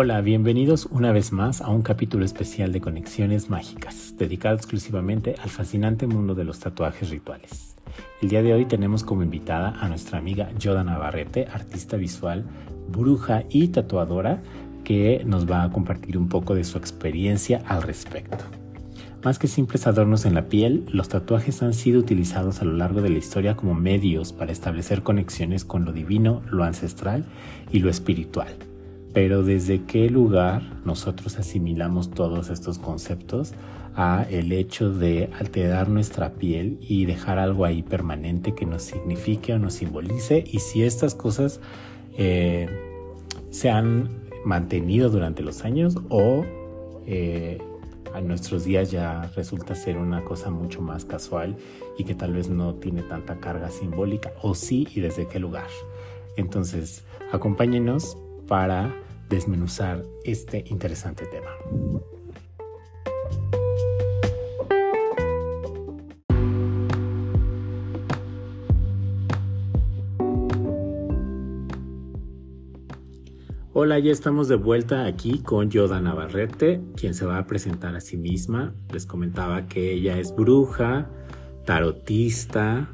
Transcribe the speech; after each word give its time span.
Hola, 0.00 0.20
bienvenidos 0.20 0.86
una 0.92 1.10
vez 1.10 1.32
más 1.32 1.60
a 1.60 1.70
un 1.70 1.82
capítulo 1.82 2.24
especial 2.24 2.70
de 2.70 2.80
Conexiones 2.80 3.50
Mágicas, 3.50 4.14
dedicado 4.16 4.54
exclusivamente 4.54 5.34
al 5.42 5.50
fascinante 5.50 6.06
mundo 6.06 6.36
de 6.36 6.44
los 6.44 6.60
tatuajes 6.60 7.10
rituales. 7.10 7.74
El 8.22 8.28
día 8.28 8.44
de 8.44 8.54
hoy 8.54 8.64
tenemos 8.64 9.02
como 9.02 9.24
invitada 9.24 9.70
a 9.80 9.88
nuestra 9.88 10.18
amiga 10.18 10.52
Yoda 10.56 10.84
Navarrete, 10.84 11.48
artista 11.52 11.96
visual, 11.96 12.44
bruja 12.88 13.42
y 13.50 13.66
tatuadora, 13.66 14.40
que 14.84 15.24
nos 15.26 15.50
va 15.50 15.64
a 15.64 15.72
compartir 15.72 16.16
un 16.16 16.28
poco 16.28 16.54
de 16.54 16.62
su 16.62 16.78
experiencia 16.78 17.64
al 17.66 17.82
respecto. 17.82 18.44
Más 19.24 19.40
que 19.40 19.48
simples 19.48 19.88
adornos 19.88 20.26
en 20.26 20.34
la 20.34 20.48
piel, 20.48 20.84
los 20.92 21.08
tatuajes 21.08 21.60
han 21.64 21.74
sido 21.74 21.98
utilizados 21.98 22.62
a 22.62 22.64
lo 22.64 22.74
largo 22.74 23.02
de 23.02 23.10
la 23.10 23.18
historia 23.18 23.56
como 23.56 23.74
medios 23.74 24.32
para 24.32 24.52
establecer 24.52 25.02
conexiones 25.02 25.64
con 25.64 25.84
lo 25.84 25.92
divino, 25.92 26.40
lo 26.48 26.62
ancestral 26.62 27.24
y 27.72 27.80
lo 27.80 27.90
espiritual 27.90 28.67
pero 29.18 29.42
desde 29.42 29.82
qué 29.82 30.08
lugar 30.08 30.62
nosotros 30.84 31.40
asimilamos 31.40 32.12
todos 32.12 32.50
estos 32.50 32.78
conceptos 32.78 33.52
a 33.96 34.24
el 34.30 34.52
hecho 34.52 34.92
de 34.92 35.28
alterar 35.40 35.88
nuestra 35.88 36.34
piel 36.34 36.78
y 36.80 37.04
dejar 37.04 37.40
algo 37.40 37.64
ahí 37.64 37.82
permanente 37.82 38.54
que 38.54 38.64
nos 38.64 38.84
signifique 38.84 39.52
o 39.52 39.58
nos 39.58 39.74
simbolice 39.74 40.44
y 40.46 40.60
si 40.60 40.84
estas 40.84 41.16
cosas 41.16 41.58
eh, 42.16 42.68
se 43.50 43.70
han 43.70 44.08
mantenido 44.44 45.10
durante 45.10 45.42
los 45.42 45.64
años 45.64 45.96
o 46.10 46.44
eh, 47.04 47.58
a 48.14 48.20
nuestros 48.20 48.62
días 48.62 48.92
ya 48.92 49.32
resulta 49.34 49.74
ser 49.74 49.96
una 49.96 50.22
cosa 50.22 50.48
mucho 50.48 50.80
más 50.80 51.04
casual 51.04 51.56
y 51.98 52.04
que 52.04 52.14
tal 52.14 52.34
vez 52.34 52.48
no 52.48 52.74
tiene 52.74 53.02
tanta 53.02 53.40
carga 53.40 53.68
simbólica 53.72 54.32
o 54.42 54.54
sí 54.54 54.86
y 54.94 55.00
desde 55.00 55.26
qué 55.26 55.40
lugar. 55.40 55.66
Entonces, 56.36 57.02
acompáñenos 57.32 58.16
para 58.46 58.94
desmenuzar 59.28 60.04
este 60.24 60.64
interesante 60.68 61.26
tema. 61.26 61.50
Hola, 73.80 74.00
ya 74.00 74.10
estamos 74.10 74.48
de 74.48 74.56
vuelta 74.56 75.06
aquí 75.06 75.38
con 75.38 75.70
Yoda 75.70 76.00
Navarrete, 76.00 76.80
quien 76.96 77.14
se 77.14 77.24
va 77.24 77.38
a 77.38 77.46
presentar 77.46 77.94
a 77.94 78.00
sí 78.00 78.16
misma. 78.16 78.74
Les 78.92 79.06
comentaba 79.06 79.68
que 79.68 79.92
ella 79.92 80.18
es 80.18 80.34
bruja, 80.34 81.08
tarotista, 81.64 82.88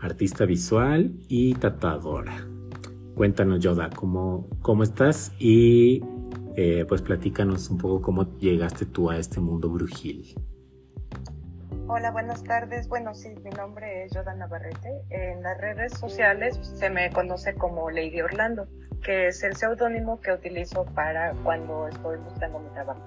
artista 0.00 0.46
visual 0.46 1.12
y 1.28 1.52
tatuadora. 1.56 2.49
Cuéntanos, 3.14 3.60
Yoda, 3.60 3.90
cómo, 3.90 4.48
cómo 4.62 4.82
estás 4.82 5.32
y 5.38 6.02
eh, 6.56 6.84
pues 6.88 7.02
platícanos 7.02 7.70
un 7.70 7.78
poco 7.78 8.00
cómo 8.00 8.36
llegaste 8.38 8.86
tú 8.86 9.10
a 9.10 9.18
este 9.18 9.40
mundo 9.40 9.68
brujil. 9.68 10.34
Hola, 11.86 12.12
buenas 12.12 12.42
tardes. 12.44 12.88
Bueno, 12.88 13.14
sí, 13.14 13.34
mi 13.42 13.50
nombre 13.50 14.04
es 14.04 14.12
Yoda 14.12 14.34
Navarrete. 14.34 15.02
En 15.10 15.42
las 15.42 15.58
redes 15.60 15.92
sociales 15.94 16.58
se 16.62 16.88
me 16.88 17.10
conoce 17.10 17.54
como 17.54 17.90
Lady 17.90 18.20
Orlando, 18.20 18.68
que 19.02 19.26
es 19.26 19.42
el 19.42 19.56
seudónimo 19.56 20.20
que 20.20 20.32
utilizo 20.32 20.84
para 20.94 21.32
cuando 21.42 21.88
estoy 21.88 22.18
buscando 22.18 22.60
mi 22.60 22.70
trabajo. 22.70 23.02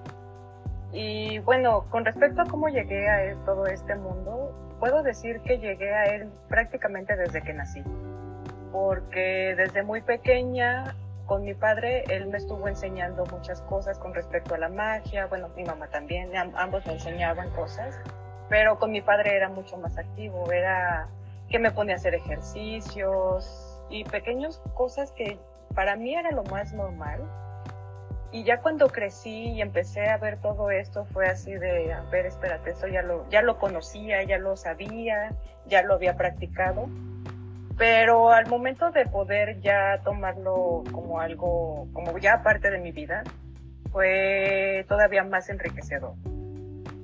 Y 0.92 1.38
bueno, 1.40 1.86
con 1.90 2.04
respecto 2.04 2.42
a 2.42 2.44
cómo 2.44 2.68
llegué 2.68 3.08
a 3.08 3.34
todo 3.44 3.66
este 3.66 3.96
mundo, 3.96 4.76
puedo 4.78 5.02
decir 5.02 5.40
que 5.40 5.58
llegué 5.58 5.92
a 5.92 6.04
él 6.14 6.30
prácticamente 6.48 7.16
desde 7.16 7.42
que 7.42 7.52
nací 7.54 7.82
porque 8.74 9.54
desde 9.56 9.84
muy 9.84 10.00
pequeña 10.00 10.96
con 11.26 11.44
mi 11.44 11.54
padre 11.54 12.02
él 12.08 12.26
me 12.26 12.38
estuvo 12.38 12.66
enseñando 12.66 13.24
muchas 13.26 13.62
cosas 13.62 14.00
con 14.00 14.12
respecto 14.12 14.56
a 14.56 14.58
la 14.58 14.68
magia, 14.68 15.26
bueno, 15.26 15.48
mi 15.56 15.62
mamá 15.62 15.86
también, 15.86 16.32
ambos 16.56 16.84
me 16.84 16.94
enseñaban 16.94 17.50
cosas, 17.50 17.96
pero 18.48 18.80
con 18.80 18.90
mi 18.90 19.00
padre 19.00 19.36
era 19.36 19.48
mucho 19.48 19.76
más 19.76 19.96
activo, 19.96 20.50
era 20.50 21.06
que 21.48 21.60
me 21.60 21.70
ponía 21.70 21.94
a 21.94 21.98
hacer 21.98 22.16
ejercicios 22.16 23.80
y 23.90 24.02
pequeñas 24.02 24.60
cosas 24.74 25.12
que 25.12 25.38
para 25.72 25.94
mí 25.94 26.12
era 26.16 26.32
lo 26.32 26.42
más 26.42 26.72
normal. 26.72 27.20
Y 28.32 28.42
ya 28.42 28.60
cuando 28.60 28.88
crecí 28.88 29.52
y 29.52 29.60
empecé 29.60 30.08
a 30.08 30.16
ver 30.16 30.40
todo 30.40 30.72
esto 30.72 31.04
fue 31.12 31.28
así 31.28 31.54
de, 31.54 31.92
a 31.92 32.00
ver, 32.10 32.26
espérate, 32.26 32.70
eso 32.70 32.88
ya 32.88 33.02
lo, 33.02 33.24
ya 33.30 33.40
lo 33.40 33.56
conocía, 33.56 34.24
ya 34.24 34.38
lo 34.38 34.56
sabía, 34.56 35.30
ya 35.66 35.82
lo 35.82 35.94
había 35.94 36.16
practicado 36.16 36.88
pero 37.76 38.30
al 38.30 38.46
momento 38.46 38.90
de 38.90 39.06
poder 39.06 39.60
ya 39.60 40.00
tomarlo 40.04 40.84
como 40.92 41.20
algo, 41.20 41.88
como 41.92 42.16
ya 42.18 42.42
parte 42.42 42.70
de 42.70 42.78
mi 42.78 42.92
vida, 42.92 43.24
fue 43.90 44.84
todavía 44.88 45.24
más 45.24 45.48
enriquecedor. 45.48 46.14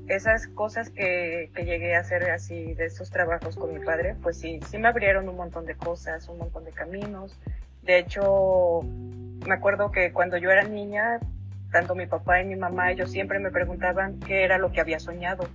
Esas 0.06 0.48
cosas 0.48 0.91
que, 0.91 1.50
que, 1.54 1.64
llegué 1.64 1.94
a 1.94 2.00
hacer 2.00 2.31
así, 2.31 2.75
de 2.75 2.86
esos 2.86 3.10
trabajos 3.10 3.56
con 3.56 3.72
mi 3.72 3.84
padre, 3.84 4.16
pues 4.22 4.38
sí, 4.38 4.58
sí 4.69 4.78
me 4.78 4.88
abrieron 4.88 5.28
un 5.28 5.36
montón 5.36 5.66
de 5.66 5.76
cosas, 5.76 6.28
un 6.28 6.38
montón 6.38 6.64
de 6.64 6.72
caminos. 6.72 7.38
De 7.82 7.98
hecho, 7.98 8.82
me 9.47 9.54
acuerdo 9.54 9.92
que 9.92 10.12
cuando 10.12 10.37
yo 10.37 10.50
era 10.50 10.64
niña, 10.64 11.20
tanto 11.70 11.94
mi 11.94 12.06
papá 12.06 12.41
y 12.41 12.44
mi 12.44 12.56
mamá, 12.56 12.91
ellos 12.91 13.10
siempre 13.10 13.38
me 13.38 13.50
preguntaban 13.50 14.19
qué 14.19 14.42
era 14.44 14.58
lo 14.58 14.72
que 14.72 14.81
había 14.81 14.98
soñado 14.98 15.47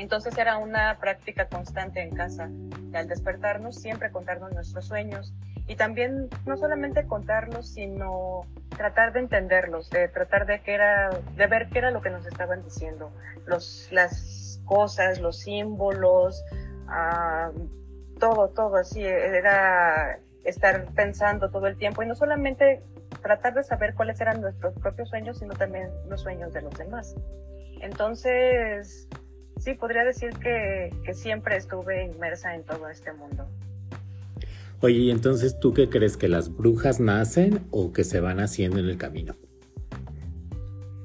entonces 0.00 0.36
era 0.38 0.56
una 0.56 0.98
práctica 0.98 1.46
constante 1.46 2.00
en 2.00 2.14
casa, 2.14 2.50
al 2.94 3.08
despertarnos 3.08 3.76
siempre 3.76 4.10
contarnos 4.10 4.52
nuestros 4.52 4.86
sueños 4.86 5.34
y 5.66 5.76
también 5.76 6.28
no 6.46 6.56
solamente 6.56 7.06
contarlos, 7.06 7.68
sino 7.74 8.46
tratar 8.76 9.12
de 9.12 9.20
entenderlos, 9.20 9.90
de 9.90 10.08
tratar 10.08 10.46
de 10.46 10.62
que 10.62 10.74
era, 10.74 11.10
de 11.36 11.46
ver 11.46 11.68
qué 11.68 11.78
era 11.78 11.90
lo 11.90 12.00
que 12.00 12.10
nos 12.10 12.26
estaban 12.26 12.64
diciendo, 12.64 13.12
los, 13.46 13.88
las 13.92 14.60
cosas, 14.64 15.20
los 15.20 15.40
símbolos, 15.40 16.42
ah, 16.88 17.50
todo, 18.18 18.48
todo 18.48 18.76
así, 18.76 19.04
era 19.04 20.18
estar 20.44 20.86
pensando 20.94 21.50
todo 21.50 21.66
el 21.66 21.76
tiempo 21.76 22.02
y 22.02 22.06
no 22.06 22.14
solamente 22.14 22.82
tratar 23.22 23.54
de 23.54 23.62
saber 23.62 23.94
cuáles 23.94 24.20
eran 24.20 24.40
nuestros 24.40 24.74
propios 24.74 25.10
sueños, 25.10 25.38
sino 25.38 25.54
también 25.54 25.90
los 26.08 26.22
sueños 26.22 26.52
de 26.52 26.62
los 26.62 26.74
demás. 26.78 27.14
Entonces, 27.80 29.08
sí, 29.60 29.74
podría 29.74 30.04
decir 30.04 30.30
que, 30.38 30.90
siempre 31.12 31.56
estuve 31.56 32.04
inmersa 32.04 32.54
en 32.54 32.64
todo 32.64 32.88
este 32.88 33.12
mundo. 33.12 33.48
Oye, 34.80 34.96
y 34.96 35.10
entonces 35.10 35.58
tú 35.60 35.74
qué 35.74 35.90
crees 35.90 36.16
que 36.16 36.28
las 36.28 36.54
brujas 36.56 37.00
nacen 37.00 37.66
o 37.70 37.92
que 37.92 38.04
se 38.04 38.20
van 38.20 38.40
haciendo 38.40 38.78
en 38.78 38.86
el 38.86 38.96
camino? 38.96 39.36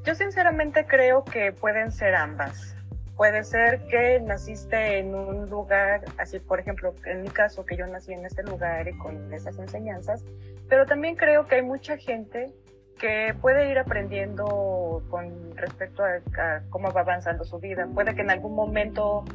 Yo 0.05 0.15
sinceramente 0.15 0.85
creo 0.85 1.25
que 1.25 1.51
pueden 1.51 1.91
ser 1.91 2.15
ambas. 2.15 2.75
Puede 3.17 3.43
ser 3.43 3.81
que 3.87 4.19
naciste 4.21 4.99
en 4.99 5.15
un 5.15 5.49
lugar, 5.49 6.05
así 6.17 6.39
por 6.39 6.59
ejemplo, 6.59 6.93
en 7.05 7.23
mi 7.23 7.29
caso, 7.29 7.65
que 7.65 7.75
yo 7.75 7.87
nací 7.87 8.13
en 8.13 8.25
este 8.25 8.43
lugar 8.43 8.87
y 8.87 8.97
con 8.97 9.33
esas 9.33 9.57
enseñanzas, 9.57 10.23
pero 10.69 10.85
también 10.85 11.15
creo 11.15 11.47
que 11.47 11.55
hay 11.55 11.61
mucha 11.61 11.97
gente 11.97 12.53
que 12.99 13.35
puede 13.41 13.69
ir 13.69 13.77
aprendiendo 13.77 15.03
con 15.09 15.55
respecto 15.55 16.03
a, 16.03 16.61
cómo 16.69 16.91
va 16.91 17.01
avanzando 17.01 17.43
su 17.43 17.59
vida. 17.59 17.87
Puede 17.93 18.15
que 18.15 18.21
en 18.21 18.31
algún 18.31 18.55
momento 18.55 19.25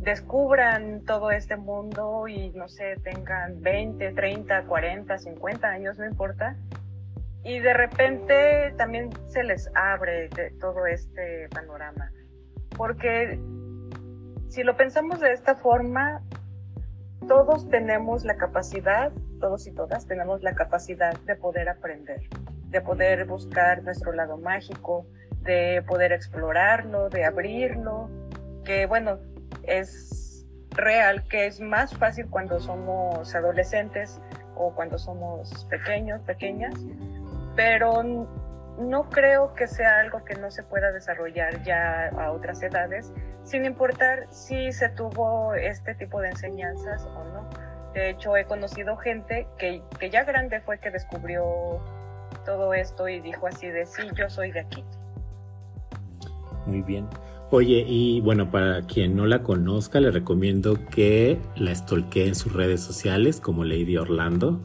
descubran 0.00 1.04
todo 1.04 1.30
este 1.30 1.56
mundo 1.56 2.26
y 2.26 2.50
no 2.50 2.68
sé, 2.68 2.96
tengan 3.02 3.60
20, 3.60 4.12
30, 4.12 4.64
40, 4.64 5.18
50 5.18 5.68
años, 5.68 5.98
no 5.98 6.06
importa. 6.06 6.56
Y 7.42 7.58
de 7.58 7.74
repente 7.74 8.74
también 8.76 9.10
se 9.28 9.42
les 9.44 9.70
abre 9.74 10.28
todo 10.58 10.86
este 10.86 11.48
panorama. 11.50 12.10
Porque 12.76 13.38
si 14.48 14.62
lo 14.62 14.76
pensamos 14.76 15.20
de 15.20 15.32
esta 15.32 15.56
forma, 15.56 16.22
todos 17.28 17.68
tenemos 17.68 18.24
la 18.24 18.36
capacidad, 18.36 19.12
todos 19.40 19.66
y 19.66 19.72
todas 19.72 20.06
tenemos 20.06 20.42
la 20.42 20.54
capacidad 20.54 21.18
de 21.20 21.36
poder 21.36 21.68
aprender 21.68 22.20
de 22.70 22.80
poder 22.80 23.24
buscar 23.26 23.82
nuestro 23.82 24.12
lado 24.12 24.38
mágico, 24.38 25.06
de 25.42 25.82
poder 25.86 26.12
explorarlo, 26.12 27.08
de 27.08 27.24
abrirlo, 27.24 28.08
que 28.64 28.86
bueno, 28.86 29.18
es 29.64 30.46
real, 30.70 31.26
que 31.28 31.46
es 31.46 31.60
más 31.60 31.94
fácil 31.96 32.28
cuando 32.30 32.60
somos 32.60 33.34
adolescentes 33.34 34.20
o 34.54 34.74
cuando 34.74 34.98
somos 34.98 35.66
pequeños, 35.68 36.20
pequeñas, 36.22 36.74
pero 37.56 38.02
no 38.78 39.10
creo 39.10 39.54
que 39.54 39.66
sea 39.66 39.98
algo 40.00 40.24
que 40.24 40.34
no 40.34 40.50
se 40.50 40.62
pueda 40.62 40.92
desarrollar 40.92 41.62
ya 41.64 42.08
a 42.08 42.32
otras 42.32 42.62
edades, 42.62 43.12
sin 43.42 43.64
importar 43.64 44.26
si 44.30 44.72
se 44.72 44.88
tuvo 44.90 45.54
este 45.54 45.94
tipo 45.94 46.20
de 46.20 46.28
enseñanzas 46.28 47.04
o 47.04 47.24
no. 47.24 47.48
De 47.92 48.10
hecho, 48.10 48.36
he 48.36 48.44
conocido 48.44 48.96
gente 48.96 49.48
que, 49.58 49.82
que 49.98 50.10
ya 50.10 50.24
grande 50.24 50.60
fue 50.60 50.78
que 50.78 50.90
descubrió 50.90 51.80
todo 52.50 52.74
esto 52.74 53.08
y 53.08 53.20
dijo 53.20 53.46
así 53.46 53.68
de 53.68 53.86
sí, 53.86 54.02
yo 54.18 54.28
soy 54.28 54.50
de 54.50 54.60
aquí. 54.60 54.84
Muy 56.66 56.82
bien. 56.82 57.06
Oye, 57.52 57.84
y 57.86 58.20
bueno, 58.20 58.50
para 58.50 58.82
quien 58.82 59.14
no 59.14 59.24
la 59.26 59.42
conozca, 59.42 60.00
le 60.00 60.10
recomiendo 60.10 60.76
que 60.90 61.38
la 61.54 61.70
estolquee 61.70 62.26
en 62.26 62.34
sus 62.34 62.52
redes 62.52 62.80
sociales 62.80 63.40
como 63.40 63.64
Lady 63.64 63.96
Orlando. 63.96 64.60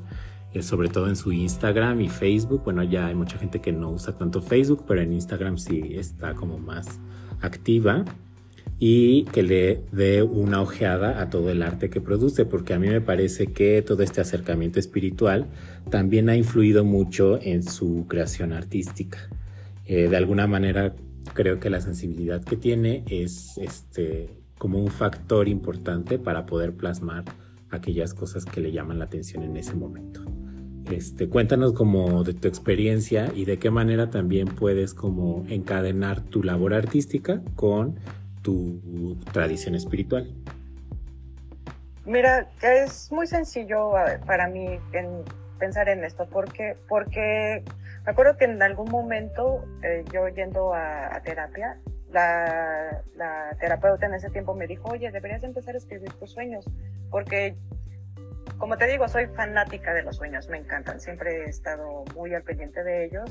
eh, 0.54 0.64
sobre 0.64 0.88
todo 0.90 1.10
en 1.10 1.16
su 1.16 1.32
Instagram 1.32 2.02
y 2.02 2.10
Facebook. 2.10 2.64
Bueno, 2.64 2.82
ya 2.82 3.08
hay 3.08 3.16
mucha 3.16 3.38
gente 3.38 3.60
que 3.60 3.72
no 3.72 3.90
usa 3.90 4.18
tanto 4.18 4.42
Facebook, 4.42 4.86
pero 4.88 5.02
en 5.02 5.12
Instagram 5.14 5.58
sí 5.58 5.96
está 5.96 6.34
como 6.34 6.58
más 6.58 7.00
activa 7.42 8.06
y 8.77 9.24
que 9.25 9.44
le 9.44 9.81
dé 9.92 10.24
una 10.24 10.62
ojeada 10.62 11.22
a 11.22 11.30
todo 11.30 11.50
el 11.50 11.63
arte 11.63 11.89
que 11.89 12.01
produce, 12.01 12.45
porque 12.45 12.74
a 12.74 12.80
mí 12.80 12.88
me 12.88 13.01
parece 13.01 13.48
que 13.48 13.81
todo 13.81 14.04
este 14.04 14.22
acercamiento 14.22 14.80
espiritual 14.80 15.48
también 15.89 16.30
ha 16.30 16.36
influido 16.36 16.83
mucho 16.83 17.39
en 17.42 17.63
su 17.63 18.06
creación 18.07 18.51
artística. 18.51 19.18
Eh, 19.86 20.10
de 20.10 20.18
alguna 20.18 20.48
manera 20.48 20.95
creo 21.33 21.60
que 21.60 21.69
la 21.69 21.81
sensibilidad 21.81 22.44
que 22.44 22.57
tiene 22.57 23.04
es 23.10 23.57
este, 23.57 24.30
como 24.57 24.80
un 24.80 24.89
factor 24.89 25.48
importante 25.48 26.19
para 26.19 26.45
poder 26.45 26.74
plasmar 26.74 27.24
aquellas 27.69 28.13
cosas 28.13 28.45
que 28.45 28.62
le 28.62 28.72
llaman 28.72 29.00
la 29.00 29.06
atención 29.06 29.44
en 29.44 29.57
ese 29.57 29.74
momento. 29.74 30.22
Este, 30.92 31.27
cuéntanos 31.27 31.74
como 31.74 32.24
de 32.24 32.33
tu 32.36 32.48
experiencia 32.48 33.31
y 33.36 33.45
de 33.45 33.57
qué 33.57 33.72
manera 33.72 34.12
también 34.12 34.48
puedes 34.48 34.94
como 34.94 35.44
encadenar 35.50 36.22
tu 36.22 36.44
labor 36.44 36.75
artística 36.75 37.42
con 37.56 37.95
tu 38.45 39.18
tradición 39.33 39.74
espiritual? 39.74 40.31
Mira, 42.06 42.47
es 42.62 43.12
muy 43.12 43.25
sencillo 43.25 43.94
para 44.27 44.47
mí 44.47 44.80
pensar 45.57 45.89
en 45.89 46.03
esto, 46.03 46.27
porque, 46.31 46.77
porque 46.88 47.63
me 48.06 48.12
acuerdo 48.12 48.38
que 48.38 48.45
en 48.45 48.62
algún 48.62 48.92
momento 48.92 49.65
eh, 49.81 50.06
yo 50.13 50.27
yendo 50.27 50.75
a, 50.75 51.19
terapia, 51.24 51.80
la, 52.12 53.01
la, 53.15 53.57
terapeuta 53.59 54.06
en 54.06 54.13
ese 54.13 54.30
tiempo 54.30 54.53
me 54.53 54.68
dijo, 54.68 54.89
oye, 54.89 55.09
deberías 55.12 55.44
empezar 55.44 55.74
a 55.74 55.80
escribir 55.80 56.13
tus 56.13 56.31
sueños, 56.31 56.65
porque 57.09 57.56
como 58.59 58.77
te 58.77 58.86
digo, 58.86 59.07
soy 59.07 59.25
fanática 59.25 59.94
de 59.95 60.03
los 60.03 60.18
sueños, 60.18 60.48
me 60.48 60.57
encantan, 60.57 61.00
siempre 61.00 61.45
he 61.45 61.50
estado 61.50 62.06
muy 62.13 62.36
al 62.36 62.44
pendiente 62.44 62.83
de 62.83 63.06
ellos 63.06 63.25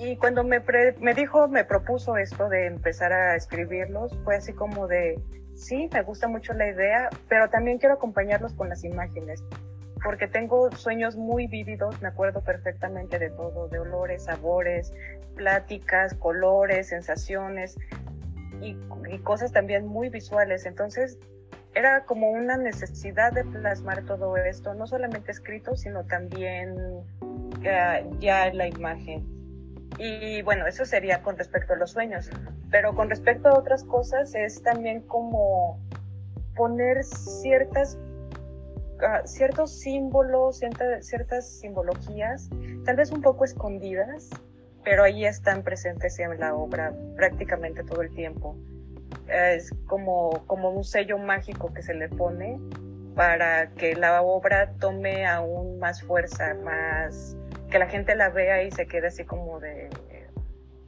y 0.00 0.16
cuando 0.16 0.44
me, 0.44 0.62
me 1.00 1.14
dijo, 1.14 1.46
me 1.48 1.64
propuso 1.64 2.16
esto 2.16 2.48
de 2.48 2.66
empezar 2.66 3.12
a 3.12 3.36
escribirlos, 3.36 4.18
fue 4.24 4.36
así 4.36 4.54
como 4.54 4.86
de, 4.86 5.20
sí, 5.54 5.90
me 5.92 6.02
gusta 6.02 6.26
mucho 6.26 6.54
la 6.54 6.68
idea, 6.68 7.10
pero 7.28 7.50
también 7.50 7.76
quiero 7.76 7.96
acompañarlos 7.96 8.54
con 8.54 8.70
las 8.70 8.82
imágenes, 8.82 9.44
porque 10.02 10.26
tengo 10.26 10.70
sueños 10.72 11.16
muy 11.16 11.48
vívidos, 11.48 12.00
me 12.00 12.08
acuerdo 12.08 12.42
perfectamente 12.42 13.18
de 13.18 13.28
todo, 13.28 13.68
de 13.68 13.78
olores, 13.78 14.24
sabores, 14.24 14.90
pláticas, 15.36 16.14
colores, 16.14 16.88
sensaciones 16.88 17.76
y, 18.62 18.74
cosas 19.22 19.52
también 19.52 19.86
muy 19.86 20.08
visuales. 20.08 20.64
Entonces, 20.64 21.18
era 21.74 22.04
como 22.04 22.30
una 22.30 22.56
necesidad 22.56 23.32
de 23.32 23.44
plasmar 23.44 24.04
todo 24.06 24.36
esto, 24.38 24.72
no 24.72 24.86
solamente 24.86 25.30
escrito, 25.30 25.76
sino 25.76 26.04
también 26.04 26.74
ya, 27.60 28.02
ya 28.18 28.50
la 28.54 28.66
imagen. 28.66 29.39
Y 29.98 30.42
bueno, 30.42 30.66
eso 30.66 30.84
sería 30.84 31.22
con 31.22 31.36
respecto 31.36 31.74
a 31.74 31.76
los 31.76 31.92
sueños. 31.92 32.30
Pero 32.70 32.94
con 32.94 33.10
respecto 33.10 33.48
a 33.48 33.58
otras 33.58 33.84
cosas 33.84 34.34
es 34.34 34.62
también 34.62 35.02
como 35.02 35.80
poner 36.54 37.04
ciertas, 37.04 37.98
ah, 39.02 39.22
ciertos 39.24 39.78
símbolos, 39.80 40.60
ciertas, 41.00 41.48
simbologías, 41.60 42.50
tal 42.84 42.96
vez 42.96 43.10
un 43.10 43.22
poco 43.22 43.44
escondidas, 43.44 44.30
pero 44.84 45.04
ahí 45.04 45.24
están 45.24 45.62
presentes 45.62 46.18
en 46.18 46.38
la 46.38 46.54
obra 46.54 46.94
prácticamente 47.16 47.82
todo 47.84 48.02
el 48.02 48.14
tiempo. 48.14 48.56
Es 49.28 49.70
como, 49.86 50.44
como 50.46 50.70
un 50.70 50.84
sello 50.84 51.18
mágico 51.18 51.72
que 51.72 51.82
se 51.82 51.94
le 51.94 52.08
pone 52.08 52.58
para 53.14 53.70
que 53.70 53.94
la 53.94 54.22
obra 54.22 54.72
tome 54.78 55.26
aún 55.26 55.78
más 55.78 56.02
fuerza, 56.02 56.54
más, 56.54 57.36
que 57.70 57.78
la 57.78 57.86
gente 57.86 58.14
la 58.14 58.28
vea 58.28 58.62
y 58.62 58.70
se 58.70 58.86
quede 58.86 59.06
así 59.06 59.24
como 59.24 59.60
de, 59.60 59.88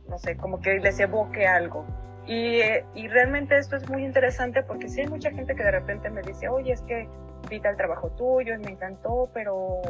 no 0.09 0.19
sé, 0.19 0.37
como 0.37 0.61
que 0.61 0.79
les 0.81 0.99
evoque 1.01 1.47
algo. 1.47 1.87
Y, 2.27 2.61
y, 2.95 3.09
realmente 3.09 3.59
esto 3.59 3.77
es 3.77 3.89
muy 3.89 4.05
interesante 4.05 4.63
porque 4.63 4.89
sí 4.89 5.01
hay 5.01 5.09
mucha 5.09 5.31
gente 5.33 5.57
que 5.57 5.65
de 5.65 5.73
repente 5.73 6.09
me 6.09 6.23
dice, 6.23 6.49
oye, 6.49 6.73
es 6.73 6.83
que 6.83 7.09
vi 7.51 7.61
el 7.65 7.77
trabajo 7.77 8.11
tuyo 8.11 8.55
y 8.55 8.59
me 8.59 8.71
encantó, 8.71 9.29
pero, 9.35 9.81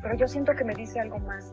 pero 0.00 0.14
yo 0.14 0.28
siento 0.28 0.54
que 0.54 0.64
me 0.64 0.74
dice 0.74 1.00
algo 1.00 1.18
más. 1.18 1.52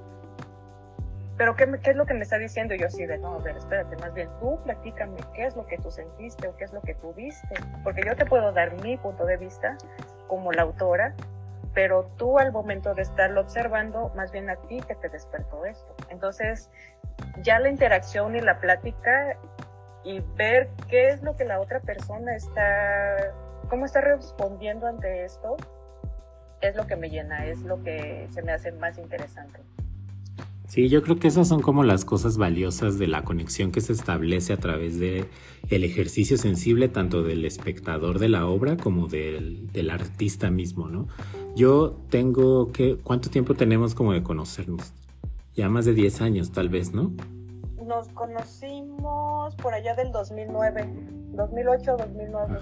Pero 1.37 1.55
¿qué, 1.55 1.65
¿qué, 1.83 1.91
es 1.91 1.95
lo 1.95 2.05
que 2.05 2.13
me 2.13 2.21
está 2.21 2.37
diciendo? 2.37 2.73
Y 2.73 2.79
yo 2.79 2.87
así 2.87 3.05
de, 3.05 3.17
no, 3.17 3.35
a 3.35 3.39
ver, 3.39 3.57
espérate, 3.57 3.95
más 3.97 4.13
bien 4.13 4.29
tú 4.39 4.59
platícame 4.63 5.17
qué 5.35 5.45
es 5.45 5.55
lo 5.55 5.65
que 5.67 5.77
tú 5.77 5.91
sentiste 5.91 6.47
o 6.47 6.55
qué 6.55 6.65
es 6.65 6.73
lo 6.73 6.81
que 6.81 6.95
tú 6.95 7.13
viste. 7.13 7.55
Porque 7.83 8.01
yo 8.05 8.15
te 8.15 8.25
puedo 8.25 8.51
dar 8.51 8.73
mi 8.81 8.97
punto 8.97 9.25
de 9.25 9.37
vista 9.37 9.77
como 10.27 10.51
la 10.51 10.63
autora, 10.63 11.15
pero 11.77 12.09
tú 12.17 12.39
al 12.39 12.51
momento 12.51 12.95
de 12.95 13.03
estarlo 13.03 13.41
observando, 13.41 14.11
más 14.15 14.31
bien 14.31 14.49
a 14.49 14.55
ti 14.55 14.81
que 14.87 14.95
te 14.95 15.09
despertó 15.09 15.63
esto. 15.63 15.95
Entonces, 16.09 16.71
ya 17.43 17.59
la 17.59 17.69
interacción 17.69 18.35
y 18.35 18.41
la 18.41 18.59
plática 18.59 19.37
y 20.03 20.21
ver 20.35 20.69
qué 20.89 21.09
es 21.09 21.21
lo 21.21 21.37
que 21.37 21.45
la 21.45 21.59
otra 21.59 21.79
persona 21.81 22.35
está, 22.35 23.31
cómo 23.69 23.85
está 23.85 24.01
respondiendo 24.01 24.87
ante 24.87 25.23
esto, 25.23 25.55
es 26.61 26.75
lo 26.75 26.87
que 26.87 26.95
me 26.95 27.11
llena, 27.11 27.45
es 27.45 27.59
lo 27.59 27.83
que 27.83 28.27
se 28.31 28.41
me 28.41 28.53
hace 28.53 28.71
más 28.71 28.97
interesante. 28.97 29.61
Sí, 30.67 30.89
yo 30.89 31.01
creo 31.01 31.17
que 31.17 31.29
esas 31.29 31.47
son 31.47 31.61
como 31.61 31.83
las 31.83 32.03
cosas 32.03 32.37
valiosas 32.37 32.99
de 32.99 33.07
la 33.07 33.23
conexión 33.23 33.71
que 33.71 33.79
se 33.79 33.93
establece 33.93 34.51
a 34.51 34.57
través 34.57 34.99
de 34.99 35.25
el 35.69 35.85
ejercicio 35.85 36.37
sensible 36.37 36.89
tanto 36.89 37.23
del 37.23 37.45
espectador 37.45 38.19
de 38.19 38.27
la 38.27 38.45
obra 38.45 38.75
como 38.75 39.07
del, 39.07 39.71
del 39.71 39.89
artista 39.89 40.51
mismo, 40.51 40.89
¿no? 40.89 41.07
Yo 41.55 41.97
tengo 42.09 42.73
que, 42.73 42.97
¿cuánto 42.97 43.29
tiempo 43.29 43.55
tenemos 43.55 43.95
como 43.95 44.11
de 44.11 44.23
conocernos? 44.23 44.91
Ya 45.55 45.69
más 45.69 45.85
de 45.85 45.93
10 45.93 46.21
años 46.21 46.51
tal 46.51 46.67
vez, 46.67 46.93
¿no? 46.93 47.13
Nos 47.85 48.09
conocimos 48.09 49.55
por 49.55 49.73
allá 49.73 49.95
del 49.95 50.11
2009, 50.11 50.85
2008, 51.31 51.95
2009. 51.97 52.59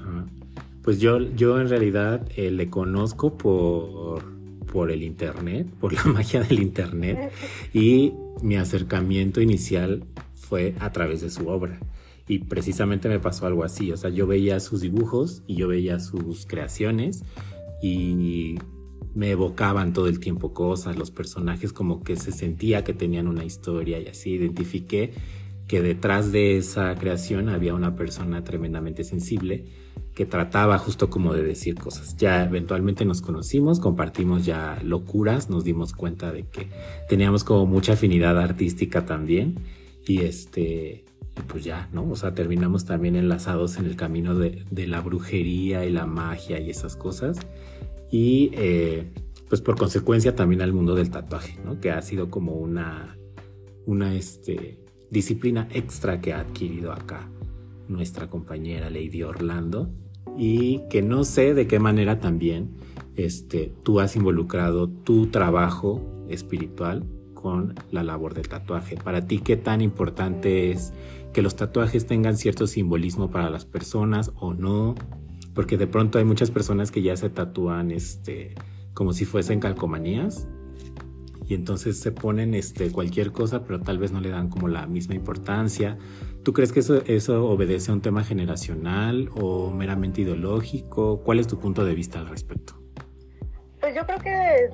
Pues 0.83 0.99
yo, 0.99 1.17
yo 1.17 1.59
en 1.59 1.69
realidad 1.69 2.21
eh, 2.35 2.51
le 2.51 2.69
conozco 2.69 3.35
por, 3.35 4.34
por 4.75 4.91
el 4.91 5.03
internet, 5.03 5.69
por 5.79 5.93
la 5.93 6.03
magia 6.13 6.43
del 6.43 6.59
internet 6.59 7.31
y 7.73 8.11
mi 8.41 8.57
acercamiento 8.57 9.39
inicial 9.39 10.03
fue 10.33 10.75
a 10.81 10.91
través 10.91 11.21
de 11.21 11.29
su 11.29 11.47
obra. 11.47 11.79
Y 12.27 12.39
precisamente 12.39 13.07
me 13.07 13.21
pasó 13.21 13.47
algo 13.47 13.63
así, 13.63 13.93
o 13.93 13.97
sea, 13.97 14.09
yo 14.09 14.27
veía 14.27 14.59
sus 14.59 14.81
dibujos 14.81 15.43
y 15.47 15.55
yo 15.55 15.69
veía 15.69 16.01
sus 16.01 16.45
creaciones 16.45 17.23
y 17.81 18.57
me 19.13 19.31
evocaban 19.31 19.93
todo 19.93 20.09
el 20.09 20.19
tiempo 20.19 20.53
cosas, 20.53 20.97
los 20.97 21.09
personajes 21.09 21.71
como 21.71 22.03
que 22.03 22.17
se 22.17 22.33
sentía 22.33 22.83
que 22.83 22.93
tenían 22.93 23.29
una 23.29 23.45
historia 23.45 23.97
y 24.01 24.07
así 24.07 24.31
identifiqué 24.31 25.13
que 25.67 25.81
detrás 25.81 26.33
de 26.33 26.57
esa 26.57 26.93
creación 26.95 27.47
había 27.47 27.73
una 27.73 27.95
persona 27.95 28.43
tremendamente 28.43 29.05
sensible 29.05 29.67
que 30.15 30.25
trataba 30.25 30.77
justo 30.77 31.09
como 31.09 31.33
de 31.33 31.43
decir 31.43 31.75
cosas. 31.75 32.15
Ya 32.15 32.43
eventualmente 32.43 33.03
nos 33.03 33.21
conocimos, 33.21 33.79
compartimos 33.81 34.45
ya 34.45 34.79
locuras, 34.83 35.49
nos 35.49 35.65
dimos 35.65 35.93
cuenta 35.93 36.31
de 36.31 36.43
que 36.47 36.69
teníamos 37.09 37.43
como 37.43 37.65
mucha 37.65 37.93
afinidad 37.93 38.39
artística 38.39 39.05
también 39.05 39.59
y 40.07 40.21
este 40.21 41.03
pues 41.47 41.65
ya, 41.65 41.89
¿no? 41.91 42.09
O 42.09 42.15
sea, 42.15 42.33
terminamos 42.33 42.85
también 42.85 43.17
enlazados 43.17 43.75
en 43.75 43.85
el 43.85 43.97
camino 43.97 44.35
de, 44.35 44.87
la 44.87 45.01
brujería 45.01 45.85
y 45.85 45.91
la 45.91 46.05
magia 46.05 46.61
y 46.61 46.69
esas 46.69 46.95
cosas 46.95 47.37
y 48.09 48.51
eh, 48.53 49.11
pues 49.49 49.59
por 49.59 49.77
consecuencia 49.77 50.33
también 50.33 50.61
al 50.61 50.71
mundo 50.71 50.95
del 50.95 51.09
tatuaje, 51.09 51.59
¿no? 51.65 51.81
que 51.81 51.91
ha 51.91 52.01
sido 52.01 52.29
como 52.29 52.53
una, 52.53 53.17
una 53.85 54.15
este, 54.15 54.79
disciplina 55.11 55.67
extra 55.71 56.21
que 56.21 56.31
ha 56.31 56.39
adquirido 56.39 56.93
acá 56.93 57.29
nuestra 57.89 58.29
compañera 58.29 58.89
Lady 58.89 59.23
Orlando 59.23 59.91
y 60.37 60.81
que 60.89 61.01
no 61.01 61.23
sé 61.23 61.53
de 61.53 61.67
qué 61.67 61.79
manera 61.79 62.19
también 62.19 62.71
este, 63.15 63.73
tú 63.83 63.99
has 63.99 64.15
involucrado 64.15 64.89
tu 64.89 65.27
trabajo 65.27 66.01
espiritual 66.29 67.05
con 67.33 67.75
la 67.91 68.03
labor 68.03 68.33
del 68.33 68.47
tatuaje. 68.47 68.97
Para 68.97 69.27
ti, 69.27 69.39
¿qué 69.39 69.55
tan 69.55 69.81
importante 69.81 70.71
es 70.71 70.93
que 71.33 71.41
los 71.41 71.55
tatuajes 71.55 72.05
tengan 72.05 72.37
cierto 72.37 72.67
simbolismo 72.67 73.29
para 73.29 73.49
las 73.49 73.65
personas 73.65 74.31
o 74.39 74.53
no? 74.53 74.95
porque 75.55 75.77
de 75.77 75.87
pronto 75.87 76.19
hay 76.19 76.25
muchas 76.25 76.51
personas 76.51 76.91
que 76.91 77.01
ya 77.01 77.15
se 77.15 77.29
tatúan 77.29 77.89
este, 77.89 78.53
como 78.93 79.13
si 79.13 79.25
fuesen 79.25 79.59
calcomanías 79.59 80.47
y 81.47 81.53
entonces 81.53 81.97
se 81.99 82.11
ponen 82.11 82.53
este, 82.53 82.91
cualquier 82.91 83.31
cosa, 83.31 83.63
pero 83.63 83.79
tal 83.79 83.97
vez 83.97 84.11
no 84.11 84.19
le 84.19 84.29
dan 84.29 84.49
como 84.49 84.67
la 84.67 84.85
misma 84.85 85.15
importancia. 85.15 85.97
¿Tú 86.45 86.53
crees 86.53 86.71
que 86.71 86.81
eso, 86.81 87.01
eso 87.07 87.49
obedece 87.49 87.89
a 87.89 87.95
un 87.95 88.03
tema 88.03 88.23
generacional 88.23 89.31
o 89.35 89.71
meramente 89.71 90.21
ideológico? 90.21 91.23
¿Cuál 91.23 91.39
es 91.39 91.47
tu 91.47 91.59
punto 91.59 91.83
de 91.83 91.95
vista 91.95 92.19
al 92.19 92.29
respecto? 92.29 92.75
Pues 93.81 93.95
yo 93.95 94.05
creo 94.05 94.19
que 94.19 94.69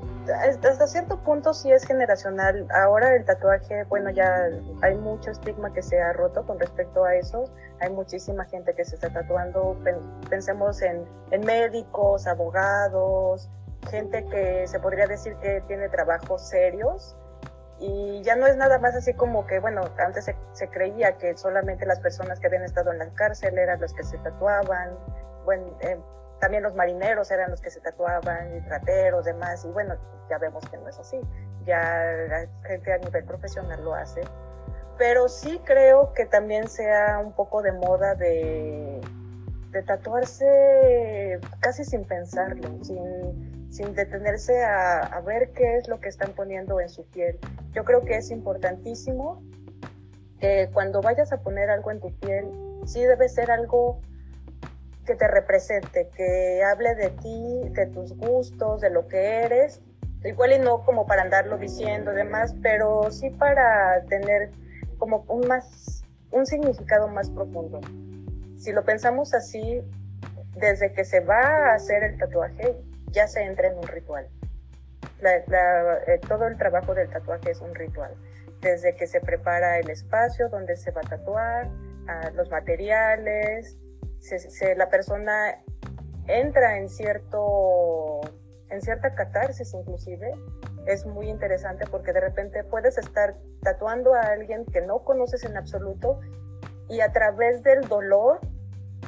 hasta 0.50 0.86
cierto 0.86 1.24
punto 1.24 1.54
sí 1.54 1.72
es 1.72 1.86
generacional. 1.86 2.68
Ahora 2.76 3.16
el 3.16 3.24
tatuaje, 3.24 3.86
bueno, 3.86 4.10
ya 4.10 4.50
hay 4.82 4.98
mucho 4.98 5.32
estigma 5.32 5.72
que 5.72 5.82
se 5.82 5.98
ha 6.02 6.12
roto 6.12 6.46
con 6.46 6.60
respecto 6.60 7.06
a 7.06 7.16
eso. 7.16 7.46
Hay 7.80 7.90
muchísima 7.90 8.44
gente 8.44 8.74
que 8.76 8.84
se 8.84 8.96
está 8.96 9.10
tatuando. 9.10 9.78
Pensemos 10.30 10.82
en, 10.82 11.06
médicos, 11.46 12.28
abogados, 12.28 13.50
gente 13.90 14.26
que 14.26 14.68
se 14.68 14.78
podría 14.82 15.08
decir 15.08 15.38
que 15.42 15.64
tiene 15.70 15.88
trabajos 15.88 16.50
serios 16.50 17.16
y 17.82 18.22
ya 18.22 18.36
no 18.36 18.46
es 18.46 18.56
nada 18.58 18.78
más 18.78 18.96
así 18.96 19.16
como 19.16 19.48
que, 19.48 19.60
bueno, 19.60 19.82
antes 19.98 20.32
se, 20.54 20.68
creía 20.70 21.18
que 21.18 21.36
solamente 21.36 21.88
las 21.88 22.00
personas 22.00 22.40
que 22.40 22.46
habían 22.46 22.64
estado 22.64 22.92
en 22.92 23.00
la 23.00 23.10
cárcel 23.16 23.58
eran 23.58 23.82
los 23.82 23.92
que 23.94 24.04
se 24.04 24.20
tatuaban, 24.20 24.96
bueno, 25.46 25.76
eh, 25.82 26.00
también 26.40 26.62
los 26.62 26.76
marineros 26.76 27.32
eran 27.32 27.50
los 27.50 27.60
que 27.60 27.72
se 27.72 27.82
tatuaban, 27.82 28.56
y 28.56 28.62
trateros, 28.62 29.26
demás, 29.26 29.66
y 29.66 29.70
bueno, 29.70 29.96
ya 30.30 30.38
vemos 30.38 30.64
que 30.70 30.78
no 30.78 30.88
es 30.90 31.00
así, 31.00 31.20
ya 31.66 32.04
la 32.30 32.48
gente 32.68 32.94
a 32.94 33.00
nivel 33.00 33.26
profesional 33.26 33.84
lo 33.84 33.96
hace, 33.96 34.22
pero 35.00 35.28
sí 35.28 35.60
creo 35.66 36.14
que 36.14 36.28
también 36.28 36.68
sea 36.68 37.18
un 37.18 37.34
poco 37.34 37.64
de 37.64 37.72
moda 37.72 38.14
de, 38.14 39.02
de 39.72 39.82
tatuarse 39.82 41.40
casi 41.60 41.84
sin 41.84 42.06
pensarlo, 42.06 42.70
sin, 42.84 43.51
sin 43.72 43.96
detenerse 43.96 44.64
a, 44.64 45.20
ver 45.26 45.52
qué 45.54 45.78
es 45.78 45.88
lo 45.88 46.00
que 46.00 46.10
están 46.10 46.34
poniendo 46.34 46.80
en 46.82 46.90
su 46.90 47.06
piel. 47.06 47.40
Yo 47.72 47.86
creo 47.86 48.04
que 48.04 48.18
es 48.18 48.30
importantísimo 48.30 49.42
que 50.40 50.70
cuando 50.74 51.02
vayas 51.02 51.32
a 51.32 51.42
poner 51.42 51.70
algo 51.70 51.90
en 51.90 52.02
tu 52.02 52.14
piel, 52.20 52.46
sí 52.86 53.02
debe 53.02 53.30
ser 53.30 53.50
algo 53.50 54.02
que 55.06 55.16
te 55.16 55.28
represente, 55.28 56.10
que 56.16 56.62
hable 56.64 56.96
de 56.96 57.10
ti, 57.12 57.70
de 57.70 57.88
tus 57.88 58.16
gustos, 58.18 58.82
de 58.82 58.90
lo 58.90 59.08
que 59.08 59.44
eres, 59.46 59.82
igual 60.26 60.52
y 60.52 60.60
no 60.60 60.84
como 60.84 61.08
para 61.08 61.22
andarlo 61.22 61.58
diciendo 61.58 62.12
demás, 62.12 62.54
pero 62.62 63.10
sí 63.10 63.30
para 63.30 64.04
tener 64.10 64.52
como 64.98 65.24
un 65.30 65.48
más 65.48 66.04
un 66.32 66.46
significado 66.46 67.08
más 67.08 67.30
profundo. 67.30 67.80
Si 68.58 68.72
lo 68.72 68.84
pensamos 68.84 69.34
así, 69.34 69.82
desde 70.56 70.94
que 70.94 71.04
se 71.04 71.20
va 71.22 71.42
a 71.42 71.74
hacer 71.74 72.04
el 72.04 72.18
tatuaje, 72.18 72.76
ya 73.12 73.28
se 73.28 73.44
entra 73.44 73.68
en 73.68 73.78
un 73.78 73.88
ritual. 73.88 74.28
Eh, 75.24 76.20
todo 76.28 76.48
el 76.48 76.58
trabajo 76.58 76.94
del 76.94 77.10
tatuaje 77.10 77.52
es 77.52 77.62
un 77.62 77.76
ritual. 77.76 78.16
Desde 78.62 78.96
que 78.96 79.08
se 79.08 79.22
prepara 79.22 79.80
el 79.80 79.90
espacio 79.90 80.50
donde 80.50 80.76
se 80.76 80.92
va 80.92 81.02
a 81.02 81.10
tatuar, 81.10 81.70
los 82.36 82.50
materiales, 82.50 83.78
se, 84.20 84.76
la 84.76 84.90
persona 84.90 85.62
entra 86.28 86.78
en 86.78 86.90
cierto 86.90 88.22
en 88.70 88.82
cierta 88.82 89.14
catarsis 89.16 89.74
inclusive 89.74 90.32
es 90.86 91.06
muy 91.06 91.30
interesante 91.30 91.86
porque 91.90 92.14
de 92.14 92.22
repente 92.22 92.64
puedes 92.64 92.98
estar 92.98 93.36
tatuando 93.62 94.14
a 94.14 94.22
alguien 94.22 94.66
que 94.66 94.82
no 94.82 95.00
conoces 95.04 95.44
en 95.44 95.58
absoluto 95.58 96.20
y 96.90 97.02
a 97.02 97.12
través 97.12 97.64
del 97.64 97.82
dolor 97.82 98.40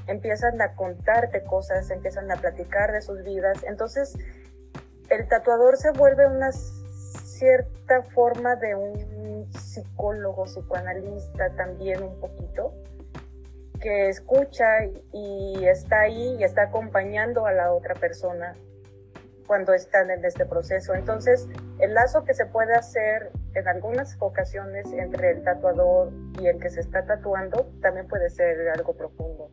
empiezan 0.07 0.61
a 0.61 0.75
contarte 0.75 1.43
cosas, 1.43 1.89
empiezan 1.89 2.31
a 2.31 2.35
platicar 2.35 2.91
de 2.91 3.01
sus 3.01 3.23
vidas. 3.23 3.63
Entonces, 3.63 4.15
el 5.09 5.27
tatuador 5.27 5.77
se 5.77 5.91
vuelve 5.91 6.25
una 6.27 6.51
cierta 6.51 8.03
forma 8.13 8.55
de 8.55 8.75
un 8.75 9.49
psicólogo, 9.51 10.45
psicoanalista 10.45 11.49
también 11.55 12.03
un 12.03 12.19
poquito, 12.19 12.73
que 13.81 14.09
escucha 14.09 14.65
y 15.11 15.65
está 15.65 16.01
ahí 16.01 16.37
y 16.39 16.43
está 16.43 16.63
acompañando 16.63 17.45
a 17.45 17.51
la 17.51 17.73
otra 17.73 17.95
persona 17.95 18.55
cuando 19.45 19.73
están 19.73 20.09
en 20.09 20.23
este 20.23 20.45
proceso. 20.45 20.93
Entonces, 20.93 21.47
el 21.79 21.93
lazo 21.93 22.23
que 22.23 22.33
se 22.33 22.45
puede 22.45 22.73
hacer 22.73 23.31
en 23.55 23.67
algunas 23.67 24.15
ocasiones 24.19 24.85
entre 24.93 25.31
el 25.31 25.43
tatuador 25.43 26.11
y 26.39 26.47
el 26.47 26.59
que 26.59 26.69
se 26.69 26.79
está 26.79 27.05
tatuando 27.05 27.67
también 27.81 28.07
puede 28.07 28.29
ser 28.29 28.69
algo 28.69 28.95
profundo. 28.95 29.51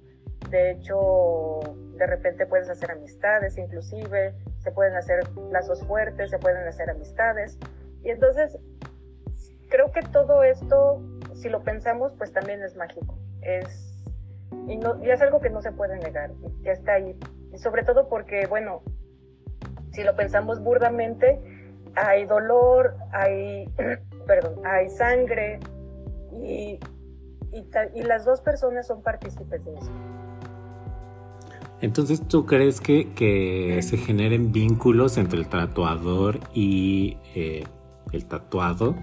De 0.50 0.72
hecho, 0.72 1.60
de 1.96 2.06
repente 2.06 2.46
puedes 2.46 2.68
hacer 2.68 2.90
amistades, 2.90 3.56
inclusive, 3.56 4.34
se 4.58 4.72
pueden 4.72 4.94
hacer 4.96 5.22
lazos 5.50 5.84
fuertes, 5.86 6.30
se 6.30 6.38
pueden 6.38 6.66
hacer 6.66 6.90
amistades. 6.90 7.58
Y 8.02 8.10
entonces, 8.10 8.58
creo 9.68 9.92
que 9.92 10.02
todo 10.02 10.42
esto, 10.42 11.02
si 11.34 11.48
lo 11.48 11.62
pensamos, 11.62 12.12
pues 12.18 12.32
también 12.32 12.62
es 12.62 12.76
mágico. 12.76 13.16
Es 13.42 13.90
y, 14.66 14.76
no, 14.76 15.02
y 15.02 15.10
es 15.10 15.20
algo 15.20 15.40
que 15.40 15.50
no 15.50 15.62
se 15.62 15.72
puede 15.72 15.96
negar, 15.98 16.30
ya 16.62 16.72
está 16.72 16.94
ahí. 16.94 17.18
Y 17.52 17.58
sobre 17.58 17.84
todo 17.84 18.08
porque, 18.08 18.46
bueno, 18.46 18.82
si 19.92 20.02
lo 20.02 20.14
pensamos 20.16 20.60
burdamente, 20.62 21.40
hay 21.94 22.24
dolor, 22.26 22.96
hay, 23.12 23.68
perdón, 24.26 24.60
hay 24.64 24.88
sangre 24.88 25.60
y, 26.32 26.78
y, 27.52 27.70
y, 27.94 28.02
las 28.02 28.24
dos 28.24 28.40
personas 28.40 28.86
son 28.86 29.02
partícipes 29.02 29.64
de 29.64 29.74
eso. 29.74 29.90
Entonces, 31.82 32.26
¿tú 32.28 32.44
crees 32.44 32.80
que, 32.80 33.08
que 33.14 33.80
se 33.82 33.96
generen 33.96 34.52
vínculos 34.52 35.16
entre 35.16 35.38
el 35.38 35.48
tatuador 35.48 36.40
y 36.54 37.16
eh, 37.34 37.64
el 38.12 38.26
tatuado? 38.26 38.96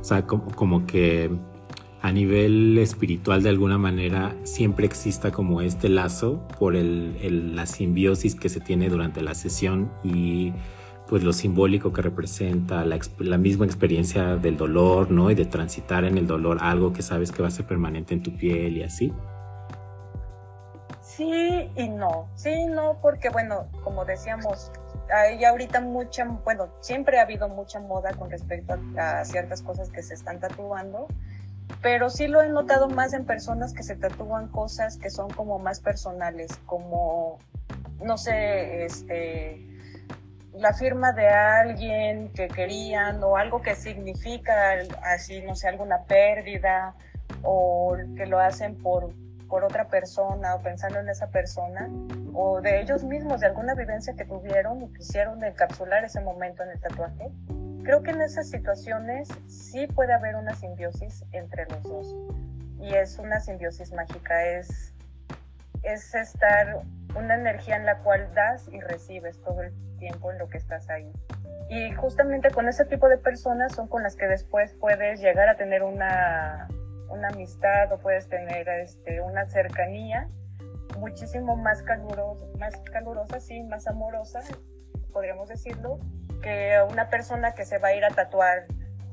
O 0.00 0.04
sea, 0.04 0.26
como, 0.26 0.50
como 0.54 0.86
que 0.86 1.30
a 2.00 2.12
nivel 2.12 2.78
espiritual 2.78 3.42
de 3.42 3.48
alguna 3.48 3.78
manera 3.78 4.36
siempre 4.44 4.86
exista 4.86 5.32
como 5.32 5.62
este 5.62 5.88
lazo 5.88 6.46
por 6.58 6.76
el, 6.76 7.56
la 7.56 7.66
simbiosis 7.66 8.34
que 8.34 8.48
se 8.48 8.60
tiene 8.60 8.88
durante 8.88 9.20
la 9.20 9.34
sesión 9.34 9.90
y 10.04 10.52
pues 11.08 11.24
lo 11.24 11.32
simbólico 11.32 11.92
que 11.92 12.02
representa 12.02 12.84
la, 12.84 13.00
la, 13.18 13.38
misma 13.38 13.64
experiencia 13.64 14.36
del 14.36 14.58
dolor, 14.58 15.10
¿no? 15.10 15.30
Y 15.30 15.34
de 15.34 15.46
transitar 15.46 16.04
en 16.04 16.18
el 16.18 16.26
dolor 16.26 16.58
algo 16.60 16.92
que 16.92 17.00
sabes 17.00 17.32
que 17.32 17.40
va 17.40 17.48
a 17.48 17.50
ser 17.50 17.66
permanente 17.66 18.12
en 18.12 18.22
tu 18.22 18.36
piel 18.36 18.76
y 18.76 18.82
así. 18.82 19.10
Sí 21.18 21.70
y 21.74 21.88
no, 21.88 22.28
sí 22.36 22.50
y 22.50 22.66
no, 22.66 23.00
porque 23.02 23.28
bueno, 23.28 23.66
como 23.82 24.04
decíamos, 24.04 24.70
hay 25.12 25.44
ahorita 25.44 25.80
mucha, 25.80 26.24
bueno, 26.24 26.68
siempre 26.80 27.18
ha 27.18 27.22
habido 27.22 27.48
mucha 27.48 27.80
moda 27.80 28.14
con 28.14 28.30
respecto 28.30 28.76
a 28.96 29.24
ciertas 29.24 29.62
cosas 29.62 29.90
que 29.90 30.02
se 30.02 30.14
están 30.14 30.38
tatuando 30.38 31.08
pero 31.82 32.10
sí 32.10 32.26
lo 32.26 32.42
he 32.42 32.48
notado 32.48 32.88
más 32.88 33.12
en 33.12 33.24
personas 33.24 33.72
que 33.72 33.82
se 33.82 33.96
tatúan 33.96 34.48
cosas 34.48 34.96
que 34.96 35.10
son 35.10 35.30
como 35.30 35.58
más 35.58 35.80
personales, 35.80 36.58
como, 36.66 37.38
no 38.02 38.18
sé, 38.18 38.84
este, 38.84 39.64
la 40.54 40.72
firma 40.72 41.12
de 41.12 41.28
alguien 41.28 42.32
que 42.32 42.48
querían 42.48 43.22
o 43.22 43.36
algo 43.36 43.62
que 43.62 43.74
significa 43.76 44.72
así, 45.02 45.40
no 45.42 45.54
sé, 45.54 45.68
alguna 45.68 46.04
pérdida 46.04 46.94
o 47.42 47.96
que 48.16 48.26
lo 48.26 48.40
hacen 48.40 48.76
por, 48.82 49.12
por 49.48 49.64
otra 49.64 49.88
persona 49.88 50.54
o 50.54 50.62
pensando 50.62 50.98
en 50.98 51.08
esa 51.08 51.28
persona 51.28 51.88
o 52.34 52.60
de 52.60 52.80
ellos 52.80 53.04
mismos, 53.04 53.40
de 53.40 53.46
alguna 53.46 53.74
vivencia 53.74 54.14
que 54.14 54.24
tuvieron 54.24 54.82
y 54.82 54.92
quisieron 54.92 55.42
encapsular 55.42 56.04
ese 56.04 56.20
momento 56.20 56.62
en 56.62 56.70
el 56.70 56.80
tatuaje 56.80 57.32
creo 57.88 58.02
que 58.02 58.10
en 58.10 58.20
esas 58.20 58.50
situaciones 58.50 59.30
sí 59.46 59.86
puede 59.86 60.12
haber 60.12 60.36
una 60.36 60.54
simbiosis 60.54 61.24
entre 61.32 61.64
los 61.70 61.82
dos. 61.84 62.14
Y 62.78 62.94
es 62.94 63.18
una 63.18 63.40
simbiosis 63.40 63.92
mágica, 63.92 64.44
es, 64.44 64.92
es 65.82 66.14
estar 66.14 66.82
una 67.16 67.36
energía 67.36 67.76
en 67.76 67.86
la 67.86 67.96
cual 68.00 68.28
das 68.34 68.68
y 68.70 68.78
recibes 68.80 69.40
todo 69.42 69.62
el 69.62 69.72
tiempo 69.96 70.30
en 70.30 70.36
lo 70.36 70.50
que 70.50 70.58
estás 70.58 70.90
ahí. 70.90 71.10
Y 71.70 71.94
justamente 71.94 72.50
con 72.50 72.68
ese 72.68 72.84
tipo 72.84 73.08
de 73.08 73.16
personas 73.16 73.72
son 73.74 73.88
con 73.88 74.02
las 74.02 74.16
que 74.16 74.26
después 74.26 74.74
puedes 74.74 75.22
llegar 75.22 75.48
a 75.48 75.56
tener 75.56 75.82
una, 75.82 76.68
una 77.08 77.28
amistad 77.28 77.92
o 77.92 77.98
puedes 77.98 78.28
tener 78.28 78.68
este, 78.68 79.20
una 79.20 79.46
cercanía 79.46 80.28
muchísimo 80.98 81.56
más 81.56 81.82
calurosa, 81.82 82.46
más 82.58 82.74
calurosa, 82.92 83.40
sí, 83.40 83.62
más 83.62 83.86
amorosa, 83.86 84.40
podríamos 85.12 85.48
decirlo, 85.48 85.98
que 86.42 86.76
una 86.90 87.08
persona 87.10 87.54
que 87.54 87.64
se 87.64 87.78
va 87.78 87.88
a 87.88 87.94
ir 87.94 88.04
a 88.04 88.10
tatuar 88.10 88.66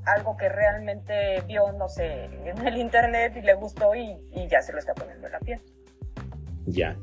algo 0.06 0.38
que 0.38 0.50
realmente 0.50 1.42
vio, 1.48 1.72
no 1.74 1.90
sé, 1.90 2.26
en 2.26 2.66
el 2.66 2.78
internet 2.78 3.34
y 3.36 3.42
le 3.42 3.56
gustó 3.56 3.96
y, 3.96 4.20
ya 4.50 4.62
se 4.62 4.72
lo 4.72 4.80
está 4.80 4.94
poniendo 4.94 5.28
en 5.28 5.34
la 5.34 5.40
piel. 5.40 5.62
Ya, 6.66 6.96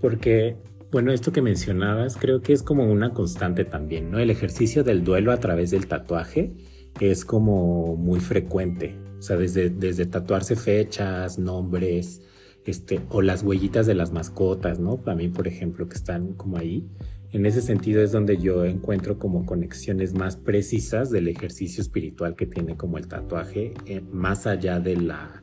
porque, 0.00 0.56
bueno, 0.90 1.12
esto 1.12 1.32
que 1.32 1.42
mencionabas 1.42 2.16
creo 2.16 2.42
que 2.42 2.52
es 2.52 2.62
como 2.62 2.84
una 2.84 3.12
constante 3.12 3.64
también, 3.64 4.10
¿no? 4.10 4.18
El 4.18 4.30
ejercicio 4.30 4.84
del 4.84 5.04
duelo 5.04 5.32
a 5.32 5.38
través 5.38 5.70
del 5.70 5.88
tatuaje 5.88 6.54
es 7.00 7.24
como 7.24 7.96
muy 7.96 8.20
frecuente, 8.20 8.96
sea, 9.24 9.36
desde, 9.36 9.70
desde 9.70 10.06
tatuarse 10.06 10.56
fechas, 10.56 11.38
nombres, 11.38 12.22
este, 12.64 13.00
o 13.10 13.22
las 13.22 13.42
huellitas 13.42 13.86
de 13.86 13.94
las 13.94 14.12
mascotas, 14.12 14.78
¿no? 14.78 14.96
También, 14.98 15.32
por 15.32 15.48
ejemplo, 15.48 15.88
que 15.88 15.96
están 15.96 16.34
como 16.34 16.58
ahí 16.58 16.88
en 17.34 17.46
ese 17.46 17.62
sentido 17.62 18.00
es 18.00 18.12
donde 18.12 18.36
yo 18.36 18.64
encuentro 18.64 19.18
como 19.18 19.44
conexiones 19.44 20.14
más 20.14 20.36
precisas 20.36 21.10
del 21.10 21.26
ejercicio 21.26 21.82
espiritual 21.82 22.36
que 22.36 22.46
tiene 22.46 22.76
como 22.76 22.96
el 22.96 23.08
tatuaje, 23.08 23.74
eh, 23.86 24.00
más 24.12 24.46
allá 24.46 24.78
de 24.78 24.94
la, 24.96 25.42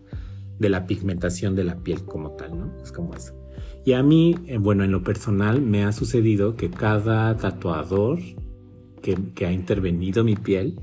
de 0.58 0.70
la 0.70 0.88
pigmentación 0.88 1.54
de 1.54 1.66
la 1.66 1.84
piel 1.84 2.06
como 2.06 2.32
tal, 2.38 2.58
¿no? 2.58 2.82
Es 2.82 2.94
como 2.94 3.14
eso. 3.14 3.36
Y 3.84 3.92
a 3.92 4.04
mí, 4.04 4.38
eh, 4.48 4.58
bueno, 4.58 4.86
en 4.86 4.92
lo 4.94 5.04
personal 5.04 5.62
me 5.62 5.84
ha 5.84 5.92
sucedido 5.92 6.56
que 6.56 6.70
cada 6.70 7.36
tatuador 7.36 8.20
que 9.02 9.46
ha 9.46 9.52
intervenido 9.52 10.24
mi 10.24 10.38
piel, 10.38 10.80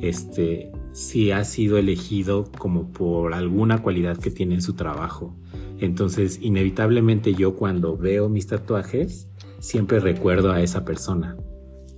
este, 0.00 0.72
sí 0.92 1.30
ha 1.30 1.44
sido 1.44 1.78
elegido 1.78 2.50
como 2.58 2.92
por 2.92 3.34
alguna 3.34 3.82
cualidad 3.82 4.16
que 4.16 4.30
tiene 4.30 4.56
en 4.56 4.62
su 4.62 4.74
trabajo. 4.74 5.36
Entonces, 5.78 6.38
inevitablemente 6.40 7.34
yo 7.34 7.56
cuando 7.56 7.96
veo 7.96 8.28
mis 8.28 8.46
tatuajes, 8.46 9.28
siempre 9.58 10.00
recuerdo 10.00 10.52
a 10.52 10.60
esa 10.60 10.84
persona. 10.84 11.36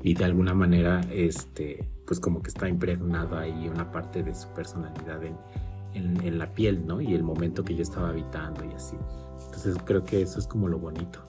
y 0.03 0.13
de 0.13 0.25
alguna 0.27 0.53
manera, 0.53 1.01
este, 1.11 1.89
pues 2.07 2.21
como 2.21 2.43
que 2.43 2.51
está 2.51 2.69
impregnado 2.69 3.39
ahí 3.39 3.69
una 3.69 3.91
parte 3.91 4.23
de 4.23 4.35
su 4.35 4.49
personalidad 4.49 5.25
en, 5.25 5.39
en, 5.95 6.39
la 6.39 6.53
piel, 6.53 6.87
¿no? 6.87 7.01
Y 7.01 7.15
el 7.15 7.23
momento 7.23 7.65
que 7.65 7.75
yo 7.75 7.83
estaba 7.83 8.11
habitando 8.11 8.65
y 8.67 8.75
así. 8.75 8.97
Entonces 9.47 9.77
creo 9.83 10.05
que 10.05 10.21
eso 10.21 10.39
es 10.39 10.47
como 10.47 10.69
lo 10.69 10.79
bonito. 10.79 11.21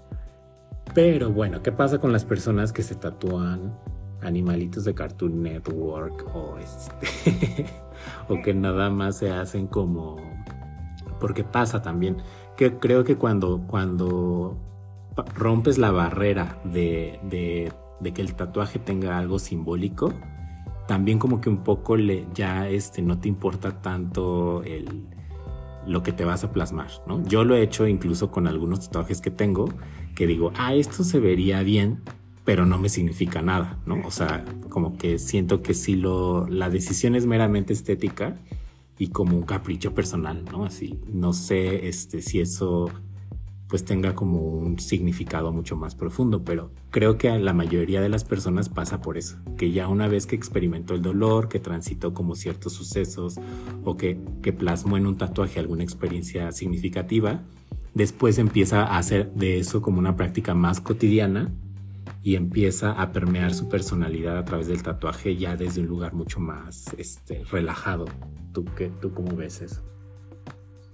Pero 0.93 1.31
bueno, 1.31 1.61
¿qué 1.61 1.71
pasa 1.71 1.99
con 1.99 2.11
las 2.11 2.25
personas 2.25 2.73
que 2.73 2.83
se 2.83 2.95
tatúan 2.95 3.77
animalitos 4.25 4.83
de 4.83 4.93
Cartoon 4.93 5.43
Network 5.43 6.25
o 6.33 6.57
este 6.57 7.65
o 8.29 8.41
que 8.41 8.53
nada 8.53 8.89
más 8.89 9.17
se 9.17 9.31
hacen 9.31 9.67
como 9.67 10.17
porque 11.19 11.43
pasa 11.43 11.81
también 11.81 12.17
que 12.57 12.77
creo 12.77 13.03
que 13.03 13.15
cuando 13.15 13.63
cuando 13.67 14.57
rompes 15.35 15.77
la 15.77 15.91
barrera 15.91 16.59
de, 16.65 17.19
de, 17.23 18.13
que 18.13 18.21
el 18.21 18.35
tatuaje 18.35 18.79
tenga 18.79 19.17
algo 19.17 19.39
simbólico 19.39 20.13
también 20.87 21.19
como 21.19 21.41
que 21.41 21.49
un 21.49 21.63
poco 21.63 21.95
le, 21.95 22.27
ya 22.33 22.69
este, 22.69 23.01
no 23.01 23.19
te 23.19 23.27
importa 23.27 23.81
tanto 23.81 24.61
el, 24.63 25.07
lo 25.87 26.03
que 26.03 26.11
te 26.11 26.25
vas 26.25 26.43
a 26.43 26.51
plasmar, 26.51 26.89
¿no? 27.07 27.23
Yo 27.23 27.43
lo 27.43 27.55
he 27.55 27.61
hecho 27.61 27.87
incluso 27.87 28.31
con 28.31 28.47
algunos 28.47 28.81
tatuajes 28.85 29.21
que 29.21 29.31
tengo, 29.31 29.69
que 30.15 30.27
digo, 30.27 30.51
ah, 30.57 30.73
esto 30.73 31.03
se 31.03 31.19
vería 31.19 31.61
bien, 31.63 32.03
pero 32.45 32.65
no 32.67 32.77
me 32.77 32.89
significa 32.89 33.41
nada, 33.41 33.79
¿no? 33.87 34.01
O 34.05 34.11
sea, 34.11 34.45
como 34.69 34.97
que 34.97 35.17
siento 35.17 35.63
que 35.63 35.73
si 35.73 35.95
lo, 35.95 36.47
la 36.47 36.69
decisión 36.69 37.15
es 37.15 37.25
meramente 37.25 37.73
estética 37.73 38.37
y 38.99 39.07
como 39.07 39.35
un 39.35 39.43
capricho 39.43 39.93
personal, 39.93 40.45
¿no? 40.51 40.63
Así, 40.63 40.99
no 41.11 41.33
sé 41.33 41.87
este, 41.87 42.21
si 42.21 42.39
eso 42.39 42.89
pues 43.67 43.83
tenga 43.83 44.13
como 44.13 44.41
un 44.41 44.79
significado 44.79 45.51
mucho 45.51 45.75
más 45.75 45.95
profundo, 45.95 46.43
pero 46.43 46.69
creo 46.91 47.17
que 47.17 47.35
la 47.39 47.51
mayoría 47.51 47.99
de 47.99 48.09
las 48.09 48.23
personas 48.23 48.69
pasa 48.69 49.01
por 49.01 49.17
eso, 49.17 49.37
que 49.57 49.71
ya 49.71 49.87
una 49.87 50.07
vez 50.07 50.27
que 50.27 50.35
experimentó 50.35 50.93
el 50.93 51.01
dolor, 51.01 51.49
que 51.49 51.59
transitó 51.59 52.13
como 52.13 52.35
ciertos 52.35 52.73
sucesos 52.73 53.39
o 53.83 53.97
que, 53.97 54.19
que 54.43 54.53
plasmó 54.53 54.97
en 54.97 55.07
un 55.07 55.17
tatuaje 55.17 55.59
alguna 55.59 55.83
experiencia 55.83 56.51
significativa, 56.51 57.41
después 57.95 58.37
empieza 58.37 58.83
a 58.83 58.99
hacer 58.99 59.33
de 59.33 59.57
eso 59.57 59.81
como 59.81 59.97
una 59.97 60.15
práctica 60.15 60.53
más 60.53 60.79
cotidiana 60.79 61.51
y 62.25 62.35
empieza 62.35 62.91
a 62.99 63.11
permear 63.11 63.53
su 63.53 63.69
personalidad 63.69 64.39
a 64.39 64.43
través 64.43 64.67
del 64.67 64.81
tatuaje 64.81 65.35
ya 65.35 65.55
desde 65.55 65.81
un 65.81 65.87
lugar 65.87 66.13
mucho 66.13 66.39
más 66.39 66.91
este, 66.97 67.43
relajado. 67.51 68.05
¿Tú, 68.51 68.65
qué, 68.75 68.89
¿Tú 68.99 69.13
cómo 69.13 69.35
ves 69.35 69.61
eso? 69.61 69.83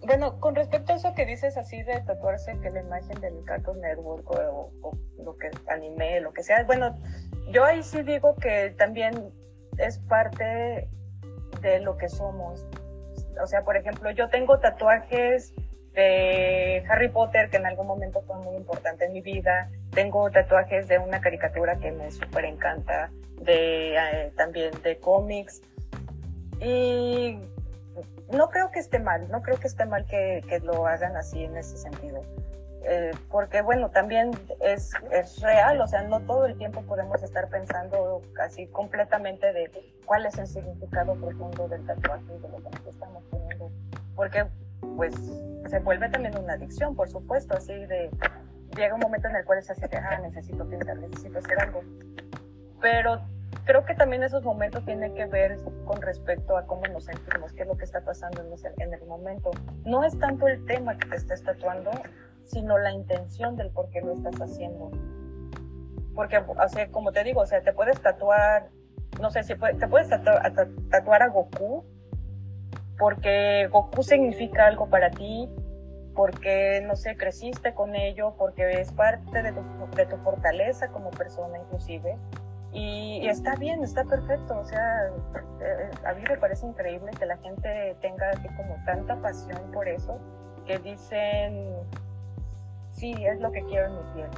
Bueno, 0.01 0.41
con 0.41 0.55
respecto 0.55 0.91
a 0.91 0.97
eso 0.97 1.13
que 1.15 1.25
dices 1.25 1.55
así 1.55 1.81
de 1.83 2.01
tatuarse 2.01 2.59
que 2.61 2.69
la 2.69 2.81
imagen 2.81 3.21
del 3.21 3.45
Cartoon 3.45 3.79
Network 3.79 4.29
o, 4.29 4.73
lo 5.23 5.37
que 5.37 5.49
anime, 5.69 6.19
lo 6.19 6.33
que 6.33 6.43
sea, 6.43 6.65
bueno, 6.65 6.99
yo 7.53 7.63
ahí 7.63 7.81
sí 7.81 8.01
digo 8.03 8.35
que 8.35 8.75
también 8.77 9.31
es 9.77 9.99
parte 9.99 10.89
de 11.61 11.79
lo 11.79 11.95
que 11.95 12.09
somos. 12.09 12.67
O 13.41 13.47
sea, 13.47 13.63
por 13.63 13.77
ejemplo, 13.77 14.11
yo 14.11 14.27
tengo 14.27 14.59
tatuajes 14.59 15.53
de 15.93 16.70
Harry 16.91 17.07
Potter 17.07 17.49
que 17.49 17.57
en 17.57 17.65
algún 17.65 17.87
momento 17.87 18.21
fue 18.27 18.35
muy 18.37 18.55
importante 18.55 19.05
en 19.05 19.13
mi 19.13 19.21
vida. 19.21 19.69
Tengo 19.91 20.29
tatuajes 20.29 20.87
de 20.87 20.99
una 20.99 21.21
caricatura 21.21 21.77
que 21.77 21.91
me 21.91 22.11
súper 22.11 22.45
encanta, 22.45 23.09
de 23.37 23.95
eh, 23.95 24.33
también 24.35 24.71
de 24.83 24.99
cómics. 24.99 25.61
Y 26.59 27.39
no 28.31 28.49
creo 28.49 28.71
que 28.71 28.79
esté 28.79 28.99
mal, 28.99 29.29
no 29.29 29.41
creo 29.41 29.57
que 29.57 29.67
esté 29.67 29.85
mal 29.85 30.05
que, 30.05 30.41
lo 30.63 30.85
hagan 30.85 31.15
así 31.15 31.43
en 31.43 31.57
ese 31.57 31.77
sentido. 31.77 32.21
Eh, 32.83 33.11
porque 33.29 33.61
bueno, 33.61 33.89
también 33.91 34.31
es, 34.59 34.91
es, 35.11 35.39
real, 35.41 35.79
o 35.81 35.87
sea, 35.87 36.01
no 36.03 36.19
todo 36.21 36.45
el 36.45 36.57
tiempo 36.57 36.81
podemos 36.81 37.21
estar 37.21 37.47
pensando 37.49 38.21
casi 38.33 38.67
completamente 38.67 39.53
de 39.53 39.69
cuál 40.05 40.25
es 40.25 40.37
el 40.39 40.47
significado 40.47 41.13
profundo 41.15 41.67
del 41.67 41.85
tatuaje 41.85 42.25
y 42.35 42.41
de 42.41 42.49
lo 42.49 42.57
que 42.57 42.89
estamos 42.89 43.23
poniendo, 43.29 43.71
porque 44.15 44.45
pues 44.95 45.15
se 45.67 45.79
vuelve 45.79 46.09
también 46.09 46.37
una 46.37 46.53
adicción, 46.53 46.95
por 46.95 47.09
supuesto, 47.09 47.55
así 47.55 47.73
de, 47.73 48.09
llega 48.75 48.93
un 48.95 49.01
momento 49.01 49.27
en 49.27 49.35
el 49.35 49.45
cual 49.45 49.59
es 49.59 49.69
así 49.69 49.81
de, 49.81 49.97
ah, 49.97 50.19
necesito 50.19 50.67
pintar, 50.67 50.97
necesito 50.97 51.39
hacer 51.39 51.59
algo, 51.59 51.81
pero 52.81 53.21
creo 53.65 53.85
que 53.85 53.93
también 53.93 54.23
esos 54.23 54.43
momentos 54.43 54.83
tienen 54.85 55.13
que 55.13 55.25
ver 55.25 55.57
con 55.85 56.01
respecto 56.01 56.57
a 56.57 56.65
cómo 56.65 56.83
nos 56.87 57.05
sentimos, 57.05 57.53
qué 57.53 57.61
es 57.61 57.67
lo 57.67 57.77
que 57.77 57.85
está 57.85 58.01
pasando 58.01 58.41
en, 58.41 58.93
el 58.93 59.05
momento. 59.05 59.51
No 59.85 60.03
es 60.03 60.17
tanto 60.19 60.47
el 60.47 60.65
tema 60.65 60.97
que 60.97 61.07
te 61.07 61.15
estés 61.15 61.43
tatuando, 61.43 61.91
sino 62.45 62.77
la 62.77 62.91
intención 62.91 63.55
del 63.55 63.69
por 63.71 63.89
qué 63.89 64.01
lo 64.01 64.13
estás 64.13 64.35
haciendo. 64.41 64.91
Porque, 66.15 66.37
o 66.37 66.91
como 66.91 67.11
te 67.11 67.23
digo, 67.23 67.41
o 67.41 67.45
sea, 67.45 67.61
te 67.61 67.73
puedes 67.73 67.99
tatuar, 68.01 68.69
no 69.21 69.29
sé 69.29 69.43
si 69.43 69.53
te 69.55 69.87
puedes 69.87 70.09
tatuar, 70.09 70.53
tatuar 70.89 71.23
a 71.23 71.27
Goku, 71.29 71.85
porque 73.01 73.67
Goku 73.71 74.03
significa 74.03 74.67
algo 74.67 74.87
para 74.87 75.09
ti, 75.09 75.49
porque, 76.13 76.83
no 76.85 76.95
sé, 76.95 77.17
creciste 77.17 77.73
con 77.73 77.95
ello, 77.95 78.35
porque 78.37 78.79
es 78.79 78.91
parte 78.91 79.41
de 79.41 79.51
tu, 79.51 79.63
de 79.95 80.05
tu 80.05 80.17
fortaleza 80.17 80.89
como 80.89 81.09
persona 81.09 81.57
inclusive 81.57 82.15
y, 82.73 83.27
está 83.27 83.55
bien, 83.55 83.83
está 83.83 84.03
perfecto. 84.03 84.59
O 84.59 84.65
sea, 84.65 85.07
eh, 85.61 85.89
a 86.05 86.13
mí 86.13 86.21
me 86.29 86.37
parece 86.37 86.67
increíble 86.67 87.11
que 87.17 87.25
la 87.25 87.37
gente 87.37 87.97
tenga 88.01 88.31
como 88.55 88.75
tanta 88.85 89.15
pasión 89.17 89.59
por 89.73 89.87
eso, 89.87 90.19
que 90.67 90.77
dicen, 90.77 91.73
sí, 92.91 93.13
es 93.25 93.39
lo 93.39 93.51
que 93.51 93.63
quiero 93.63 93.87
en 93.87 93.95
mi 93.95 94.13
piel. 94.13 94.29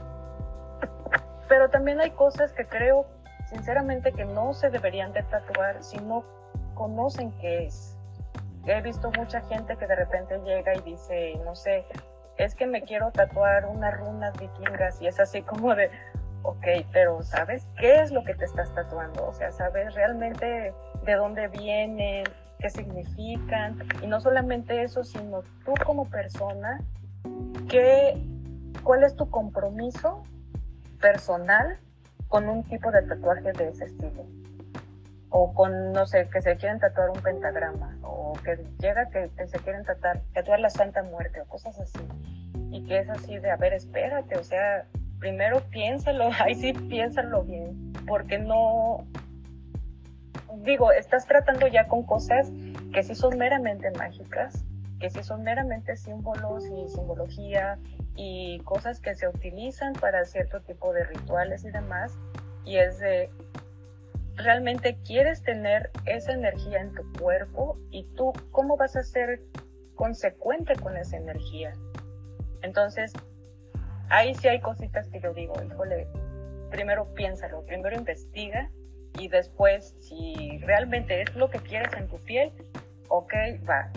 Pero 1.49 1.69
también 1.69 1.99
hay 1.99 2.11
cosas 2.11 2.53
que 2.53 2.65
creo, 2.65 3.05
sinceramente, 3.49 4.13
que 4.13 4.23
no 4.23 4.53
se 4.53 4.69
deberían 4.69 5.11
de 5.11 5.23
tatuar 5.23 5.83
si 5.83 5.97
no 5.97 6.23
conocen 6.73 7.31
qué 7.41 7.65
es. 7.65 7.97
He 8.65 8.81
visto 8.81 9.11
mucha 9.11 9.41
gente 9.41 9.75
que 9.75 9.87
de 9.87 9.95
repente 9.95 10.39
llega 10.39 10.73
y 10.75 10.81
dice, 10.81 11.39
no 11.43 11.53
sé, 11.53 11.85
es 12.37 12.55
que 12.55 12.65
me 12.65 12.81
quiero 12.81 13.11
tatuar 13.11 13.65
unas 13.65 13.97
runas 13.97 14.33
vikingas 14.39 15.01
y 15.01 15.07
es 15.07 15.19
así 15.19 15.41
como 15.41 15.75
de, 15.75 15.91
ok, 16.43 16.65
pero 16.91 17.21
¿sabes 17.23 17.67
qué 17.77 18.01
es 18.01 18.11
lo 18.11 18.23
que 18.23 18.35
te 18.35 18.45
estás 18.45 18.73
tatuando? 18.73 19.27
O 19.27 19.33
sea, 19.33 19.51
¿sabes 19.51 19.93
realmente 19.95 20.73
de 21.03 21.13
dónde 21.15 21.49
vienen, 21.49 22.23
qué 22.59 22.69
significan? 22.69 23.79
Y 24.01 24.07
no 24.07 24.21
solamente 24.21 24.81
eso, 24.83 25.03
sino 25.03 25.41
tú 25.65 25.73
como 25.85 26.09
persona, 26.09 26.79
¿qué, 27.69 28.17
¿cuál 28.83 29.03
es 29.03 29.15
tu 29.15 29.29
compromiso 29.29 30.23
personal 31.01 31.79
con 32.29 32.47
un 32.47 32.63
tipo 32.63 32.91
de 32.91 33.01
tatuaje 33.03 33.51
de 33.51 33.67
ese 33.67 33.85
estilo? 33.85 34.25
O 35.35 35.51
con, 35.51 35.91
no 35.93 36.05
sé, 36.05 36.29
que 36.29 36.43
se 36.43 36.57
quieren 36.57 36.79
tatuar 36.79 37.09
un 37.09 37.19
pentagrama, 37.19 37.97
o 38.03 38.33
que 38.43 38.55
llega 38.79 39.09
que, 39.09 39.31
se 39.47 39.57
quieren 39.59 39.83
tatuar, 39.83 40.21
tatuar 40.31 40.59
la 40.59 40.69
Santa 40.69 41.01
Muerte, 41.01 41.41
o 41.41 41.45
cosas 41.45 41.79
así. 41.79 42.07
Y 42.69 42.85
que 42.85 42.99
es 42.99 43.09
así 43.09 43.39
de, 43.39 43.49
a 43.49 43.55
ver, 43.55 43.73
espérate, 43.73 44.37
o 44.37 44.43
sea, 44.43 44.85
primero 45.19 45.61
piénsalo, 45.71 46.29
ahí 46.39 46.53
sí 46.53 46.73
piénsalo 46.73 47.43
bien, 47.43 47.93
porque 48.05 48.37
no, 48.37 49.07
digo, 50.57 50.91
estás 50.91 51.25
tratando 51.25 51.67
ya 51.67 51.87
con 51.87 52.03
cosas 52.03 52.51
que 52.93 53.01
sí 53.01 53.15
son 53.15 53.37
meramente 53.37 53.89
mágicas, 53.91 54.63
que 54.99 55.09
sí 55.09 55.23
son 55.23 55.43
meramente 55.43 55.95
símbolos 55.95 56.65
y 56.67 56.87
simbología 56.89 57.79
y 58.15 58.59
cosas 58.59 58.99
que 58.99 59.15
se 59.15 59.27
utilizan 59.27 59.93
para 59.93 60.23
cierto 60.25 60.61
tipo 60.61 60.93
de 60.93 61.05
rituales 61.05 61.65
y 61.65 61.71
demás, 61.71 62.17
y 62.65 62.77
es 62.77 62.99
de, 62.99 63.31
realmente 64.35 64.97
quieres 65.05 65.43
tener 65.43 65.91
esa 66.05 66.33
energía 66.33 66.79
en 66.79 66.93
tu 66.93 67.03
cuerpo 67.19 67.77
y 67.91 68.05
tú, 68.15 68.33
¿cómo 68.51 68.77
vas 68.77 68.95
a 68.95 69.03
ser 69.03 69.41
consecuente 69.95 70.75
con 70.75 70.97
esa 70.97 71.17
energía? 71.17 71.73
Entonces, 72.61 73.13
ahí 74.09 74.33
sí 74.35 74.47
hay 74.47 74.59
cositas 74.61 75.07
que 75.09 75.19
yo 75.19 75.33
digo, 75.33 75.53
híjole, 75.63 76.07
primero 76.71 77.13
piénsalo, 77.13 77.63
primero 77.65 77.95
investiga 77.95 78.69
y 79.19 79.27
después 79.27 79.95
si 79.99 80.57
realmente 80.59 81.21
es 81.21 81.35
lo 81.35 81.49
que 81.49 81.59
quieres 81.59 81.93
en 81.93 82.07
tu 82.07 82.17
piel, 82.23 82.51
ok, 83.09 83.33
va. 83.69 83.91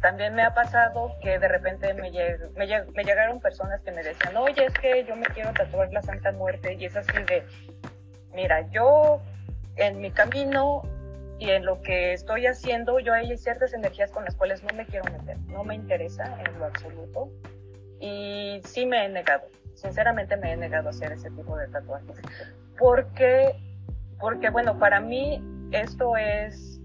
También 0.00 0.34
me 0.34 0.42
ha 0.42 0.52
pasado 0.52 1.16
que 1.20 1.38
de 1.38 1.48
repente 1.48 1.94
me, 1.94 2.10
me, 2.10 2.84
me 2.92 3.04
llegaron 3.04 3.40
personas 3.40 3.80
que 3.82 3.92
me 3.92 4.02
decían, 4.02 4.36
oye, 4.36 4.64
es 4.66 4.74
que 4.74 5.04
yo 5.04 5.16
me 5.16 5.26
quiero 5.26 5.52
tatuar 5.52 5.92
la 5.92 6.02
Santa 6.02 6.32
Muerte 6.32 6.74
y 6.74 6.84
es 6.84 6.96
así 6.96 7.12
de, 7.28 7.44
mira, 8.32 8.68
yo 8.70 9.20
en 9.76 10.00
mi 10.00 10.10
camino 10.10 10.82
y 11.38 11.50
en 11.50 11.64
lo 11.64 11.80
que 11.80 12.12
estoy 12.12 12.46
haciendo, 12.46 13.00
yo 13.00 13.12
hay 13.12 13.36
ciertas 13.36 13.72
energías 13.72 14.10
con 14.10 14.24
las 14.24 14.36
cuales 14.36 14.62
no 14.62 14.76
me 14.76 14.86
quiero 14.86 15.10
meter, 15.10 15.38
no 15.48 15.64
me 15.64 15.74
interesa 15.74 16.40
en 16.44 16.58
lo 16.58 16.66
absoluto 16.66 17.30
y 17.98 18.60
sí 18.64 18.86
me 18.86 19.04
he 19.04 19.08
negado, 19.08 19.48
sinceramente 19.74 20.36
me 20.36 20.52
he 20.52 20.56
negado 20.56 20.88
a 20.88 20.90
hacer 20.90 21.12
ese 21.12 21.30
tipo 21.30 21.56
de 21.56 21.68
tatuajes. 21.68 22.20
Porque, 22.78 23.54
porque 24.20 24.50
bueno, 24.50 24.78
para 24.78 25.00
mí 25.00 25.42
esto 25.72 26.16
es, 26.16 26.80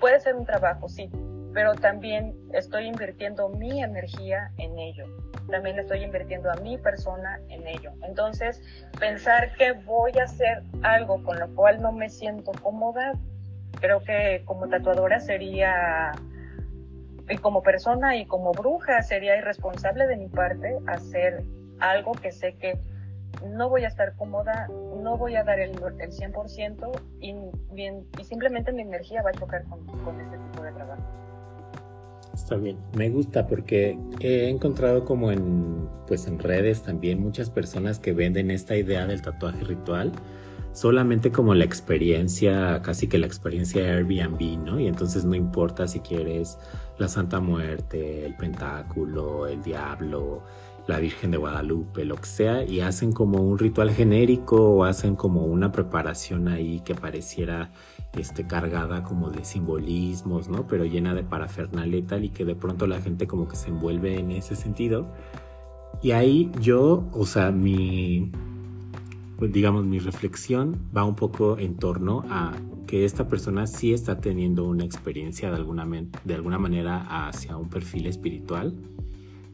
puede 0.00 0.20
ser 0.20 0.34
un 0.34 0.44
trabajo, 0.44 0.88
sí, 0.88 1.10
pero 1.52 1.74
también 1.74 2.34
estoy 2.52 2.86
invirtiendo 2.86 3.48
mi 3.48 3.82
energía 3.82 4.50
en 4.58 4.78
ello. 4.78 5.06
También 5.50 5.78
estoy 5.78 6.02
invirtiendo 6.02 6.50
a 6.50 6.56
mi 6.56 6.78
persona 6.78 7.38
en 7.48 7.66
ello. 7.66 7.92
Entonces, 8.02 8.62
pensar 8.98 9.54
que 9.56 9.72
voy 9.72 10.12
a 10.18 10.24
hacer 10.24 10.62
algo 10.82 11.22
con 11.22 11.38
lo 11.38 11.54
cual 11.54 11.82
no 11.82 11.92
me 11.92 12.08
siento 12.08 12.52
cómoda, 12.62 13.12
creo 13.80 14.00
que 14.00 14.42
como 14.44 14.68
tatuadora 14.68 15.20
sería, 15.20 16.12
y 17.28 17.36
como 17.38 17.62
persona 17.62 18.16
y 18.16 18.26
como 18.26 18.52
bruja, 18.52 19.02
sería 19.02 19.36
irresponsable 19.36 20.06
de 20.06 20.16
mi 20.16 20.28
parte 20.28 20.78
hacer 20.86 21.42
algo 21.80 22.12
que 22.12 22.32
sé 22.32 22.54
que 22.54 22.78
no 23.44 23.68
voy 23.68 23.84
a 23.84 23.88
estar 23.88 24.14
cómoda, 24.16 24.68
no 24.68 25.16
voy 25.16 25.36
a 25.36 25.42
dar 25.42 25.58
el, 25.58 25.70
el 25.70 26.10
100% 26.10 27.00
y, 27.20 27.34
y 28.20 28.24
simplemente 28.24 28.72
mi 28.72 28.82
energía 28.82 29.22
va 29.22 29.30
a 29.30 29.32
chocar 29.32 29.64
con, 29.64 29.84
con 30.04 30.20
este 30.20 30.38
tipo 30.38 30.62
de 30.62 30.72
trabajo. 30.72 31.21
Está 32.34 32.56
bien, 32.56 32.78
me 32.96 33.10
gusta 33.10 33.46
porque 33.46 33.98
he 34.20 34.48
encontrado 34.48 35.04
como 35.04 35.30
en, 35.30 35.88
pues 36.06 36.26
en 36.26 36.38
redes 36.38 36.82
también 36.82 37.20
muchas 37.20 37.50
personas 37.50 37.98
que 37.98 38.12
venden 38.12 38.50
esta 38.50 38.76
idea 38.76 39.06
del 39.06 39.20
tatuaje 39.20 39.64
ritual 39.64 40.12
solamente 40.72 41.30
como 41.30 41.54
la 41.54 41.64
experiencia, 41.64 42.80
casi 42.82 43.06
que 43.06 43.18
la 43.18 43.26
experiencia 43.26 43.82
Airbnb, 43.82 44.58
¿no? 44.64 44.80
Y 44.80 44.86
entonces 44.86 45.24
no 45.24 45.34
importa 45.34 45.86
si 45.86 46.00
quieres 46.00 46.58
la 46.98 47.08
Santa 47.08 47.40
Muerte, 47.40 48.24
el 48.24 48.34
Pentáculo, 48.36 49.46
el 49.46 49.62
Diablo, 49.62 50.42
la 50.86 50.98
Virgen 50.98 51.30
de 51.30 51.36
Guadalupe, 51.36 52.04
lo 52.04 52.16
que 52.16 52.26
sea, 52.26 52.64
y 52.64 52.80
hacen 52.80 53.12
como 53.12 53.40
un 53.40 53.58
ritual 53.58 53.90
genérico 53.90 54.56
o 54.56 54.84
hacen 54.84 55.14
como 55.14 55.44
una 55.44 55.70
preparación 55.70 56.48
ahí 56.48 56.80
que 56.80 56.94
pareciera 56.94 57.70
este, 58.14 58.46
cargada 58.46 59.04
como 59.04 59.30
de 59.30 59.44
simbolismos, 59.44 60.48
¿no? 60.48 60.66
Pero 60.66 60.84
llena 60.84 61.14
de 61.14 61.22
parafernalia 61.22 61.98
y 61.98 62.02
tal, 62.02 62.24
y 62.24 62.30
que 62.30 62.44
de 62.44 62.54
pronto 62.54 62.86
la 62.86 63.00
gente 63.00 63.26
como 63.26 63.46
que 63.48 63.56
se 63.56 63.68
envuelve 63.68 64.18
en 64.18 64.32
ese 64.32 64.56
sentido. 64.56 65.12
Y 66.02 66.10
ahí 66.10 66.50
yo, 66.60 67.08
o 67.12 67.26
sea, 67.26 67.52
mi, 67.52 68.32
digamos, 69.40 69.84
mi 69.84 70.00
reflexión 70.00 70.88
va 70.96 71.04
un 71.04 71.14
poco 71.14 71.58
en 71.58 71.76
torno 71.76 72.24
a 72.28 72.52
que 72.88 73.04
esta 73.04 73.28
persona 73.28 73.68
sí 73.68 73.92
está 73.92 74.20
teniendo 74.20 74.64
una 74.64 74.84
experiencia 74.84 75.48
de 75.50 75.56
alguna, 75.56 75.86
de 76.24 76.34
alguna 76.34 76.58
manera 76.58 77.26
hacia 77.28 77.56
un 77.56 77.68
perfil 77.68 78.06
espiritual 78.06 78.74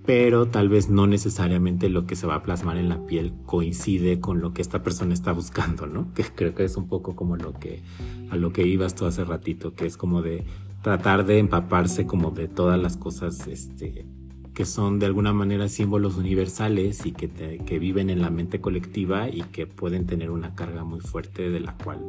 pero 0.08 0.46
tal 0.46 0.70
vez 0.70 0.88
no 0.88 1.06
necesariamente 1.06 1.90
lo 1.90 2.06
que 2.06 2.16
se 2.16 2.26
va 2.26 2.36
a 2.36 2.42
plasmar 2.42 2.78
en 2.78 2.88
la 2.88 3.04
piel 3.04 3.34
coincide 3.44 4.20
con 4.20 4.40
lo 4.40 4.54
que 4.54 4.62
esta 4.62 4.82
persona 4.82 5.12
está 5.12 5.32
buscando, 5.32 5.86
¿no? 5.86 6.14
Que 6.14 6.24
creo 6.34 6.54
que 6.54 6.64
es 6.64 6.78
un 6.78 6.88
poco 6.88 7.14
como 7.14 7.36
lo 7.36 7.52
que 7.52 7.82
a 8.30 8.36
lo 8.36 8.50
que 8.50 8.66
ibas 8.66 8.94
tú 8.94 9.04
hace 9.04 9.22
ratito, 9.22 9.74
que 9.74 9.84
es 9.84 9.98
como 9.98 10.22
de 10.22 10.46
tratar 10.80 11.26
de 11.26 11.38
empaparse 11.38 12.06
como 12.06 12.30
de 12.30 12.48
todas 12.48 12.80
las 12.80 12.96
cosas 12.96 13.46
este 13.48 14.06
que 14.54 14.64
son 14.64 14.98
de 14.98 15.04
alguna 15.04 15.34
manera 15.34 15.68
símbolos 15.68 16.16
universales 16.16 17.04
y 17.04 17.12
que, 17.12 17.28
que 17.66 17.78
viven 17.78 18.08
en 18.08 18.22
la 18.22 18.30
mente 18.30 18.62
colectiva 18.62 19.28
y 19.28 19.42
que 19.42 19.66
pueden 19.66 20.06
tener 20.06 20.30
una 20.30 20.54
carga 20.54 20.84
muy 20.84 21.00
fuerte 21.00 21.50
de 21.50 21.60
la 21.60 21.76
cual 21.76 22.00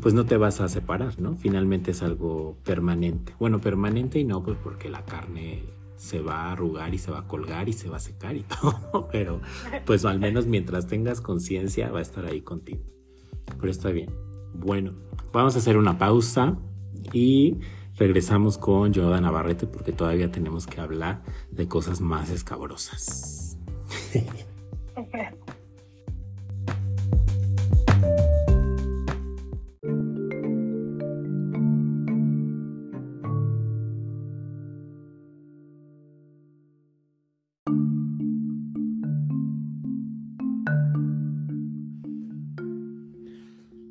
pues 0.00 0.14
no 0.14 0.24
te 0.24 0.38
vas 0.38 0.62
a 0.62 0.68
separar, 0.68 1.20
¿no? 1.20 1.36
Finalmente 1.36 1.90
es 1.90 2.02
algo 2.02 2.56
permanente. 2.64 3.34
Bueno, 3.38 3.60
permanente 3.60 4.18
y 4.18 4.24
no, 4.24 4.42
pues 4.42 4.56
porque 4.62 4.88
la 4.88 5.04
carne 5.04 5.75
se 5.96 6.20
va 6.20 6.44
a 6.44 6.52
arrugar 6.52 6.94
y 6.94 6.98
se 6.98 7.10
va 7.10 7.20
a 7.20 7.26
colgar 7.26 7.68
y 7.68 7.72
se 7.72 7.88
va 7.88 7.96
a 7.96 8.00
secar 8.00 8.36
y 8.36 8.42
todo, 8.60 9.08
pero 9.10 9.40
pues 9.84 10.04
al 10.04 10.18
menos 10.18 10.46
mientras 10.46 10.86
tengas 10.86 11.20
conciencia 11.20 11.90
va 11.90 12.00
a 12.00 12.02
estar 12.02 12.24
ahí 12.26 12.40
contigo. 12.40 12.82
Pero 13.58 13.70
está 13.70 13.90
bien. 13.90 14.10
Bueno, 14.54 14.94
vamos 15.32 15.54
a 15.56 15.58
hacer 15.58 15.76
una 15.76 15.98
pausa 15.98 16.56
y 17.12 17.58
regresamos 17.96 18.58
con 18.58 18.92
Yoda 18.92 19.20
Navarrete 19.20 19.66
porque 19.66 19.92
todavía 19.92 20.30
tenemos 20.30 20.66
que 20.66 20.80
hablar 20.80 21.22
de 21.50 21.68
cosas 21.68 22.00
más 22.00 22.30
escabrosas. 22.30 23.58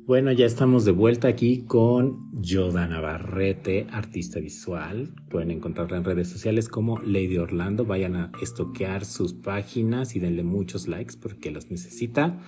Bueno, 0.06 0.30
ya 0.30 0.46
estamos 0.46 0.84
de 0.84 0.92
vuelta 0.92 1.26
aquí 1.26 1.64
con 1.66 2.30
Yoda 2.40 2.86
Navarrete, 2.86 3.88
artista 3.90 4.38
visual. 4.38 5.12
Pueden 5.28 5.50
encontrarla 5.50 5.96
en 5.96 6.04
redes 6.04 6.28
sociales 6.28 6.68
como 6.68 7.00
Lady 7.00 7.38
Orlando. 7.38 7.84
Vayan 7.84 8.14
a 8.14 8.30
estoquear 8.40 9.04
sus 9.04 9.32
páginas 9.32 10.14
y 10.14 10.20
denle 10.20 10.44
muchos 10.44 10.86
likes 10.86 11.14
porque 11.20 11.50
los 11.50 11.72
necesita. 11.72 12.38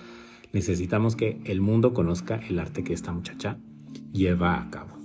Necesitamos 0.53 1.17
que 1.17 1.41
el 1.43 1.59
mundo 1.59 1.93
conozca 1.93 2.39
el 2.47 2.59
arte 2.59 2.85
que 2.85 2.93
esta 2.93 3.11
muchacha 3.11 3.57
lleva 4.13 4.61
a 4.61 4.69
cabo. 4.69 4.97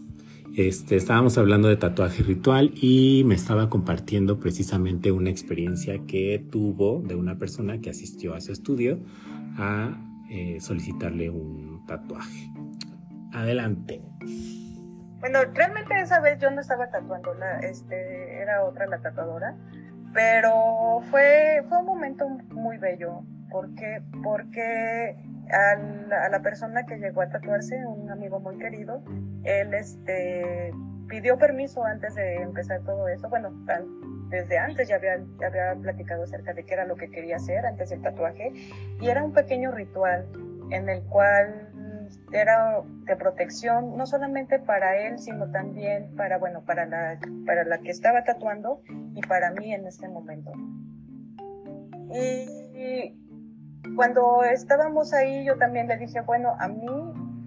Este, 0.54 0.94
estábamos 0.94 1.36
hablando 1.38 1.66
de 1.66 1.76
tatuaje 1.76 2.22
ritual 2.22 2.72
y 2.80 3.24
me 3.26 3.34
estaba 3.34 3.68
compartiendo 3.68 4.38
precisamente 4.38 5.10
una 5.10 5.30
experiencia 5.30 6.06
que 6.06 6.46
tuvo 6.52 7.02
de 7.04 7.16
una 7.16 7.36
persona 7.36 7.80
que 7.80 7.90
asistió 7.90 8.32
a 8.32 8.40
su 8.40 8.52
estudio 8.52 9.00
a 9.56 10.00
eh, 10.30 10.58
solicitarle 10.60 11.30
un 11.30 11.73
tatuaje. 11.86 12.50
Adelante. 13.32 14.00
Bueno, 15.20 15.40
realmente 15.54 15.98
esa 16.00 16.20
vez 16.20 16.38
yo 16.38 16.50
no 16.50 16.60
estaba 16.60 16.90
tatuando, 16.90 17.34
la, 17.34 17.58
este, 17.60 18.40
era 18.42 18.62
otra 18.64 18.86
la 18.86 19.00
tatuadora, 19.00 19.56
pero 20.12 21.00
fue, 21.10 21.64
fue 21.68 21.78
un 21.78 21.86
momento 21.86 22.28
muy 22.50 22.78
bello. 22.78 23.22
porque 23.50 24.02
Porque 24.22 25.16
a 25.50 26.28
la 26.28 26.40
persona 26.42 26.84
que 26.86 26.96
llegó 26.96 27.22
a 27.22 27.28
tatuarse, 27.28 27.86
un 27.86 28.10
amigo 28.10 28.40
muy 28.40 28.58
querido, 28.58 29.02
él 29.44 29.74
este, 29.74 30.72
pidió 31.08 31.38
permiso 31.38 31.84
antes 31.84 32.14
de 32.14 32.36
empezar 32.36 32.80
todo 32.82 33.08
eso. 33.08 33.28
Bueno, 33.28 33.50
desde 34.28 34.58
antes 34.58 34.88
ya 34.88 34.96
había, 34.96 35.18
ya 35.40 35.46
había 35.46 35.74
platicado 35.80 36.24
acerca 36.24 36.52
de 36.54 36.64
qué 36.64 36.74
era 36.74 36.84
lo 36.86 36.96
que 36.96 37.10
quería 37.10 37.36
hacer 37.36 37.64
antes 37.66 37.90
del 37.90 38.02
tatuaje 38.02 38.52
y 39.00 39.08
era 39.08 39.22
un 39.22 39.32
pequeño 39.32 39.70
ritual 39.70 40.26
en 40.70 40.88
el 40.88 41.02
cual 41.04 41.68
era 42.32 42.82
de 43.04 43.16
protección 43.16 43.96
no 43.96 44.06
solamente 44.06 44.58
para 44.58 44.96
él 44.96 45.18
sino 45.18 45.50
también 45.50 46.14
para 46.16 46.38
bueno 46.38 46.62
para 46.62 46.86
la 46.86 47.18
para 47.46 47.64
la 47.64 47.78
que 47.78 47.90
estaba 47.90 48.24
tatuando 48.24 48.82
y 49.14 49.20
para 49.22 49.50
mí 49.52 49.72
en 49.72 49.86
este 49.86 50.08
momento 50.08 50.52
y 52.10 53.14
cuando 53.96 54.42
estábamos 54.44 55.12
ahí 55.12 55.44
yo 55.44 55.56
también 55.58 55.88
le 55.88 55.96
dije 55.96 56.20
bueno 56.22 56.54
a 56.58 56.68
mí 56.68 56.86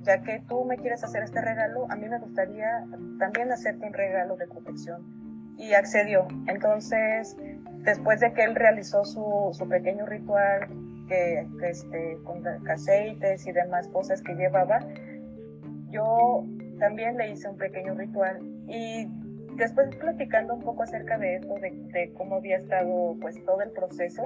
ya 0.04 0.22
que 0.22 0.42
tú 0.48 0.64
me 0.64 0.78
quieres 0.78 1.04
hacer 1.04 1.24
este 1.24 1.42
regalo 1.42 1.88
a 1.90 1.96
mí 1.96 2.08
me 2.08 2.20
gustaría 2.20 2.86
también 3.20 3.52
hacerte 3.52 3.88
un 3.88 3.94
regalo 3.94 4.38
de 4.38 4.48
protección 4.48 5.28
y 5.58 5.74
accedió. 5.74 6.28
Entonces, 6.48 7.36
después 7.80 8.20
de 8.20 8.34
que 8.34 8.44
él 8.44 8.56
realizó 8.56 9.04
su, 9.06 9.50
su 9.54 9.68
pequeño 9.68 10.06
ritual 10.06 10.68
que, 11.08 11.48
este, 11.64 12.18
con 12.24 12.44
aceites 12.70 13.46
y 13.48 13.52
demás 13.52 13.88
cosas 13.90 14.22
que 14.22 14.34
llevaba, 14.36 14.80
yo 15.90 16.46
también 16.80 17.18
le 17.18 17.32
hice 17.32 17.48
un 17.50 17.58
pequeño 17.58 17.96
ritual. 17.96 18.40
Y 18.68 19.08
después 19.56 19.96
platicando 19.96 20.54
un 20.54 20.62
poco 20.62 20.84
acerca 20.84 21.18
de 21.18 21.36
esto, 21.36 21.56
de, 21.56 21.72
de 21.72 22.14
cómo 22.14 22.36
había 22.36 22.58
estado 22.58 23.16
pues 23.20 23.44
todo 23.46 23.62
el 23.62 23.72
proceso, 23.72 24.24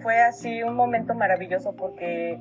fue 0.00 0.20
así 0.20 0.62
un 0.62 0.74
momento 0.74 1.14
maravilloso 1.14 1.74
porque 1.76 2.38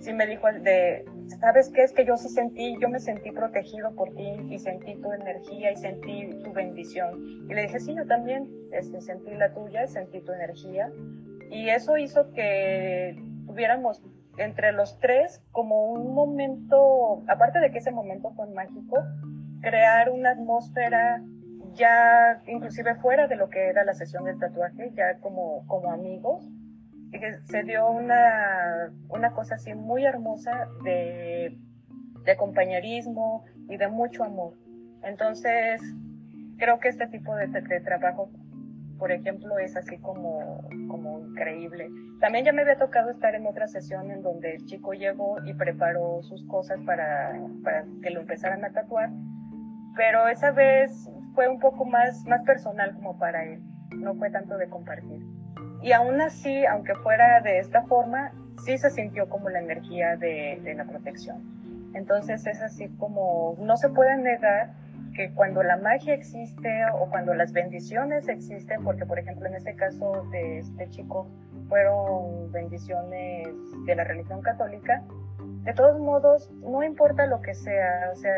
sí 0.00 0.12
me 0.12 0.26
dijo 0.26 0.46
de, 0.52 1.04
¿sabes 1.40 1.70
qué? 1.70 1.82
Es 1.82 1.92
que 1.92 2.04
yo 2.04 2.16
sí 2.16 2.28
sentí, 2.28 2.76
yo 2.80 2.88
me 2.88 3.00
sentí 3.00 3.30
protegido 3.30 3.94
por 3.94 4.14
ti 4.14 4.36
y 4.50 4.58
sentí 4.58 4.96
tu 4.96 5.12
energía 5.12 5.72
y 5.72 5.76
sentí 5.76 6.30
tu 6.42 6.52
bendición. 6.52 7.46
Y 7.48 7.54
le 7.54 7.62
dije, 7.62 7.80
sí, 7.80 7.94
yo 7.94 8.06
también 8.06 8.48
este, 8.72 9.00
sentí 9.00 9.34
la 9.34 9.52
tuya, 9.52 9.86
sentí 9.86 10.20
tu 10.20 10.32
energía. 10.32 10.90
Y 11.50 11.68
eso 11.68 11.96
hizo 11.96 12.32
que 12.32 13.16
tuviéramos 13.46 14.02
entre 14.38 14.72
los 14.72 14.98
tres 14.98 15.42
como 15.52 15.92
un 15.92 16.14
momento, 16.14 17.22
aparte 17.28 17.60
de 17.60 17.70
que 17.70 17.78
ese 17.78 17.92
momento 17.92 18.32
fue 18.32 18.46
mágico, 18.48 18.98
crear 19.60 20.10
una 20.10 20.30
atmósfera 20.30 21.22
ya 21.74 22.42
inclusive 22.46 22.94
fuera 22.96 23.26
de 23.26 23.36
lo 23.36 23.48
que 23.48 23.68
era 23.68 23.84
la 23.84 23.94
sesión 23.94 24.24
del 24.24 24.38
tatuaje, 24.38 24.92
ya 24.94 25.18
como, 25.20 25.66
como 25.66 25.90
amigos, 25.90 26.48
se 27.44 27.62
dio 27.62 27.90
una, 27.90 28.92
una 29.08 29.32
cosa 29.32 29.56
así 29.56 29.74
muy 29.74 30.04
hermosa 30.04 30.68
de, 30.84 31.56
de 32.24 32.36
compañerismo 32.36 33.44
y 33.68 33.76
de 33.76 33.88
mucho 33.88 34.24
amor. 34.24 34.54
Entonces, 35.02 35.80
creo 36.58 36.78
que 36.80 36.88
este 36.88 37.06
tipo 37.08 37.34
de, 37.36 37.46
de, 37.46 37.80
trabajo, 37.80 38.30
por 38.98 39.12
ejemplo, 39.12 39.58
es 39.58 39.76
así 39.76 39.98
como, 39.98 40.66
como 40.88 41.20
increíble. 41.20 41.88
También 42.20 42.44
ya 42.44 42.52
me 42.52 42.62
había 42.62 42.78
tocado 42.78 43.10
estar 43.10 43.34
en 43.34 43.46
otra 43.46 43.68
sesión 43.68 44.10
en 44.10 44.22
donde 44.22 44.54
el 44.54 44.64
chico 44.66 44.92
llegó 44.94 45.36
y 45.44 45.54
preparó 45.54 46.22
sus 46.22 46.46
cosas 46.46 46.78
para, 46.86 47.38
para 47.62 47.84
que 48.02 48.10
lo 48.10 48.20
empezaran 48.20 48.64
a 48.64 48.72
tatuar, 48.72 49.10
pero 49.96 50.26
esa 50.28 50.50
vez 50.52 51.08
fue 51.34 51.48
un 51.48 51.60
poco 51.60 51.84
más, 51.84 52.24
más 52.24 52.42
personal 52.44 52.94
como 52.94 53.18
para 53.18 53.44
él, 53.44 53.62
no 53.96 54.14
fue 54.14 54.30
tanto 54.30 54.56
de 54.56 54.68
compartir. 54.68 55.33
Y 55.84 55.92
aún 55.92 56.18
así, 56.22 56.64
aunque 56.64 56.94
fuera 56.94 57.42
de 57.42 57.58
esta 57.58 57.82
forma, 57.82 58.32
sí 58.64 58.78
se 58.78 58.88
sintió 58.88 59.28
como 59.28 59.50
la 59.50 59.60
energía 59.60 60.16
de, 60.16 60.74
la 60.74 60.86
protección. 60.86 61.92
Entonces 61.92 62.46
es 62.46 62.62
así 62.62 62.88
como, 62.96 63.54
no 63.60 63.76
se 63.76 63.90
puede 63.90 64.16
negar 64.16 64.72
que 65.14 65.30
cuando 65.34 65.62
la 65.62 65.76
magia 65.76 66.14
existe 66.14 66.70
o 66.94 67.10
cuando 67.10 67.34
las 67.34 67.52
bendiciones 67.52 68.28
existen, 68.28 68.82
porque 68.82 69.04
por 69.04 69.18
ejemplo 69.18 69.46
en 69.46 69.56
este 69.56 69.76
caso 69.76 70.26
de 70.32 70.60
este 70.60 70.88
chico 70.88 71.28
fueron 71.68 72.50
bendiciones 72.50 73.46
de 73.84 73.94
la 73.94 74.04
religión 74.04 74.40
católica, 74.40 75.04
de 75.64 75.74
todos 75.74 76.00
modos, 76.00 76.50
no 76.62 76.82
importa 76.82 77.26
lo 77.26 77.42
que 77.42 77.52
sea, 77.52 78.10
o 78.10 78.16
sea, 78.16 78.32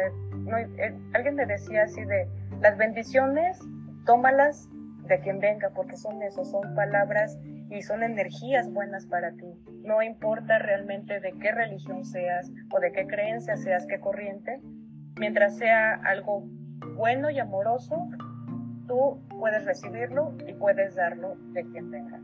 eh, 0.79 0.95
alguien 1.15 1.37
me 1.37 1.47
decía 1.47 1.85
así 1.85 2.05
de, 2.05 2.29
las 2.61 2.77
bendiciones, 2.77 3.61
tómalas 4.05 4.69
de 5.07 5.21
quien 5.21 5.41
venga, 5.41 5.71
porque 5.75 5.97
son 5.97 6.23
eso, 6.23 6.45
son 6.45 6.75
palabras 6.75 7.39
y 7.71 7.83
son 7.83 8.03
energías 8.03 8.71
buenas 8.73 9.07
para 9.07 9.33
ti. 9.33 9.47
No 9.85 10.03
importa 10.03 10.59
realmente 10.59 11.21
de 11.21 11.33
qué 11.41 11.53
religión 11.53 12.05
seas 12.05 12.51
o 12.71 12.81
de 12.81 12.93
qué 12.93 13.07
creencia 13.07 13.57
seas, 13.57 13.87
qué 13.87 14.01
corriente, 14.01 14.61
mientras 15.19 15.57
sea 15.57 15.95
algo 16.05 16.49
bueno 16.97 17.31
y 17.31 17.39
amoroso, 17.39 18.09
tú 18.87 19.21
puedes 19.39 19.65
recibirlo 19.65 20.35
y 20.47 20.53
puedes 20.55 20.95
darlo 20.95 21.37
de 21.53 21.65
quien 21.67 21.91
venga. 21.91 22.21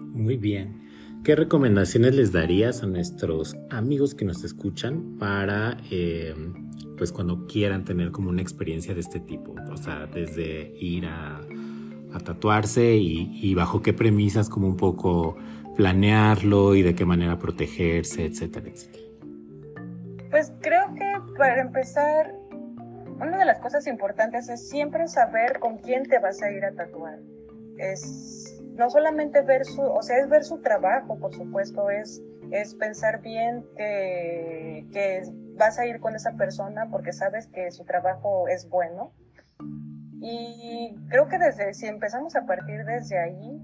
Muy 0.00 0.36
bien. 0.36 0.88
¿Qué 1.24 1.34
recomendaciones 1.34 2.14
les 2.14 2.32
darías 2.32 2.82
a 2.82 2.86
nuestros 2.86 3.56
amigos 3.70 4.14
que 4.14 4.24
nos 4.24 4.44
escuchan 4.44 5.18
para, 5.18 5.76
eh, 5.90 6.34
pues 6.98 7.12
cuando 7.12 7.46
quieran 7.46 7.84
tener 7.84 8.10
como 8.10 8.28
una 8.28 8.42
experiencia 8.42 8.92
de 8.92 9.00
este 9.00 9.20
tipo? 9.20 9.54
O 9.72 9.76
sea, 9.76 10.06
desde 10.06 10.74
ir 10.78 11.06
a, 11.06 11.40
tatuarse 12.24 12.96
y, 12.96 13.54
bajo 13.54 13.80
qué 13.80 13.92
premisas, 13.92 14.48
como 14.48 14.66
un 14.66 14.76
poco 14.76 15.36
planearlo 15.76 16.74
y 16.74 16.82
de 16.82 16.94
qué 16.94 17.04
manera 17.04 17.38
protegerse, 17.38 18.24
etcétera, 18.24 18.68
etcétera. 18.68 19.04
Pues 20.30 20.52
creo 20.60 20.94
que 20.94 21.34
para 21.36 21.60
empezar, 21.60 22.34
una 23.20 23.38
de 23.38 23.44
las 23.44 23.60
cosas 23.60 23.86
importantes 23.86 24.48
es 24.48 24.68
siempre 24.68 25.06
saber 25.06 25.60
con 25.60 25.78
quién 25.78 26.02
te 26.04 26.18
vas 26.18 26.42
a 26.42 26.50
ir 26.50 26.64
a 26.64 26.72
tatuar. 26.72 27.20
Es 27.78 28.60
no 28.74 28.90
solamente 28.90 29.42
ver 29.42 29.64
su, 29.64 29.82
o 29.82 30.02
sea, 30.02 30.18
es 30.18 30.28
ver 30.28 30.44
su 30.44 30.58
trabajo, 30.58 31.18
por 31.18 31.32
supuesto, 31.34 31.88
es, 31.90 32.22
es 32.50 32.74
pensar 32.74 33.22
bien 33.22 33.64
que, 33.76 34.86
que 34.92 35.22
vas 35.58 35.78
a 35.78 35.86
ir 35.86 36.00
con 36.00 36.14
esa 36.14 36.32
persona 36.32 36.88
porque 36.90 37.12
sabes 37.12 37.46
que 37.48 37.70
su 37.70 37.84
trabajo 37.84 38.48
es 38.48 38.68
bueno. 38.68 39.12
Y 40.20 40.96
creo 41.08 41.28
que 41.28 41.38
desde, 41.38 41.74
si 41.74 41.86
empezamos 41.86 42.34
a 42.36 42.46
partir 42.46 42.84
desde 42.84 43.18
ahí, 43.18 43.62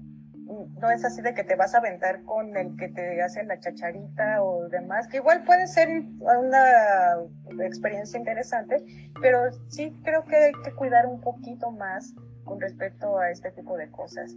no 0.79 0.91
es 0.91 1.03
así 1.03 1.21
de 1.21 1.33
que 1.33 1.43
te 1.43 1.55
vas 1.55 1.73
a 1.73 1.79
aventar 1.79 2.23
con 2.23 2.55
el 2.55 2.77
que 2.77 2.89
te 2.89 3.21
hace 3.21 3.43
la 3.43 3.59
chacharita 3.59 4.43
o 4.43 4.69
demás, 4.69 5.07
que 5.07 5.17
igual 5.17 5.43
puede 5.43 5.67
ser 5.67 5.89
una 6.19 7.65
experiencia 7.65 8.19
interesante, 8.19 8.77
pero 9.21 9.51
sí 9.69 9.99
creo 10.03 10.23
que 10.23 10.35
hay 10.35 10.51
que 10.63 10.71
cuidar 10.73 11.07
un 11.07 11.19
poquito 11.19 11.71
más 11.71 12.13
con 12.43 12.61
respecto 12.61 13.17
a 13.17 13.31
este 13.31 13.51
tipo 13.51 13.75
de 13.75 13.89
cosas 13.89 14.35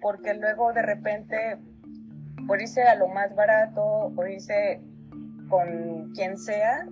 porque 0.00 0.34
luego 0.34 0.72
de 0.72 0.82
repente, 0.82 1.58
por 2.46 2.60
irse 2.60 2.82
a 2.82 2.94
lo 2.94 3.08
más 3.08 3.34
barato 3.34 3.82
o 3.82 4.26
irse 4.26 4.80
con 5.50 6.12
quien 6.14 6.38
sea, 6.38 6.86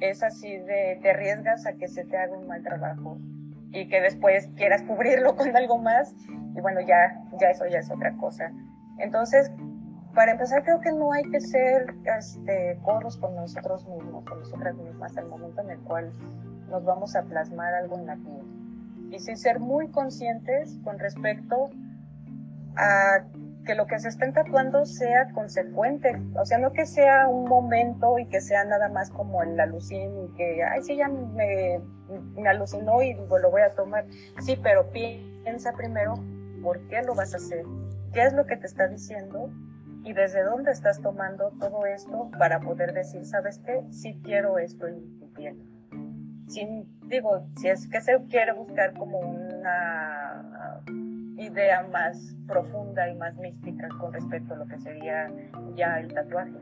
es 0.00 0.22
así 0.22 0.58
de 0.58 0.98
te 1.00 1.10
arriesgas 1.10 1.64
a 1.66 1.72
que 1.74 1.88
se 1.88 2.04
te 2.04 2.18
haga 2.18 2.36
un 2.36 2.46
mal 2.46 2.62
trabajo 2.62 3.18
y 3.72 3.88
que 3.88 4.00
después 4.00 4.48
quieras 4.56 4.82
cubrirlo 4.82 5.36
con 5.36 5.56
algo 5.56 5.78
más 5.78 6.14
y 6.54 6.60
bueno, 6.60 6.80
ya, 6.80 7.22
ya 7.40 7.50
eso 7.50 7.66
ya 7.66 7.78
es 7.78 7.90
otra 7.90 8.14
cosa. 8.16 8.50
Entonces, 8.98 9.50
para 10.14 10.32
empezar, 10.32 10.64
creo 10.64 10.80
que 10.80 10.90
no 10.92 11.12
hay 11.12 11.24
que 11.24 11.40
ser 11.40 11.94
este, 12.18 12.78
corros 12.82 13.18
con 13.18 13.34
nosotros 13.34 13.86
mismos, 13.86 14.24
con 14.24 14.38
nosotras 14.38 14.74
mismas, 14.76 15.16
al 15.18 15.28
momento 15.28 15.60
en 15.60 15.70
el 15.70 15.78
cual 15.80 16.10
nos 16.70 16.84
vamos 16.84 17.14
a 17.14 17.22
plasmar 17.24 17.74
algo 17.74 17.98
en 17.98 18.06
la 18.06 18.16
piel. 18.16 19.12
Y 19.12 19.18
sí 19.18 19.36
ser 19.36 19.60
muy 19.60 19.90
conscientes 19.90 20.78
con 20.82 20.98
respecto 20.98 21.68
a 22.76 23.26
que 23.66 23.74
lo 23.74 23.86
que 23.86 23.98
se 23.98 24.08
estén 24.08 24.32
tatuando 24.32 24.86
sea 24.86 25.30
consecuente, 25.32 26.16
o 26.34 26.46
sea, 26.46 26.58
no 26.58 26.72
que 26.72 26.86
sea 26.86 27.28
un 27.28 27.48
momento 27.48 28.18
y 28.18 28.26
que 28.26 28.40
sea 28.40 28.64
nada 28.64 28.88
más 28.88 29.10
como 29.10 29.42
el 29.42 29.58
alucin 29.58 30.24
y 30.24 30.28
que, 30.36 30.62
ay, 30.64 30.82
sí, 30.82 30.96
ya 30.96 31.08
me, 31.08 31.80
me 32.34 32.48
alucinó 32.48 33.02
y 33.02 33.14
lo 33.14 33.50
voy 33.50 33.62
a 33.62 33.74
tomar. 33.74 34.06
Sí, 34.40 34.58
pero 34.62 34.90
piensa 34.90 35.72
primero 35.72 36.14
por 36.62 36.80
qué 36.88 37.02
lo 37.02 37.14
vas 37.14 37.34
a 37.34 37.36
hacer, 37.36 37.64
qué 38.12 38.22
es 38.22 38.32
lo 38.32 38.46
que 38.46 38.56
te 38.56 38.66
está 38.66 38.88
diciendo 38.88 39.50
y 40.04 40.12
desde 40.12 40.42
dónde 40.44 40.70
estás 40.70 41.02
tomando 41.02 41.50
todo 41.58 41.84
esto 41.84 42.30
para 42.38 42.60
poder 42.60 42.92
decir, 42.94 43.26
¿sabes 43.26 43.58
qué? 43.58 43.82
Sí 43.90 44.20
quiero 44.24 44.58
esto 44.58 44.86
en 44.86 45.18
mi 45.18 45.26
piel. 45.28 45.56
Digo, 47.08 47.48
si 47.56 47.68
es 47.68 47.88
que 47.88 48.00
se 48.00 48.16
quiere 48.28 48.52
buscar 48.52 48.94
como 48.94 49.18
una 49.18 50.82
idea 51.38 51.86
más 51.92 52.34
profunda 52.46 53.08
y 53.10 53.16
más 53.16 53.36
mística 53.36 53.88
con 54.00 54.12
respecto 54.12 54.54
a 54.54 54.58
lo 54.58 54.66
que 54.66 54.78
sería 54.78 55.30
ya 55.74 56.00
el 56.00 56.12
tatuaje. 56.12 56.52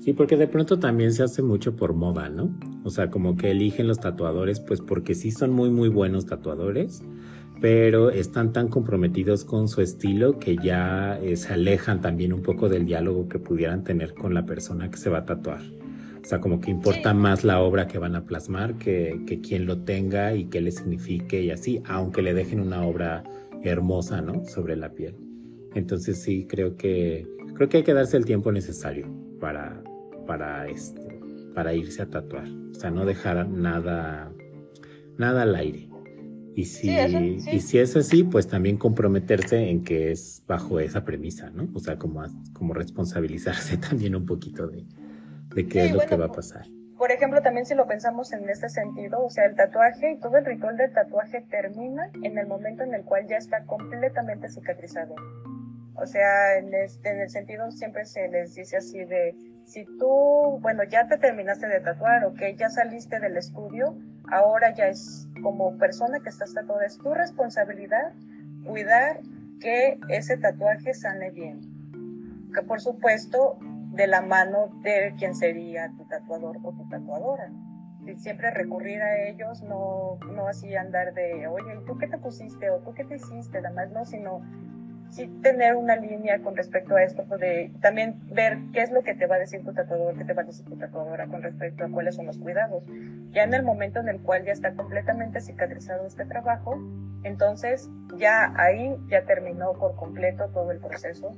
Sí, 0.00 0.12
porque 0.12 0.36
de 0.36 0.46
pronto 0.46 0.78
también 0.78 1.12
se 1.12 1.24
hace 1.24 1.42
mucho 1.42 1.76
por 1.76 1.92
moda, 1.92 2.28
¿no? 2.28 2.50
O 2.84 2.90
sea, 2.90 3.10
como 3.10 3.36
que 3.36 3.50
eligen 3.50 3.88
los 3.88 3.98
tatuadores, 3.98 4.60
pues 4.60 4.80
porque 4.80 5.14
sí 5.14 5.32
son 5.32 5.50
muy, 5.50 5.70
muy 5.70 5.88
buenos 5.88 6.26
tatuadores, 6.26 7.02
pero 7.60 8.10
están 8.10 8.52
tan 8.52 8.68
comprometidos 8.68 9.44
con 9.44 9.68
su 9.68 9.80
estilo 9.80 10.38
que 10.38 10.56
ya 10.56 11.18
eh, 11.20 11.36
se 11.36 11.52
alejan 11.52 12.00
también 12.00 12.32
un 12.32 12.42
poco 12.42 12.68
del 12.68 12.86
diálogo 12.86 13.28
que 13.28 13.40
pudieran 13.40 13.82
tener 13.82 14.14
con 14.14 14.34
la 14.34 14.46
persona 14.46 14.90
que 14.90 14.96
se 14.96 15.10
va 15.10 15.18
a 15.18 15.24
tatuar. 15.24 15.62
O 16.28 16.30
sea, 16.30 16.42
como 16.42 16.60
que 16.60 16.70
importa 16.70 17.14
más 17.14 17.42
la 17.42 17.62
obra 17.62 17.88
que 17.88 17.96
van 17.96 18.14
a 18.14 18.26
plasmar 18.26 18.74
que, 18.76 19.22
que 19.26 19.40
quien 19.40 19.64
lo 19.64 19.78
tenga 19.78 20.34
y 20.34 20.44
qué 20.44 20.60
le 20.60 20.72
signifique 20.72 21.40
y 21.40 21.50
así, 21.50 21.80
aunque 21.86 22.20
le 22.20 22.34
dejen 22.34 22.60
una 22.60 22.82
obra 22.82 23.24
hermosa, 23.62 24.20
¿no? 24.20 24.44
Sobre 24.44 24.76
la 24.76 24.92
piel. 24.92 25.14
Entonces 25.74 26.20
sí, 26.20 26.46
creo 26.46 26.76
que, 26.76 27.26
creo 27.54 27.70
que 27.70 27.78
hay 27.78 27.82
que 27.82 27.94
darse 27.94 28.18
el 28.18 28.26
tiempo 28.26 28.52
necesario 28.52 29.08
para, 29.40 29.82
para, 30.26 30.68
este, 30.68 31.18
para 31.54 31.72
irse 31.72 32.02
a 32.02 32.10
tatuar. 32.10 32.46
O 32.72 32.74
sea, 32.74 32.90
no 32.90 33.06
dejar 33.06 33.48
nada, 33.48 34.30
nada 35.16 35.44
al 35.44 35.54
aire. 35.54 35.88
Y 36.54 36.66
si, 36.66 36.90
y 36.90 37.60
si 37.60 37.78
es 37.78 37.96
así, 37.96 38.22
pues 38.24 38.48
también 38.48 38.76
comprometerse 38.76 39.70
en 39.70 39.82
que 39.82 40.10
es 40.10 40.42
bajo 40.46 40.78
esa 40.78 41.06
premisa, 41.06 41.48
¿no? 41.48 41.70
O 41.72 41.78
sea, 41.78 41.96
como, 41.96 42.22
como 42.52 42.74
responsabilizarse 42.74 43.76
también 43.88 44.14
un 44.14 44.26
poquito 44.26 44.66
de, 44.66 44.84
de 45.54 45.68
qué 45.68 45.86
es 45.86 45.92
lo 45.92 46.00
que 46.00 46.16
va 46.16 46.26
a 46.26 46.32
pasar. 46.32 46.66
Por 46.96 47.12
ejemplo, 47.12 47.40
también 47.42 47.64
si 47.64 47.74
lo 47.74 47.86
pensamos 47.86 48.32
en 48.32 48.48
este 48.48 48.68
sentido, 48.68 49.24
o 49.24 49.30
sea, 49.30 49.44
el 49.44 49.54
tatuaje 49.54 50.12
y 50.12 50.18
todo 50.18 50.36
el 50.36 50.44
ritual 50.44 50.76
del 50.76 50.92
tatuaje 50.92 51.42
termina 51.48 52.10
en 52.22 52.36
el 52.36 52.46
momento 52.48 52.82
en 52.82 52.92
el 52.92 53.04
cual 53.04 53.26
ya 53.28 53.36
está 53.36 53.64
completamente 53.64 54.48
cicatrizado. 54.48 55.14
O 55.94 56.06
sea, 56.06 56.58
en, 56.58 56.74
este, 56.74 57.10
en 57.10 57.20
el 57.20 57.30
sentido 57.30 57.70
siempre 57.70 58.04
se 58.04 58.28
les 58.28 58.54
dice 58.54 58.78
así 58.78 59.04
de, 59.04 59.36
si 59.64 59.84
tú, 59.98 60.58
bueno, 60.60 60.82
ya 60.84 61.06
te 61.06 61.18
terminaste 61.18 61.68
de 61.68 61.80
tatuar, 61.80 62.24
o 62.24 62.34
que 62.34 62.56
ya 62.56 62.68
saliste 62.68 63.20
del 63.20 63.36
estudio, 63.36 63.96
ahora 64.30 64.74
ya 64.74 64.88
es 64.88 65.28
como 65.42 65.78
persona 65.78 66.18
que 66.20 66.30
estás 66.30 66.52
tatuada, 66.54 66.84
es 66.84 66.98
tu 66.98 67.14
responsabilidad 67.14 68.12
cuidar 68.64 69.20
que 69.60 69.98
ese 70.08 70.36
tatuaje 70.36 70.94
sane 70.94 71.30
bien. 71.30 71.60
Que 72.54 72.62
por 72.62 72.80
supuesto 72.80 73.58
de 73.98 74.06
la 74.06 74.22
mano 74.22 74.70
de 74.82 75.12
quien 75.18 75.34
sería 75.34 75.90
tu 75.96 76.04
tatuador 76.04 76.56
o 76.62 76.72
tu 76.72 76.88
tatuadora. 76.88 77.50
Y 78.06 78.14
siempre 78.14 78.52
recurrir 78.52 79.02
a 79.02 79.28
ellos, 79.28 79.62
no, 79.64 80.18
no 80.32 80.46
así 80.46 80.74
andar 80.76 81.12
de, 81.14 81.48
oye, 81.48 81.80
¿y 81.82 81.84
tú 81.84 81.98
qué 81.98 82.06
te 82.06 82.16
pusiste? 82.16 82.70
o 82.70 82.78
tú 82.78 82.94
qué 82.94 83.04
te 83.04 83.16
hiciste, 83.16 83.60
nada 83.60 83.74
más, 83.74 83.90
no, 83.90 84.06
sino 84.06 84.40
sí 85.10 85.26
tener 85.42 85.74
una 85.74 85.96
línea 85.96 86.38
con 86.38 86.56
respecto 86.56 86.94
a 86.94 87.02
esto, 87.02 87.24
de 87.38 87.72
también 87.80 88.20
ver 88.32 88.58
qué 88.72 88.82
es 88.82 88.92
lo 88.92 89.02
que 89.02 89.14
te 89.14 89.26
va 89.26 89.34
a 89.34 89.40
decir 89.40 89.64
tu 89.64 89.74
tatuador, 89.74 90.16
qué 90.16 90.24
te 90.24 90.32
va 90.32 90.42
a 90.42 90.44
decir 90.44 90.64
tu 90.64 90.76
tatuadora 90.76 91.26
con 91.26 91.42
respecto 91.42 91.84
a 91.84 91.90
cuáles 91.90 92.14
son 92.14 92.26
los 92.26 92.38
cuidados. 92.38 92.84
Ya 93.32 93.42
en 93.42 93.52
el 93.52 93.64
momento 93.64 93.98
en 93.98 94.08
el 94.08 94.20
cual 94.20 94.44
ya 94.44 94.52
está 94.52 94.74
completamente 94.74 95.40
cicatrizado 95.40 96.06
este 96.06 96.24
trabajo, 96.24 96.78
entonces 97.24 97.90
ya 98.16 98.54
ahí 98.56 98.96
ya 99.08 99.24
terminó 99.24 99.72
por 99.72 99.96
completo 99.96 100.48
todo 100.50 100.70
el 100.70 100.78
proceso 100.78 101.36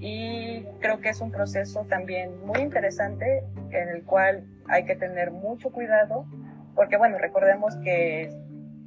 y 0.00 0.64
creo 0.80 1.00
que 1.00 1.10
es 1.10 1.20
un 1.20 1.30
proceso 1.30 1.84
también 1.84 2.44
muy 2.46 2.60
interesante 2.60 3.44
en 3.70 3.88
el 3.90 4.02
cual 4.04 4.46
hay 4.66 4.84
que 4.84 4.96
tener 4.96 5.30
mucho 5.30 5.70
cuidado 5.70 6.26
porque 6.74 6.96
bueno, 6.96 7.18
recordemos 7.18 7.76
que, 7.84 8.30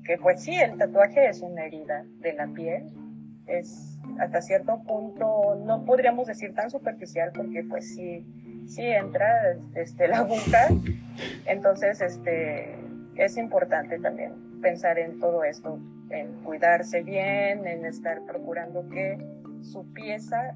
que 0.03 0.17
pues 0.17 0.41
sí, 0.41 0.55
el 0.55 0.77
tatuaje 0.77 1.27
es 1.27 1.41
una 1.41 1.65
herida 1.65 2.03
de 2.21 2.33
la 2.33 2.47
piel, 2.47 2.91
es 3.45 3.99
hasta 4.19 4.41
cierto 4.41 4.81
punto, 4.83 5.61
no 5.63 5.85
podríamos 5.85 6.27
decir 6.27 6.55
tan 6.55 6.71
superficial 6.71 7.31
porque 7.35 7.63
pues 7.63 7.93
sí, 7.93 8.25
sí 8.67 8.81
entra 8.81 9.57
este, 9.75 10.07
la 10.07 10.19
aguja, 10.19 10.69
entonces 11.45 12.01
este, 12.01 12.75
es 13.15 13.37
importante 13.37 13.99
también 13.99 14.59
pensar 14.61 14.97
en 14.97 15.19
todo 15.19 15.43
esto, 15.43 15.79
en 16.09 16.31
cuidarse 16.43 17.03
bien, 17.03 17.67
en 17.67 17.85
estar 17.85 18.25
procurando 18.25 18.89
que 18.89 19.17
su 19.61 19.91
pieza 19.93 20.55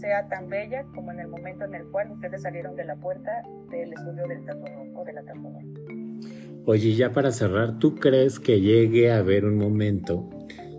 sea 0.00 0.28
tan 0.28 0.48
bella 0.48 0.84
como 0.94 1.12
en 1.12 1.20
el 1.20 1.28
momento 1.28 1.64
en 1.64 1.74
el 1.74 1.86
cual 1.86 2.12
ustedes 2.12 2.42
salieron 2.42 2.76
de 2.76 2.84
la 2.84 2.96
puerta 2.96 3.30
del 3.70 3.92
estudio 3.92 4.26
del 4.28 4.44
tatuador 4.44 4.86
o 4.94 5.04
de 5.04 5.12
la 5.12 5.22
tatuadora. 5.22 5.64
Oye, 6.64 6.94
ya 6.94 7.12
para 7.12 7.30
cerrar, 7.30 7.78
¿tú 7.78 7.94
crees 7.94 8.40
que 8.40 8.60
llegue 8.60 9.10
a 9.10 9.18
haber 9.18 9.44
un 9.44 9.56
momento 9.56 10.28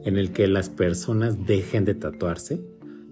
en 0.04 0.18
el 0.18 0.32
que 0.32 0.48
las 0.48 0.70
personas 0.70 1.46
dejen 1.46 1.86
de 1.86 1.96
tatuarse? 1.96 2.62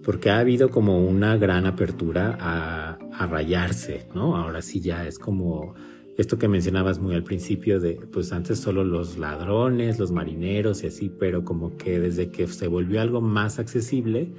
Porque 0.04 0.30
ha 0.30 0.38
habido 0.38 0.70
como 0.70 1.04
una 1.04 1.36
gran 1.36 1.66
apertura 1.66 2.36
a, 2.38 2.98
a 3.12 3.26
rayarse, 3.26 4.06
¿no? 4.14 4.36
Ahora 4.36 4.62
sí 4.62 4.80
ya 4.80 5.06
es 5.06 5.18
como 5.18 5.74
esto 6.16 6.38
que 6.38 6.48
mencionabas 6.48 6.98
muy 6.98 7.14
al 7.14 7.24
principio 7.24 7.78
de, 7.78 8.00
pues 8.12 8.32
antes 8.32 8.58
solo 8.58 8.84
los 8.84 9.18
ladrones, 9.18 9.98
los 9.98 10.12
marineros 10.12 10.82
y 10.82 10.86
así, 10.86 11.10
pero 11.10 11.44
como 11.44 11.76
que 11.76 11.98
desde 11.98 12.30
que 12.30 12.46
se 12.46 12.68
volvió 12.68 13.00
algo 13.00 13.20
más 13.20 13.58
accesible, 13.58 14.32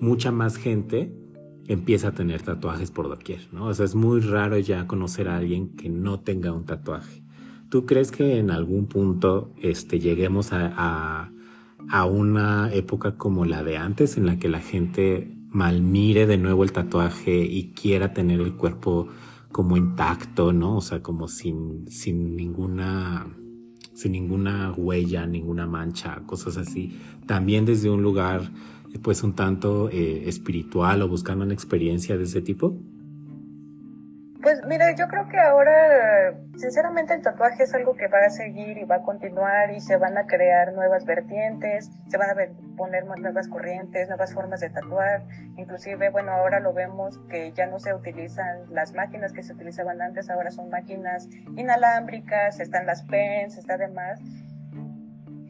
mucha 0.00 0.32
más 0.32 0.56
gente 0.56 1.12
empieza 1.68 2.08
a 2.08 2.12
tener 2.12 2.42
tatuajes 2.42 2.90
por 2.90 3.08
doquier, 3.08 3.46
¿no? 3.52 3.66
O 3.66 3.74
sea, 3.74 3.84
es 3.84 3.94
muy 3.94 4.20
raro 4.20 4.58
ya 4.58 4.86
conocer 4.86 5.28
a 5.28 5.36
alguien 5.36 5.76
que 5.76 5.88
no 5.90 6.20
tenga 6.20 6.52
un 6.52 6.64
tatuaje. 6.64 7.22
¿Tú 7.68 7.84
crees 7.84 8.10
que 8.10 8.38
en 8.38 8.50
algún 8.50 8.86
punto 8.86 9.52
este, 9.60 10.00
lleguemos 10.00 10.54
a, 10.54 11.30
a, 11.90 12.04
una 12.06 12.72
época 12.72 13.16
como 13.16 13.44
la 13.44 13.62
de 13.62 13.76
antes, 13.76 14.16
en 14.16 14.24
la 14.24 14.38
que 14.38 14.48
la 14.48 14.60
gente 14.60 15.36
malmire 15.50 16.26
de 16.26 16.38
nuevo 16.38 16.64
el 16.64 16.72
tatuaje 16.72 17.44
y 17.44 17.72
quiera 17.72 18.14
tener 18.14 18.40
el 18.40 18.54
cuerpo 18.54 19.08
como 19.52 19.76
intacto, 19.76 20.54
¿no? 20.54 20.78
O 20.78 20.80
sea, 20.80 21.02
como 21.02 21.28
sin, 21.28 21.86
sin 21.90 22.36
ninguna 22.36 23.26
sin 23.92 24.12
ninguna 24.12 24.72
huella, 24.76 25.26
ninguna 25.26 25.66
mancha, 25.66 26.22
cosas 26.24 26.56
así. 26.56 26.96
También 27.26 27.66
desde 27.66 27.90
un 27.90 28.00
lugar 28.00 28.52
pues 29.02 29.22
un 29.22 29.34
tanto 29.34 29.88
eh, 29.90 30.28
espiritual 30.28 31.02
o 31.02 31.08
buscando 31.08 31.44
una 31.44 31.54
experiencia 31.54 32.16
de 32.16 32.24
ese 32.24 32.40
tipo? 32.40 32.76
Pues 34.40 34.60
mira, 34.66 34.94
yo 34.94 35.08
creo 35.08 35.28
que 35.28 35.38
ahora, 35.38 36.32
sinceramente, 36.56 37.12
el 37.12 37.22
tatuaje 37.22 37.64
es 37.64 37.74
algo 37.74 37.96
que 37.96 38.06
va 38.06 38.18
a 38.24 38.30
seguir 38.30 38.78
y 38.78 38.84
va 38.84 38.96
a 38.96 39.02
continuar 39.02 39.72
y 39.72 39.80
se 39.80 39.96
van 39.96 40.16
a 40.16 40.26
crear 40.26 40.72
nuevas 40.74 41.04
vertientes, 41.04 41.90
se 42.08 42.16
van 42.16 42.30
a 42.30 42.34
poner 42.76 43.04
nuevas 43.04 43.48
corrientes, 43.48 44.08
nuevas 44.08 44.32
formas 44.32 44.60
de 44.60 44.70
tatuar. 44.70 45.24
Inclusive, 45.56 46.10
bueno, 46.10 46.30
ahora 46.30 46.60
lo 46.60 46.72
vemos 46.72 47.18
que 47.28 47.52
ya 47.52 47.66
no 47.66 47.80
se 47.80 47.92
utilizan 47.92 48.72
las 48.72 48.94
máquinas 48.94 49.32
que 49.32 49.42
se 49.42 49.52
utilizaban 49.52 50.00
antes, 50.00 50.30
ahora 50.30 50.52
son 50.52 50.70
máquinas 50.70 51.28
inalámbricas, 51.56 52.60
están 52.60 52.86
las 52.86 53.02
pens, 53.02 53.58
está 53.58 53.76
demás 53.76 54.20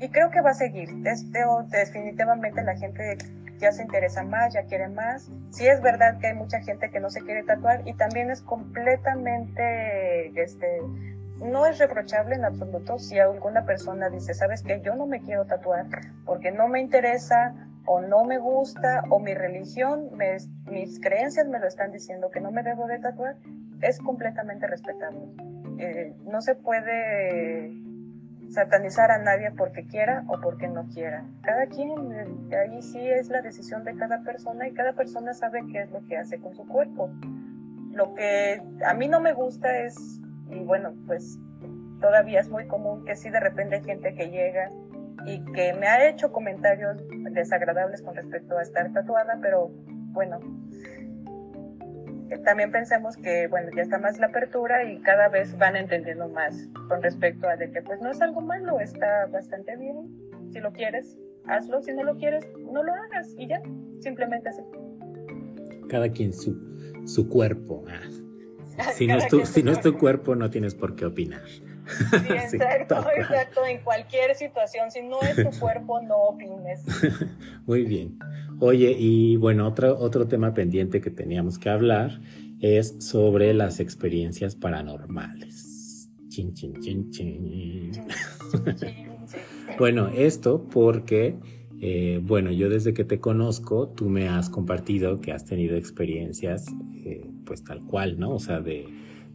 y 0.00 0.08
creo 0.10 0.30
que 0.30 0.40
va 0.40 0.50
a 0.50 0.54
seguir. 0.54 0.90
Este, 1.04 1.40
definitivamente 1.70 2.62
la 2.62 2.76
gente 2.76 3.18
ya 3.58 3.72
se 3.72 3.82
interesa 3.82 4.22
más, 4.22 4.54
ya 4.54 4.62
quiere 4.64 4.88
más. 4.88 5.30
Sí 5.50 5.66
es 5.66 5.82
verdad 5.82 6.18
que 6.20 6.28
hay 6.28 6.34
mucha 6.34 6.60
gente 6.60 6.90
que 6.90 7.00
no 7.00 7.10
se 7.10 7.20
quiere 7.22 7.42
tatuar 7.42 7.86
y 7.86 7.94
también 7.94 8.30
es 8.30 8.40
completamente, 8.42 10.40
este, 10.40 10.80
no 11.42 11.66
es 11.66 11.78
reprochable 11.78 12.36
en 12.36 12.44
absoluto 12.44 12.98
si 12.98 13.18
alguna 13.18 13.64
persona 13.64 14.08
dice, 14.10 14.34
sabes 14.34 14.62
que 14.62 14.80
yo 14.80 14.94
no 14.94 15.06
me 15.06 15.20
quiero 15.20 15.46
tatuar 15.46 15.86
porque 16.24 16.52
no 16.52 16.68
me 16.68 16.80
interesa 16.80 17.54
o 17.84 18.00
no 18.00 18.24
me 18.24 18.38
gusta 18.38 19.02
o 19.08 19.18
mi 19.18 19.34
religión, 19.34 20.10
mis 20.70 21.00
creencias 21.00 21.48
me 21.48 21.58
lo 21.58 21.66
están 21.66 21.90
diciendo 21.90 22.30
que 22.30 22.40
no 22.40 22.50
me 22.52 22.62
debo 22.62 22.86
de 22.86 22.98
tatuar, 22.98 23.36
es 23.80 23.98
completamente 23.98 24.66
respetable. 24.66 25.26
Eh, 25.78 26.12
no 26.24 26.42
se 26.42 26.54
puede 26.54 27.87
satanizar 28.50 29.10
a 29.10 29.18
nadie 29.18 29.50
porque 29.52 29.86
quiera 29.86 30.24
o 30.28 30.40
porque 30.40 30.68
no 30.68 30.86
quiera. 30.88 31.24
Cada 31.42 31.66
quien, 31.66 31.90
eh, 32.12 32.56
ahí 32.56 32.82
sí 32.82 32.98
es 32.98 33.28
la 33.28 33.42
decisión 33.42 33.84
de 33.84 33.94
cada 33.96 34.22
persona 34.22 34.66
y 34.68 34.72
cada 34.72 34.94
persona 34.94 35.34
sabe 35.34 35.62
qué 35.70 35.82
es 35.82 35.90
lo 35.90 36.04
que 36.06 36.16
hace 36.16 36.40
con 36.40 36.54
su 36.54 36.66
cuerpo. 36.66 37.10
Lo 37.92 38.14
que 38.14 38.62
a 38.86 38.94
mí 38.94 39.08
no 39.08 39.20
me 39.20 39.32
gusta 39.32 39.78
es, 39.80 40.20
y 40.50 40.60
bueno, 40.60 40.94
pues 41.06 41.38
todavía 42.00 42.40
es 42.40 42.48
muy 42.48 42.66
común 42.66 43.04
que 43.04 43.16
sí 43.16 43.28
de 43.30 43.40
repente 43.40 43.76
hay 43.76 43.84
gente 43.84 44.14
que 44.14 44.30
llega 44.30 44.70
y 45.26 45.44
que 45.52 45.72
me 45.74 45.88
ha 45.88 46.08
hecho 46.08 46.32
comentarios 46.32 47.02
desagradables 47.32 48.02
con 48.02 48.14
respecto 48.14 48.56
a 48.56 48.62
estar 48.62 48.92
tatuada, 48.92 49.38
pero 49.42 49.70
bueno, 50.12 50.38
también 52.44 52.70
pensemos 52.70 53.16
que, 53.16 53.46
bueno, 53.48 53.70
ya 53.74 53.82
está 53.82 53.98
más 53.98 54.18
la 54.18 54.26
apertura 54.26 54.84
y 54.84 55.00
cada 55.00 55.28
vez 55.28 55.56
van 55.56 55.76
entendiendo 55.76 56.28
más 56.28 56.68
con 56.88 57.02
respecto 57.02 57.48
a 57.48 57.56
de 57.56 57.70
que 57.70 57.82
pues 57.82 58.00
no 58.00 58.10
es 58.10 58.20
algo 58.20 58.40
malo, 58.40 58.80
está 58.80 59.26
bastante 59.26 59.76
bien. 59.76 60.08
Si 60.52 60.60
lo 60.60 60.72
quieres, 60.72 61.16
hazlo, 61.46 61.80
si 61.82 61.92
no 61.92 62.04
lo 62.04 62.16
quieres, 62.16 62.46
no 62.70 62.82
lo 62.82 62.92
hagas 62.92 63.34
y 63.38 63.48
ya, 63.48 63.62
simplemente 64.00 64.48
así. 64.50 64.62
Cada 65.88 66.10
quien 66.10 66.32
su, 66.32 66.56
su 67.06 67.28
cuerpo. 67.28 67.84
Ah. 67.88 68.00
Si, 68.94 69.08
no 69.08 69.16
es, 69.16 69.26
tu, 69.26 69.44
si 69.44 69.64
no 69.64 69.72
es 69.72 69.80
tu 69.80 69.98
cuerpo, 69.98 70.36
no 70.36 70.50
tienes 70.50 70.76
por 70.76 70.94
qué 70.94 71.04
opinar. 71.04 71.42
Sí, 72.10 72.32
exacto, 72.32 73.04
exacto. 73.16 73.64
En 73.66 73.80
cualquier 73.80 74.34
situación, 74.34 74.90
si 74.90 75.02
no 75.02 75.20
es 75.22 75.36
tu 75.36 75.58
cuerpo, 75.58 76.00
no 76.02 76.16
opines. 76.16 76.82
Muy 77.66 77.84
bien. 77.84 78.18
Oye, 78.60 78.94
y 78.98 79.36
bueno, 79.36 79.66
otro, 79.66 79.98
otro 79.98 80.26
tema 80.26 80.52
pendiente 80.52 81.00
que 81.00 81.10
teníamos 81.10 81.58
que 81.58 81.70
hablar 81.70 82.20
es 82.60 82.96
sobre 82.98 83.54
las 83.54 83.80
experiencias 83.80 84.56
paranormales. 84.56 86.10
Chin, 86.28 86.54
chin, 86.54 86.80
chin, 86.80 87.10
chin. 87.10 87.92
bueno, 89.78 90.08
esto 90.08 90.68
porque, 90.68 91.36
eh, 91.80 92.20
bueno, 92.22 92.50
yo 92.50 92.68
desde 92.68 92.94
que 92.94 93.04
te 93.04 93.20
conozco, 93.20 93.88
tú 93.88 94.08
me 94.08 94.28
has 94.28 94.50
compartido 94.50 95.20
que 95.20 95.32
has 95.32 95.44
tenido 95.44 95.76
experiencias, 95.76 96.66
eh, 97.04 97.30
pues 97.44 97.64
tal 97.64 97.82
cual, 97.84 98.18
¿no? 98.18 98.34
O 98.34 98.40
sea, 98.40 98.60
de 98.60 98.86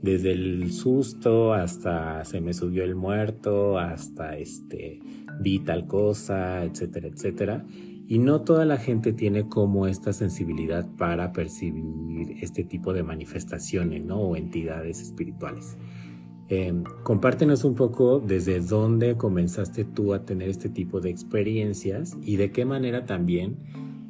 desde 0.04 0.34
el 0.34 0.72
susto 0.74 1.54
hasta 1.54 2.26
se 2.26 2.42
me 2.42 2.54
subió 2.54 2.84
el 2.84 2.94
muerto, 2.94 3.80
hasta 3.80 4.38
este 4.38 5.00
vi 5.40 5.60
tal 5.60 5.88
cosa, 5.88 6.66
etcétera, 6.66 7.08
etcétera. 7.08 7.66
Y 8.06 8.20
no 8.20 8.42
toda 8.42 8.66
la 8.66 8.78
gente 8.78 9.14
tiene 9.14 9.48
como 9.48 9.88
esta 9.88 10.12
sensibilidad 10.12 10.86
para 10.98 11.32
percibir 11.32 12.36
este 12.42 12.66
tipo 12.66 12.92
de 12.92 13.02
manifestaciones, 13.02 14.04
¿no? 14.04 14.20
O 14.20 14.36
entidades 14.36 15.02
espirituales. 15.02 15.78
Em, 16.50 16.84
compártenos 17.04 17.64
un 17.64 17.74
poco 17.74 18.20
desde 18.20 18.60
dónde 18.60 19.16
comenzaste 19.16 19.86
tú 19.86 20.14
a 20.14 20.26
tener 20.26 20.50
este 20.50 20.68
tipo 20.68 21.00
de 21.00 21.12
experiencias 21.12 22.18
y 22.22 22.36
de 22.36 22.52
qué 22.52 22.66
manera 22.66 23.06
también 23.06 23.58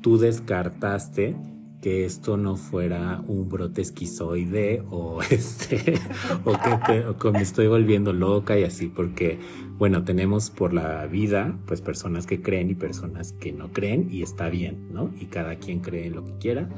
tú 0.01 0.17
descartaste 0.17 1.35
que 1.83 2.05
esto 2.05 2.37
no 2.37 2.55
fuera 2.55 3.21
un 3.27 3.49
brote 3.49 3.81
esquizoide 3.81 4.81
o 4.89 5.21
este 5.29 5.99
o 6.45 7.17
que, 7.17 7.31
me 7.31 7.41
estoy 7.41 7.67
volviendo 7.67 8.13
loca 8.13 8.57
y 8.57 8.63
así 8.63 8.87
porque 8.87 9.37
bueno 9.77 10.05
tenemos 10.05 10.49
por 10.49 10.73
la 10.73 11.05
vida 11.07 11.59
pues 11.67 11.81
personas 11.81 12.25
que 12.25 12.41
creen 12.41 12.69
y 12.69 12.75
personas 12.75 13.33
que 13.33 13.51
no 13.51 13.73
creen 13.73 14.07
y 14.09 14.23
está 14.23 14.49
bien 14.49 14.93
no 14.93 15.11
y 15.19 15.25
cada 15.25 15.57
quien 15.57 15.81
cree 15.81 16.09
lo 16.09 16.23
que 16.23 16.37
quiera 16.37 16.69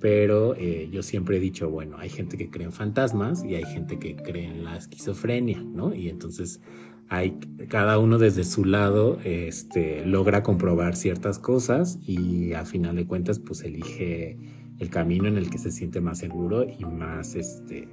pero 0.00 0.54
eh, 0.54 0.88
yo 0.90 1.02
siempre 1.02 1.36
he 1.36 1.40
dicho 1.40 1.68
bueno 1.68 1.98
hay 1.98 2.08
gente 2.08 2.38
que 2.38 2.48
cree 2.48 2.64
en 2.64 2.72
fantasmas 2.72 3.44
y 3.44 3.56
hay 3.56 3.64
gente 3.64 3.98
que 3.98 4.16
cree 4.16 4.46
en 4.46 4.64
la 4.64 4.78
esquizofrenia 4.78 5.62
no 5.62 5.94
y 5.94 6.08
entonces 6.08 6.62
hay 7.08 7.38
cada 7.68 7.98
uno 7.98 8.18
desde 8.18 8.44
su 8.44 8.64
lado 8.64 9.18
este, 9.24 10.04
logra 10.06 10.42
comprobar 10.42 10.96
ciertas 10.96 11.38
cosas 11.38 11.98
y 12.06 12.52
a 12.54 12.64
final 12.64 12.96
de 12.96 13.06
cuentas 13.06 13.38
pues 13.38 13.62
elige 13.62 14.38
el 14.78 14.90
camino 14.90 15.28
en 15.28 15.36
el 15.36 15.50
que 15.50 15.58
se 15.58 15.70
siente 15.70 16.00
más 16.00 16.18
seguro 16.18 16.64
y 16.64 16.84
más 16.84 17.34
este 17.34 17.88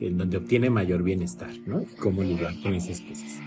en 0.00 0.18
donde 0.18 0.36
obtiene 0.36 0.68
mayor 0.68 1.02
bienestar, 1.02 1.52
¿no? 1.66 1.84
Cómo 2.00 2.22
lidiar 2.22 2.60
con 2.62 2.74
esas 2.74 3.00
cosas. 3.00 3.40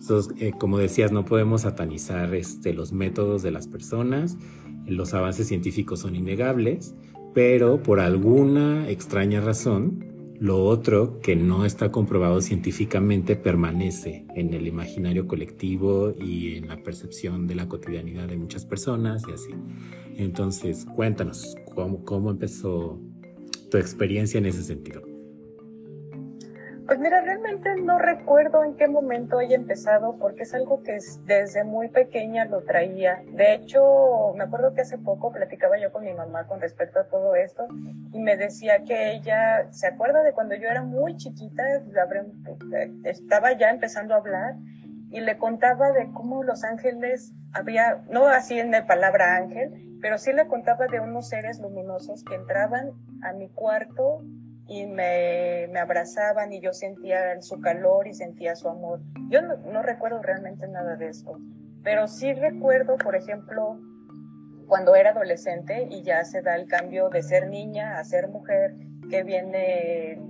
Entonces, 0.00 0.34
eh, 0.40 0.52
como 0.56 0.78
decías, 0.78 1.10
no 1.10 1.24
podemos 1.24 1.62
satanizar 1.62 2.32
este, 2.34 2.72
los 2.72 2.92
métodos 2.92 3.42
de 3.42 3.50
las 3.50 3.66
personas, 3.66 4.38
los 4.86 5.14
avances 5.14 5.48
científicos 5.48 6.00
son 6.00 6.14
innegables, 6.14 6.94
pero 7.34 7.82
por 7.82 7.98
alguna 7.98 8.88
extraña 8.88 9.40
razón, 9.40 10.15
lo 10.40 10.64
otro 10.64 11.20
que 11.20 11.36
no 11.36 11.64
está 11.64 11.90
comprobado 11.90 12.40
científicamente 12.40 13.36
permanece 13.36 14.26
en 14.34 14.52
el 14.54 14.66
imaginario 14.66 15.26
colectivo 15.26 16.12
y 16.18 16.56
en 16.56 16.68
la 16.68 16.82
percepción 16.82 17.46
de 17.46 17.54
la 17.54 17.68
cotidianidad 17.68 18.28
de 18.28 18.36
muchas 18.36 18.64
personas 18.64 19.22
y 19.28 19.32
así. 19.32 19.50
Entonces, 20.16 20.86
cuéntanos 20.94 21.56
cómo, 21.74 22.04
cómo 22.04 22.30
empezó 22.30 23.00
tu 23.70 23.78
experiencia 23.78 24.38
en 24.38 24.46
ese 24.46 24.62
sentido. 24.62 25.15
Pues 26.86 27.00
mira, 27.00 27.20
realmente 27.20 27.74
no 27.82 27.98
recuerdo 27.98 28.62
en 28.62 28.76
qué 28.76 28.86
momento 28.86 29.38
haya 29.38 29.56
empezado 29.56 30.16
porque 30.18 30.44
es 30.44 30.54
algo 30.54 30.84
que 30.84 30.98
desde 31.24 31.64
muy 31.64 31.88
pequeña 31.88 32.44
lo 32.44 32.62
traía. 32.62 33.22
De 33.32 33.54
hecho, 33.54 34.32
me 34.36 34.44
acuerdo 34.44 34.72
que 34.72 34.82
hace 34.82 34.96
poco 34.96 35.32
platicaba 35.32 35.78
yo 35.78 35.90
con 35.90 36.04
mi 36.04 36.14
mamá 36.14 36.46
con 36.46 36.60
respecto 36.60 37.00
a 37.00 37.08
todo 37.08 37.34
esto 37.34 37.66
y 38.12 38.20
me 38.20 38.36
decía 38.36 38.84
que 38.84 39.10
ella 39.14 39.66
se 39.72 39.88
acuerda 39.88 40.22
de 40.22 40.32
cuando 40.32 40.54
yo 40.54 40.68
era 40.68 40.82
muy 40.82 41.16
chiquita, 41.16 41.64
estaba 43.02 43.52
ya 43.52 43.70
empezando 43.70 44.14
a 44.14 44.18
hablar 44.18 44.54
y 45.10 45.20
le 45.20 45.38
contaba 45.38 45.90
de 45.90 46.12
cómo 46.12 46.44
los 46.44 46.62
ángeles 46.62 47.32
había, 47.52 48.04
no 48.10 48.28
así 48.28 48.60
en 48.60 48.70
la 48.70 48.86
palabra 48.86 49.34
ángel, 49.36 49.98
pero 50.00 50.18
sí 50.18 50.32
le 50.32 50.46
contaba 50.46 50.86
de 50.86 51.00
unos 51.00 51.28
seres 51.28 51.58
luminosos 51.58 52.22
que 52.22 52.36
entraban 52.36 52.92
a 53.22 53.32
mi 53.32 53.48
cuarto 53.48 54.22
y 54.68 54.86
me, 54.86 55.68
me, 55.70 55.78
abrazaban 55.78 56.52
y 56.52 56.60
yo 56.60 56.72
sentía 56.72 57.40
su 57.40 57.60
calor 57.60 58.06
y 58.08 58.14
sentía 58.14 58.56
su 58.56 58.68
amor. 58.68 59.00
Yo 59.28 59.40
no, 59.42 59.82
recuerdo 59.82 60.20
realmente 60.22 60.66
nada 60.66 60.96
de 60.96 61.08
esto, 61.08 61.38
pero 61.82 62.08
sí 62.08 62.32
recuerdo, 62.32 62.96
por 62.96 63.14
ejemplo, 63.14 63.78
cuando 64.66 64.96
era 64.96 65.10
adolescente 65.10 65.86
y 65.90 66.02
ya 66.02 66.24
se 66.24 66.42
da 66.42 66.56
el 66.56 66.66
cambio 66.66 67.08
de 67.08 67.22
ser 67.22 67.48
niña 67.48 67.98
a 67.98 68.04
ser 68.04 68.28
mujer, 68.28 68.74
que 69.08 69.22
viene 69.22 70.20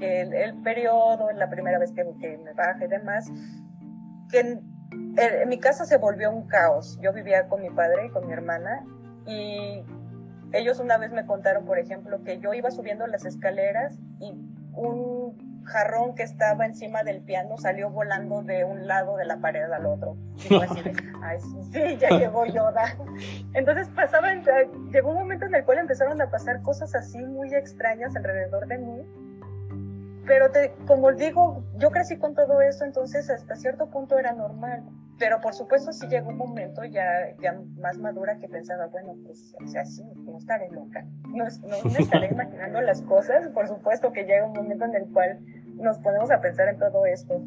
el, 0.00 0.32
el 0.32 0.62
periodo, 0.62 1.30
la 1.32 1.50
primera 1.50 1.78
vez 1.78 1.92
que, 1.92 2.02
que 2.18 2.38
me 2.38 2.54
baja 2.54 2.84
y 2.84 2.88
demás, 2.88 3.30
que 4.30 4.40
en 4.40 5.48
mi 5.48 5.58
casa 5.58 5.84
se 5.84 5.98
volvió 5.98 6.30
un 6.30 6.46
caos. 6.46 6.98
Yo 7.02 7.12
vivía 7.12 7.46
con 7.48 7.60
mi 7.60 7.70
padre 7.70 8.06
y 8.06 8.10
con 8.10 8.26
mi 8.26 8.32
hermana 8.32 8.84
y 9.26 9.84
ellos 10.52 10.80
una 10.80 10.98
vez 10.98 11.12
me 11.12 11.26
contaron, 11.26 11.64
por 11.64 11.78
ejemplo, 11.78 12.22
que 12.24 12.38
yo 12.38 12.54
iba 12.54 12.70
subiendo 12.70 13.06
las 13.06 13.24
escaleras 13.24 13.98
y 14.20 14.32
un 14.74 15.62
jarrón 15.64 16.14
que 16.14 16.22
estaba 16.22 16.66
encima 16.66 17.02
del 17.02 17.20
piano 17.20 17.56
salió 17.56 17.88
volando 17.90 18.42
de 18.42 18.64
un 18.64 18.86
lado 18.86 19.16
de 19.16 19.24
la 19.24 19.38
pared 19.38 19.70
al 19.70 19.86
otro. 19.86 20.16
Y 20.48 20.54
así 20.56 20.82
de, 20.82 20.92
ay, 21.22 21.38
sí, 21.72 21.96
ya 21.98 22.10
llegó 22.10 22.44
Yoda. 22.46 22.96
Entonces 23.54 23.88
pasaba, 23.94 24.28
llegó 24.90 25.10
un 25.10 25.18
momento 25.18 25.46
en 25.46 25.54
el 25.54 25.64
cual 25.64 25.78
empezaron 25.78 26.20
a 26.20 26.30
pasar 26.30 26.62
cosas 26.62 26.94
así 26.94 27.18
muy 27.18 27.54
extrañas 27.54 28.14
alrededor 28.16 28.66
de 28.66 28.78
mí. 28.78 29.06
Pero 30.26 30.50
te, 30.50 30.72
como 30.86 31.12
digo, 31.12 31.64
yo 31.78 31.90
crecí 31.90 32.16
con 32.16 32.34
todo 32.34 32.60
eso, 32.60 32.84
entonces 32.84 33.28
hasta 33.28 33.56
cierto 33.56 33.88
punto 33.90 34.18
era 34.18 34.32
normal 34.32 34.84
pero 35.18 35.40
por 35.40 35.54
supuesto 35.54 35.92
sí 35.92 36.06
llegó 36.08 36.30
un 36.30 36.36
momento 36.36 36.84
ya, 36.84 37.36
ya 37.40 37.60
más 37.78 37.98
madura 37.98 38.38
que 38.38 38.48
pensaba, 38.48 38.86
bueno, 38.86 39.14
pues, 39.24 39.54
o 39.62 39.66
sea, 39.68 39.84
sí, 39.84 40.04
no 40.16 40.38
estaré 40.38 40.68
loca, 40.70 41.04
no, 41.28 41.44
no 41.44 41.90
me 41.90 41.98
estaré 41.98 42.26
imaginando 42.32 42.80
las 42.80 43.02
cosas, 43.02 43.48
por 43.48 43.68
supuesto 43.68 44.12
que 44.12 44.24
llega 44.24 44.46
un 44.46 44.54
momento 44.54 44.84
en 44.84 44.94
el 44.96 45.06
cual 45.12 45.38
nos 45.74 45.98
ponemos 45.98 46.30
a 46.30 46.40
pensar 46.40 46.68
en 46.68 46.78
todo 46.78 47.06
esto. 47.06 47.42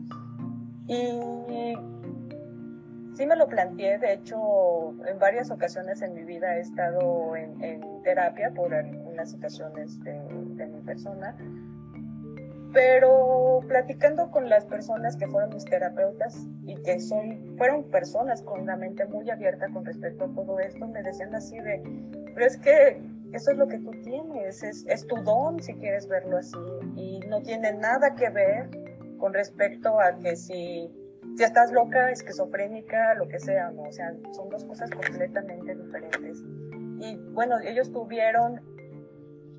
Y 0.87 1.75
sí 3.15 3.25
me 3.25 3.35
lo 3.35 3.47
planteé, 3.47 3.97
de 3.97 4.13
hecho, 4.13 4.93
en 5.07 5.17
varias 5.19 5.49
ocasiones 5.49 6.01
en 6.01 6.13
mi 6.13 6.23
vida 6.23 6.57
he 6.57 6.59
estado 6.59 7.35
en, 7.35 7.61
en 7.63 8.03
terapia 8.03 8.51
por 8.51 8.73
algunas 8.73 9.31
situaciones 9.31 9.99
de, 10.03 10.13
de 10.55 10.67
mi 10.67 10.81
persona 10.81 11.35
pero 12.75 13.61
platicando 13.69 14.29
con 14.31 14.49
las 14.49 14.65
personas 14.65 15.15
que 15.15 15.27
fueron 15.27 15.49
mis 15.53 15.63
terapeutas 15.63 16.45
y 16.65 16.75
que 16.83 16.99
son, 16.99 17.55
fueron 17.57 17.89
personas 17.89 18.41
con 18.41 18.59
una 18.59 18.75
mente 18.75 19.05
muy 19.05 19.29
abierta 19.29 19.69
con 19.69 19.85
respecto 19.85 20.25
a 20.25 20.33
todo 20.35 20.59
esto, 20.59 20.85
me 20.85 21.01
decían 21.01 21.33
así 21.33 21.57
de, 21.57 21.81
pero 22.33 22.45
es 22.45 22.57
que 22.57 23.01
eso 23.31 23.51
es 23.51 23.57
lo 23.57 23.69
que 23.69 23.79
tú 23.79 23.91
tienes, 24.03 24.61
es, 24.61 24.85
es 24.89 25.07
tu 25.07 25.15
don 25.23 25.63
si 25.63 25.73
quieres 25.75 26.09
verlo 26.09 26.37
así 26.37 26.57
y 26.97 27.21
no 27.29 27.41
tiene 27.43 27.71
nada 27.71 28.13
que 28.13 28.29
ver 28.29 28.69
con 29.19 29.33
respecto 29.33 29.97
a 30.01 30.17
que 30.19 30.35
si, 30.35 30.91
si 31.37 31.43
estás 31.45 31.71
loca, 31.71 32.11
esquizofrénica, 32.11 33.13
lo 33.15 33.29
que 33.29 33.39
sea, 33.39 33.71
¿no? 33.71 33.83
O 33.83 33.91
sea, 33.93 34.13
son 34.33 34.49
dos 34.49 34.65
cosas 34.65 34.89
completamente 34.89 35.75
diferentes. 35.75 36.43
Y 36.99 37.15
bueno, 37.31 37.57
ellos 37.59 37.89
tuvieron 37.93 38.59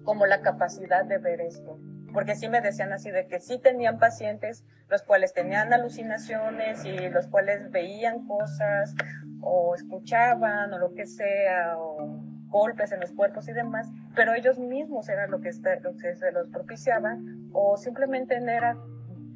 como 0.05 0.27
la 0.27 0.43
capacidad 0.43 1.07
de 1.07 1.17
ver 1.17 1.41
esto 1.41 1.79
porque 2.17 2.35
sí 2.35 2.49
me 2.49 2.63
decían 2.63 2.95
así 2.95 3.11
de 3.11 3.27
que 3.27 3.41
sí 3.41 3.59
tenían 3.59 3.99
pacientes 3.99 4.65
los 4.89 5.03
cuales 5.03 5.35
tenían 5.35 5.71
alucinaciones 5.75 6.83
y 6.87 7.11
los 7.11 7.27
cuales 7.27 7.71
veían 7.71 8.27
cosas 8.27 8.95
o 9.43 9.75
escuchaban 9.75 10.73
o 10.73 10.79
lo 10.79 10.95
que 10.95 11.05
sea, 11.05 11.77
o 11.77 12.19
golpes 12.47 12.93
en 12.93 13.01
los 13.01 13.13
cuerpos 13.13 13.47
y 13.49 13.53
demás, 13.53 13.91
pero 14.15 14.33
ellos 14.33 14.59
mismos 14.59 15.11
eran 15.11 15.31
lo 15.31 15.43
que, 15.43 15.51
lo 15.83 15.95
que 15.95 16.17
se 16.17 16.33
los 16.33 16.49
propiciaban 16.49 17.51
o 17.53 17.77
simplemente 17.77 18.37
era 18.37 18.79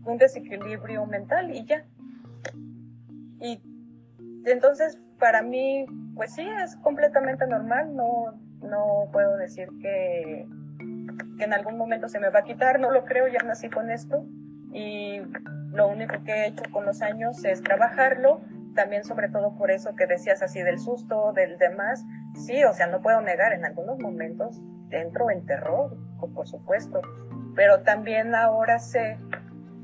un 0.07 0.17
desequilibrio 0.17 1.05
mental 1.05 1.51
y 1.51 1.67
ya. 1.67 1.85
Y 3.43 3.61
entonces 4.47 4.99
para 5.19 5.43
mí, 5.43 5.85
pues 6.15 6.33
sí, 6.33 6.49
es 6.65 6.77
completamente 6.77 7.47
normal, 7.47 7.95
no, 7.95 8.41
no 8.63 9.11
puedo 9.13 9.37
decir 9.37 9.69
que 9.83 10.49
que 11.41 11.47
en 11.47 11.55
algún 11.55 11.79
momento 11.79 12.07
se 12.11 12.21
me 12.21 12.29
va 12.29 12.41
a 12.41 12.45
quitar, 12.45 12.79
no 12.79 12.91
lo 12.91 13.07
creo, 13.07 13.27
ya 13.27 13.43
nací 13.43 13.71
con 13.71 13.91
esto. 13.91 14.27
Y 14.75 15.23
lo 15.73 15.89
único 15.89 16.23
que 16.23 16.33
he 16.33 16.47
hecho 16.49 16.63
con 16.71 16.85
los 16.85 17.01
años 17.01 17.43
es 17.47 17.63
trabajarlo, 17.63 18.43
también 18.75 19.05
sobre 19.05 19.31
todo 19.31 19.57
por 19.57 19.71
eso 19.71 19.97
que 19.97 20.07
decías 20.07 20.43
así 20.43 20.63
del 20.63 20.79
susto, 20.79 21.33
del 21.33 21.57
demás, 21.57 22.05
sí, 22.35 22.63
o 22.65 22.75
sea, 22.75 22.89
no 22.89 23.01
puedo 23.01 23.23
negar, 23.23 23.55
en 23.55 23.65
algunos 23.65 23.99
momentos 23.99 24.61
entro 24.91 25.31
en 25.31 25.47
terror, 25.47 25.97
por 26.35 26.47
supuesto, 26.47 27.01
pero 27.57 27.81
también 27.85 28.35
ahora 28.35 28.79
sé 28.79 29.17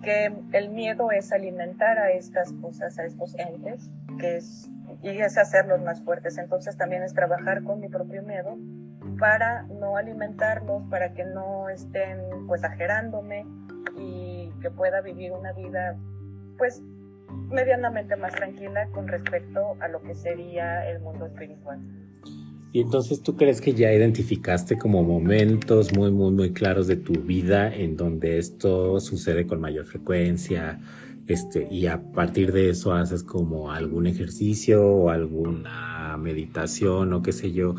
que 0.02 0.30
el 0.52 0.68
miedo 0.68 1.10
es 1.10 1.32
alimentar 1.32 1.98
a 1.98 2.10
estas 2.10 2.52
cosas, 2.52 2.98
a 2.98 3.04
estos 3.04 3.34
entes, 3.38 3.90
que 4.20 4.36
es, 4.36 4.70
y 5.02 5.08
es 5.08 5.38
hacerlos 5.38 5.80
más 5.80 6.02
fuertes, 6.02 6.36
entonces 6.36 6.76
también 6.76 7.02
es 7.02 7.14
trabajar 7.14 7.64
con 7.64 7.80
mi 7.80 7.88
propio 7.88 8.22
miedo 8.22 8.58
para 9.18 9.62
no 9.64 9.96
alimentarlos, 9.96 10.82
para 10.90 11.12
que 11.14 11.24
no 11.24 11.68
estén 11.68 12.18
pues 12.46 12.62
exagerándome 12.62 13.46
y 13.98 14.50
que 14.60 14.70
pueda 14.70 15.00
vivir 15.00 15.32
una 15.32 15.52
vida 15.52 15.96
pues 16.58 16.82
medianamente 17.48 18.16
más 18.16 18.34
tranquila 18.34 18.88
con 18.92 19.08
respecto 19.08 19.76
a 19.80 19.88
lo 19.88 20.02
que 20.02 20.14
sería 20.14 20.88
el 20.90 21.00
mundo 21.00 21.26
espiritual. 21.26 21.78
Y 22.72 22.80
entonces 22.80 23.22
tú 23.22 23.36
crees 23.36 23.60
que 23.60 23.72
ya 23.72 23.92
identificaste 23.92 24.76
como 24.76 25.02
momentos 25.02 25.96
muy, 25.96 26.10
muy, 26.10 26.30
muy 26.30 26.52
claros 26.52 26.86
de 26.86 26.96
tu 26.96 27.14
vida 27.14 27.74
en 27.74 27.96
donde 27.96 28.38
esto 28.38 29.00
sucede 29.00 29.46
con 29.46 29.60
mayor 29.60 29.86
frecuencia, 29.86 30.78
este, 31.26 31.66
y 31.70 31.86
a 31.86 32.02
partir 32.12 32.52
de 32.52 32.70
eso 32.70 32.92
haces 32.92 33.22
como 33.22 33.72
algún 33.72 34.06
ejercicio 34.06 34.86
o 34.86 35.10
alguna 35.10 36.16
meditación 36.18 37.12
o 37.12 37.22
qué 37.22 37.32
sé 37.32 37.52
yo, 37.52 37.74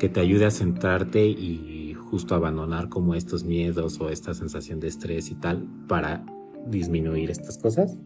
que 0.00 0.08
te 0.08 0.20
ayude 0.20 0.46
a 0.46 0.50
centrarte 0.50 1.20
y 1.20 1.80
justo 2.10 2.34
abandonar 2.34 2.88
como 2.88 3.14
estos 3.14 3.44
miedos 3.44 4.00
o 4.00 4.10
esta 4.10 4.34
sensación 4.34 4.80
de 4.80 4.88
estrés 4.88 5.30
y 5.30 5.36
tal 5.36 5.68
para 5.88 6.24
disminuir 6.66 7.30
estas 7.30 7.56
cosas? 7.56 7.96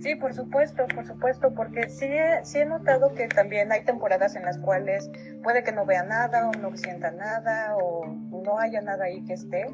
Sí, 0.00 0.16
por 0.16 0.34
supuesto, 0.34 0.84
por 0.92 1.06
supuesto, 1.06 1.54
porque 1.54 1.88
sí 1.88 2.06
he, 2.06 2.44
sí 2.44 2.58
he 2.58 2.64
notado 2.64 3.14
que 3.14 3.28
también 3.28 3.70
hay 3.70 3.84
temporadas 3.84 4.34
en 4.34 4.42
las 4.42 4.58
cuales 4.58 5.10
puede 5.44 5.62
que 5.62 5.72
no 5.72 5.86
vea 5.86 6.02
nada 6.02 6.48
o 6.48 6.52
no 6.58 6.76
sienta 6.76 7.12
nada 7.12 7.76
o 7.76 8.06
no 8.06 8.58
haya 8.58 8.80
nada 8.80 9.04
ahí 9.04 9.22
que 9.24 9.34
esté. 9.34 9.66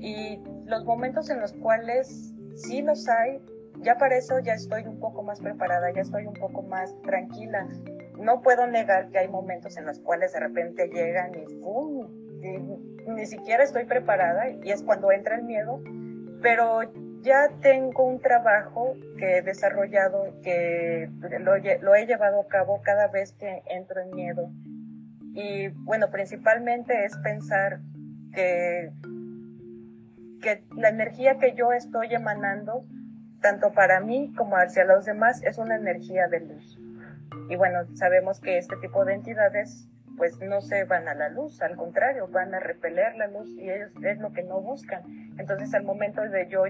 Y 0.00 0.38
los 0.66 0.84
momentos 0.84 1.28
en 1.28 1.40
los 1.40 1.52
cuales 1.52 2.32
sí 2.54 2.80
los 2.80 3.08
hay, 3.08 3.40
ya 3.82 3.98
para 3.98 4.16
eso 4.16 4.38
ya 4.38 4.54
estoy 4.54 4.84
un 4.84 5.00
poco 5.00 5.22
más 5.22 5.40
preparada, 5.40 5.92
ya 5.92 6.00
estoy 6.00 6.26
un 6.26 6.34
poco 6.34 6.62
más 6.62 6.94
tranquila 7.02 7.66
no 8.18 8.42
puedo 8.42 8.66
negar 8.66 9.10
que 9.10 9.18
hay 9.18 9.28
momentos 9.28 9.76
en 9.76 9.86
los 9.86 10.00
cuales 10.00 10.32
de 10.32 10.40
repente 10.40 10.88
llegan 10.88 11.32
y 11.34 11.44
¡pum! 11.60 12.06
ni 13.06 13.26
siquiera 13.26 13.64
estoy 13.64 13.84
preparada 13.84 14.50
y 14.50 14.70
es 14.70 14.82
cuando 14.82 15.10
entra 15.10 15.36
el 15.36 15.42
miedo, 15.42 15.80
pero 16.42 16.82
ya 17.22 17.48
tengo 17.60 18.04
un 18.04 18.20
trabajo 18.20 18.94
que 19.18 19.38
he 19.38 19.42
desarrollado, 19.42 20.40
que 20.42 21.10
lo, 21.40 21.56
lo 21.56 21.94
he 21.94 22.06
llevado 22.06 22.40
a 22.40 22.48
cabo 22.48 22.80
cada 22.82 23.08
vez 23.08 23.32
que 23.32 23.62
entro 23.66 24.00
en 24.00 24.10
miedo. 24.14 24.50
Y 25.34 25.68
bueno, 25.68 26.10
principalmente 26.10 27.04
es 27.04 27.16
pensar 27.18 27.80
que, 28.32 28.90
que 30.42 30.64
la 30.76 30.88
energía 30.88 31.38
que 31.38 31.54
yo 31.54 31.72
estoy 31.72 32.14
emanando, 32.14 32.84
tanto 33.40 33.72
para 33.72 34.00
mí 34.00 34.32
como 34.36 34.56
hacia 34.56 34.84
los 34.84 35.04
demás, 35.04 35.42
es 35.44 35.58
una 35.58 35.76
energía 35.76 36.28
de 36.28 36.40
luz. 36.40 36.77
Y 37.48 37.56
bueno, 37.56 37.80
sabemos 37.94 38.40
que 38.40 38.58
este 38.58 38.76
tipo 38.76 39.04
de 39.04 39.14
entidades 39.14 39.88
pues 40.18 40.38
no 40.40 40.60
se 40.60 40.84
van 40.84 41.08
a 41.08 41.14
la 41.14 41.30
luz, 41.30 41.62
al 41.62 41.76
contrario, 41.76 42.26
van 42.28 42.52
a 42.52 42.58
repeler 42.58 43.14
la 43.16 43.28
luz 43.28 43.48
y 43.56 43.70
ellos 43.70 43.90
es 44.02 44.18
lo 44.18 44.32
que 44.32 44.42
no 44.42 44.60
buscan. 44.60 45.02
Entonces 45.38 45.72
al 45.74 45.84
momento 45.84 46.20
de 46.22 46.48
yo, 46.48 46.64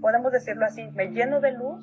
podemos 0.00 0.32
decirlo 0.32 0.66
así, 0.66 0.90
me 0.94 1.12
lleno 1.12 1.40
de 1.40 1.52
luz, 1.52 1.82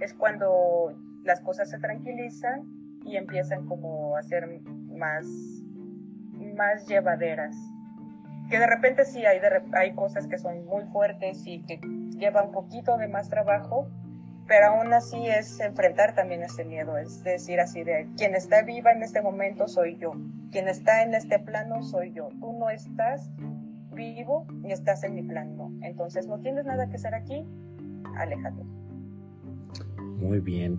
es 0.00 0.14
cuando 0.14 0.96
las 1.24 1.40
cosas 1.40 1.70
se 1.70 1.78
tranquilizan 1.78 2.62
y 3.04 3.16
empiezan 3.16 3.66
como 3.66 4.16
a 4.16 4.22
ser 4.22 4.48
más, 4.88 5.26
más 6.56 6.88
llevaderas. 6.88 7.54
que 8.50 8.58
de 8.58 8.66
repente 8.66 9.04
sí 9.04 9.24
hay, 9.24 9.40
hay 9.72 9.94
cosas 9.94 10.26
que 10.26 10.38
son 10.38 10.64
muy 10.64 10.84
fuertes 10.86 11.46
y 11.46 11.62
que 11.64 11.80
lleva 12.18 12.42
un 12.42 12.52
poquito 12.52 12.96
de 12.96 13.08
más 13.08 13.28
trabajo, 13.28 13.88
pero 14.46 14.66
aún 14.66 14.92
así 14.92 15.26
es 15.26 15.60
enfrentar 15.60 16.14
también 16.14 16.42
ese 16.42 16.64
miedo, 16.64 16.96
es 16.96 17.22
decir 17.22 17.60
así 17.60 17.84
de 17.84 18.08
quien 18.16 18.34
está 18.34 18.62
viva 18.62 18.92
en 18.92 19.02
este 19.02 19.22
momento 19.22 19.68
soy 19.68 19.96
yo, 19.98 20.12
quien 20.50 20.68
está 20.68 21.02
en 21.02 21.14
este 21.14 21.38
plano 21.38 21.82
soy 21.82 22.12
yo, 22.12 22.28
tú 22.40 22.52
no 22.58 22.70
estás 22.70 23.30
vivo 23.94 24.46
ni 24.62 24.72
estás 24.72 25.04
en 25.04 25.14
mi 25.14 25.22
plano, 25.22 25.72
entonces 25.82 26.26
no 26.26 26.40
tienes 26.40 26.64
nada 26.64 26.88
que 26.88 26.96
hacer 26.96 27.14
aquí, 27.14 27.44
aléjate. 28.16 28.62
Muy 30.16 30.40
bien. 30.40 30.78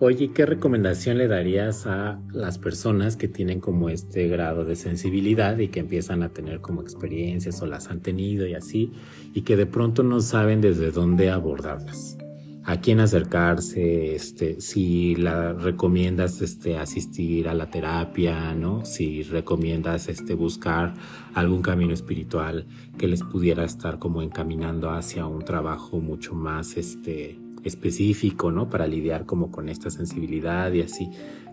Oye, 0.00 0.32
¿qué 0.32 0.44
recomendación 0.44 1.18
le 1.18 1.28
darías 1.28 1.86
a 1.86 2.20
las 2.32 2.58
personas 2.58 3.16
que 3.16 3.28
tienen 3.28 3.60
como 3.60 3.88
este 3.88 4.26
grado 4.26 4.64
de 4.64 4.74
sensibilidad 4.74 5.56
y 5.58 5.68
que 5.68 5.80
empiezan 5.80 6.24
a 6.24 6.30
tener 6.30 6.60
como 6.60 6.82
experiencias 6.82 7.62
o 7.62 7.66
las 7.66 7.88
han 7.90 8.00
tenido 8.00 8.44
y 8.46 8.54
así, 8.54 8.92
y 9.32 9.42
que 9.42 9.56
de 9.56 9.66
pronto 9.66 10.02
no 10.02 10.20
saben 10.20 10.60
desde 10.60 10.90
dónde 10.90 11.30
abordarlas? 11.30 12.18
¿A 12.66 12.80
quién 12.80 13.00
acercarse? 13.00 14.14
Este, 14.14 14.58
si 14.60 15.16
la 15.16 15.52
recomiendas 15.52 16.40
este, 16.40 16.78
asistir 16.78 17.46
a 17.46 17.52
la 17.52 17.66
terapia, 17.66 18.54
¿no? 18.54 18.86
Si 18.86 19.22
recomiendas 19.22 20.08
este, 20.08 20.34
buscar 20.34 20.94
algún 21.34 21.60
camino 21.60 21.92
espiritual 21.92 22.66
que 22.96 23.06
les 23.06 23.22
pudiera 23.22 23.64
estar 23.64 23.98
como 23.98 24.22
encaminando 24.22 24.90
hacia 24.90 25.26
un 25.26 25.44
trabajo 25.44 26.00
mucho 26.00 26.34
más 26.34 26.78
este, 26.78 27.38
específico, 27.64 28.50
¿no? 28.50 28.70
Para 28.70 28.86
lidiar 28.86 29.26
como 29.26 29.50
con 29.50 29.68
esta 29.68 29.90
sensibilidad 29.90 30.72
y 30.72 30.80
así. 30.80 31.10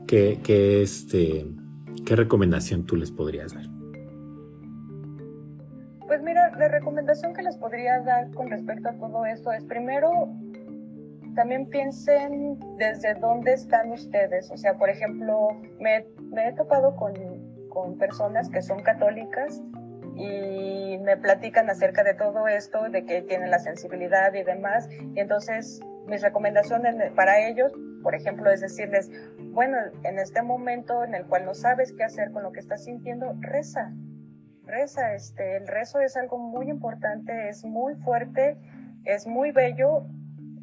¿Qué, 0.08 0.40
qué, 0.42 0.82
este, 0.82 1.46
¿Qué 2.06 2.16
recomendación 2.16 2.86
tú 2.86 2.96
les 2.96 3.12
podrías 3.12 3.54
dar? 3.54 3.66
Pues 6.08 6.22
mira, 6.24 6.52
la 6.58 6.68
recomendación 6.68 7.34
que 7.34 7.42
les 7.42 7.58
podría 7.58 8.02
dar 8.02 8.32
con 8.32 8.50
respecto 8.50 8.90
a 8.90 8.94
todo 8.94 9.26
esto 9.26 9.52
es 9.54 9.64
primero, 9.64 10.30
también 11.36 11.70
piensen 11.70 12.60
desde 12.78 13.14
dónde 13.16 13.54
están 13.54 13.92
ustedes. 13.92 14.52
O 14.52 14.58
sea, 14.58 14.78
por 14.78 14.90
ejemplo, 14.90 15.50
me, 15.80 16.06
me 16.32 16.50
he 16.50 16.54
topado 16.54 16.96
con, 16.96 17.14
con 17.70 17.98
personas 17.98 18.50
que 18.50 18.62
son 18.62 18.82
católicas 18.82 19.62
y 20.16 20.98
me 21.00 21.18
platican 21.18 21.70
acerca 21.70 22.04
de 22.04 22.14
todo 22.14 22.48
esto, 22.48 22.90
de 22.90 23.06
que 23.06 23.22
tienen 23.22 23.50
la 23.50 23.60
sensibilidad 23.60 24.34
y 24.34 24.44
demás. 24.44 24.90
Y 25.16 25.20
entonces 25.20 25.82
mis 26.08 26.22
recomendaciones 26.22 26.96
para 27.14 27.48
ellos, 27.48 27.74
por 28.04 28.16
ejemplo, 28.16 28.52
es 28.52 28.62
decirles, 28.62 29.10
bueno, 29.52 29.78
en 30.04 30.20
este 30.20 30.42
momento 30.42 31.04
en 31.04 31.16
el 31.16 31.26
cual 31.26 31.46
no 31.46 31.54
sabes 31.54 31.94
qué 31.94 32.04
hacer 32.04 32.32
con 32.32 32.44
lo 32.44 32.52
que 32.52 32.60
estás 32.60 32.84
sintiendo, 32.86 33.34
reza, 33.40 33.94
reza, 34.66 35.14
este, 35.14 35.58
el 35.58 35.68
rezo 35.68 36.00
es 36.00 36.18
algo 36.18 36.38
muy 36.38 36.70
importante, 36.70 37.50
es 37.50 37.64
muy 37.64 37.96
fuerte, 37.96 38.58
es 39.06 39.28
muy 39.28 39.52
bello. 39.52 40.06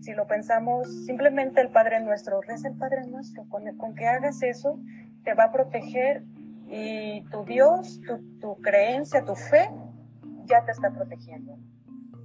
Si 0.01 0.13
lo 0.13 0.27
pensamos, 0.27 0.89
simplemente 1.07 1.61
el 1.61 1.71
Padre 1.71 2.01
Nuestro, 2.01 2.41
reza 2.41 2.69
el 2.69 2.77
Padre 2.77 3.07
Nuestro, 3.07 3.45
con, 3.49 3.65
con 3.77 3.95
que 3.95 4.07
hagas 4.07 4.43
eso, 4.43 4.79
te 5.25 5.35
va 5.35 5.45
a 5.45 5.53
proteger 5.53 6.23
y 6.69 7.23
tu 7.31 7.45
Dios, 7.45 8.01
tu, 8.07 8.39
tu 8.39 8.61
creencia, 8.63 9.25
tu 9.25 9.35
fe, 9.35 9.69
ya 10.47 10.65
te 10.65 10.73
está 10.73 10.91
protegiendo 10.91 11.59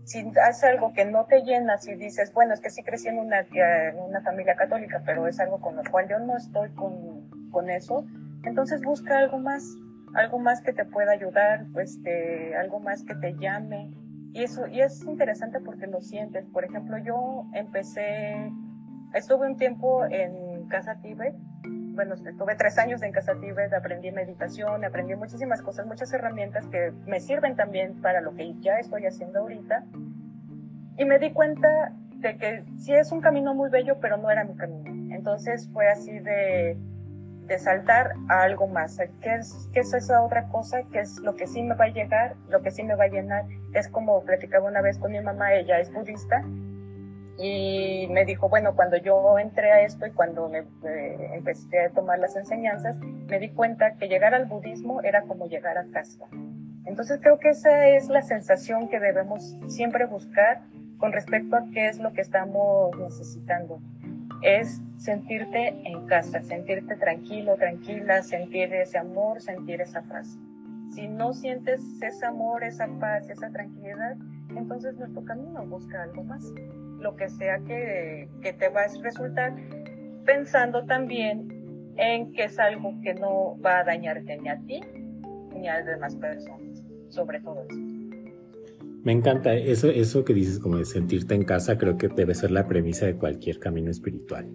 si 0.06 0.20
haces 0.46 0.64
algo 0.66 0.94
que 0.94 1.06
no 1.06 1.26
te 1.26 1.44
llena, 1.44 1.78
si 1.78 1.96
dices, 1.96 2.34
bueno, 2.34 2.54
es 2.54 2.60
que 2.60 2.70
sí 2.70 2.84
crecí 2.84 3.08
en 3.08 3.20
una, 3.20 3.40
en 3.40 4.00
una 4.00 4.22
familia 4.22 4.56
católica, 4.56 5.02
pero 5.06 5.28
es 5.28 5.40
algo 5.40 5.62
con 5.62 5.76
lo 5.76 5.84
cual 5.90 6.08
yo 6.10 6.20
no 6.20 6.36
estoy 6.36 6.70
con, 6.72 7.50
con 7.52 7.70
eso, 7.70 8.06
entonces 8.44 8.82
busca 8.82 9.18
algo 9.18 9.40
más, 9.40 9.64
algo 10.16 10.40
más 10.40 10.62
que 10.62 10.74
te 10.74 10.86
pueda 10.86 11.14
ayudar, 11.14 11.66
pues, 11.72 12.00
algo 12.60 12.80
más 12.80 13.04
que 13.04 13.16
te 13.16 13.34
llame. 13.36 13.92
Y 14.34 14.44
eso, 14.44 14.68
y 14.68 14.82
es 14.82 15.04
interesante 15.04 15.60
porque 15.60 15.88
lo 15.88 16.02
sientes. 16.02 16.46
Por 16.48 16.66
ejemplo, 16.66 16.98
yo 16.98 17.46
empecé, 17.54 18.52
estuve 19.14 19.48
un 19.48 19.58
tiempo 19.58 20.06
en 20.06 20.68
Casa 20.68 21.00
Tibet, 21.02 21.36
bueno, 21.94 22.16
estuve 22.16 22.56
tres 22.56 22.78
años 22.80 23.04
en 23.04 23.12
Casa 23.12 23.34
Tibet, 23.40 23.72
aprendí 23.74 24.12
meditación, 24.12 24.84
aprendí 24.84 25.16
muchísimas 25.16 25.62
cosas, 25.62 25.86
muchas 25.86 26.12
herramientas 26.12 26.66
que 26.68 26.92
me 27.06 27.20
sirven 27.20 27.56
también 27.56 28.02
para 28.02 28.22
lo 28.22 28.34
que 28.34 28.56
ya 28.60 28.80
estoy 28.80 29.06
haciendo 29.06 29.42
ahorita. 29.42 29.86
Y 30.98 31.06
me 31.06 31.20
di 31.20 31.32
cuenta 31.32 31.94
de 32.18 32.38
que 32.38 32.64
sí 32.78 32.94
es 32.94 33.12
un 33.12 33.22
camino 33.22 33.54
muy 33.54 33.70
bello, 33.70 34.00
pero 34.00 34.18
no 34.18 34.32
era 34.32 34.44
mi 34.44 34.56
camino. 34.56 35.14
Entonces 35.14 35.70
fue 35.72 35.88
así 35.88 36.20
de, 36.20 36.78
de 37.48 37.60
saltar 37.60 38.14
a 38.30 38.44
algo 38.44 38.68
más. 38.68 38.98
¿Qué 39.22 39.36
es, 39.36 39.70
¿Qué 39.74 39.82
es 39.82 39.94
esa 39.94 40.22
otra 40.24 40.48
cosa? 40.50 40.84
¿Qué 40.92 41.00
es 41.00 41.20
lo 41.20 41.36
que 41.36 41.48
sí 41.48 41.62
me 41.62 41.76
va 41.76 41.86
a 41.86 41.90
llegar? 41.90 42.36
Lo 42.50 42.62
que 42.62 42.72
sí 42.72 42.84
me 42.84 42.96
va 42.96 43.06
a 43.06 43.10
llenar. 43.10 43.46
Es 43.74 43.88
como 43.88 44.24
platicaba 44.24 44.68
una 44.68 44.82
vez 44.82 44.98
con 44.98 45.12
mi 45.12 45.22
mamá, 45.22 45.54
ella 45.54 45.80
es 45.80 45.92
budista, 45.92 46.44
y 47.38 48.08
me 48.12 48.26
dijo, 48.26 48.48
bueno, 48.48 48.76
cuando 48.76 48.98
yo 48.98 49.38
entré 49.40 49.72
a 49.72 49.82
esto 49.82 50.06
y 50.06 50.12
cuando 50.12 50.50
me, 50.50 50.64
empecé 51.34 51.80
a 51.80 51.90
tomar 51.90 52.20
las 52.20 52.36
enseñanzas, 52.36 52.98
me 53.00 53.40
di 53.40 53.50
cuenta 53.50 53.96
que 53.96 54.08
llegar 54.08 54.36
al 54.36 54.46
budismo 54.46 55.02
era 55.02 55.24
como 55.24 55.48
llegar 55.48 55.78
a 55.78 55.86
casa. 55.92 56.26
Entonces 56.86 57.20
creo 57.22 57.40
que 57.40 57.50
esa 57.50 57.88
es 57.88 58.10
la 58.10 58.22
sensación 58.22 58.88
que 58.90 59.00
debemos 59.00 59.56
siempre 59.68 60.06
buscar 60.06 60.62
con 60.98 61.12
respecto 61.12 61.56
a 61.56 61.64
qué 61.74 61.88
es 61.88 62.00
lo 62.00 62.14
que 62.14 62.22
estamos 62.22 62.96
necesitando. 63.00 63.82
Es 64.44 64.82
sentirte 64.98 65.70
en 65.86 66.06
casa, 66.08 66.42
sentirte 66.42 66.96
tranquilo, 66.98 67.56
tranquila, 67.56 68.22
sentir 68.22 68.74
ese 68.74 68.98
amor, 68.98 69.42
sentir 69.42 69.82
esa 69.82 70.02
paz. 70.04 70.38
Si 70.92 71.08
no 71.08 71.34
sientes 71.34 71.82
ese 72.02 72.26
amor, 72.26 72.64
esa 72.64 72.88
paz, 73.00 73.30
esa 73.30 73.50
tranquilidad, 73.50 74.16
entonces 74.50 74.96
nuestro 74.96 75.24
camino 75.26 75.66
busca 75.66 76.04
algo 76.04 76.24
más 76.24 76.52
lo 77.00 77.16
que 77.16 77.30
sea 77.30 77.60
que, 77.60 78.30
que 78.42 78.54
te 78.54 78.70
va 78.70 78.82
a 78.82 78.88
resultar, 79.02 79.54
pensando 80.26 80.86
también 80.86 81.94
en 81.98 82.32
que 82.34 82.46
es 82.46 82.60
algo 82.60 82.94
que 83.02 83.14
no 83.14 83.60
va 83.62 83.80
a 83.80 83.84
dañarte 83.84 84.38
ni 84.38 84.50
a 84.50 84.58
ti 84.60 84.82
ni 85.56 85.68
a 85.68 85.78
las 85.78 85.86
demás 85.86 86.16
personas, 86.16 86.84
sobre 87.10 87.40
todo 87.42 87.64
eso. 87.70 87.93
Me 89.04 89.12
encanta 89.12 89.54
eso, 89.56 89.90
eso 89.90 90.24
que 90.24 90.34
dices 90.34 90.60
como 90.60 90.78
de 90.78 90.86
sentirte 90.86 91.36
en 91.36 91.44
casa, 91.44 91.78
creo 91.78 91.98
que 91.98 92.08
debe 92.08 92.34
ser 92.36 92.52
la 92.52 92.68
premisa 92.68 93.06
de 93.06 93.16
cualquier 93.16 93.60
camino 93.60 93.92
espiritual. 93.92 94.50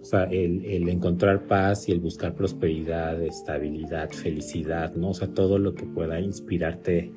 O 0.00 0.04
sea, 0.04 0.24
el, 0.24 0.64
el, 0.64 0.88
encontrar 0.88 1.46
paz 1.46 1.88
y 1.88 1.92
el 1.92 2.00
buscar 2.00 2.34
prosperidad, 2.34 3.20
estabilidad, 3.22 4.10
felicidad, 4.10 4.94
¿no? 4.94 5.10
O 5.10 5.14
sea, 5.14 5.28
todo 5.28 5.58
lo 5.58 5.74
que 5.74 5.84
pueda 5.84 6.20
inspirarte 6.20 7.12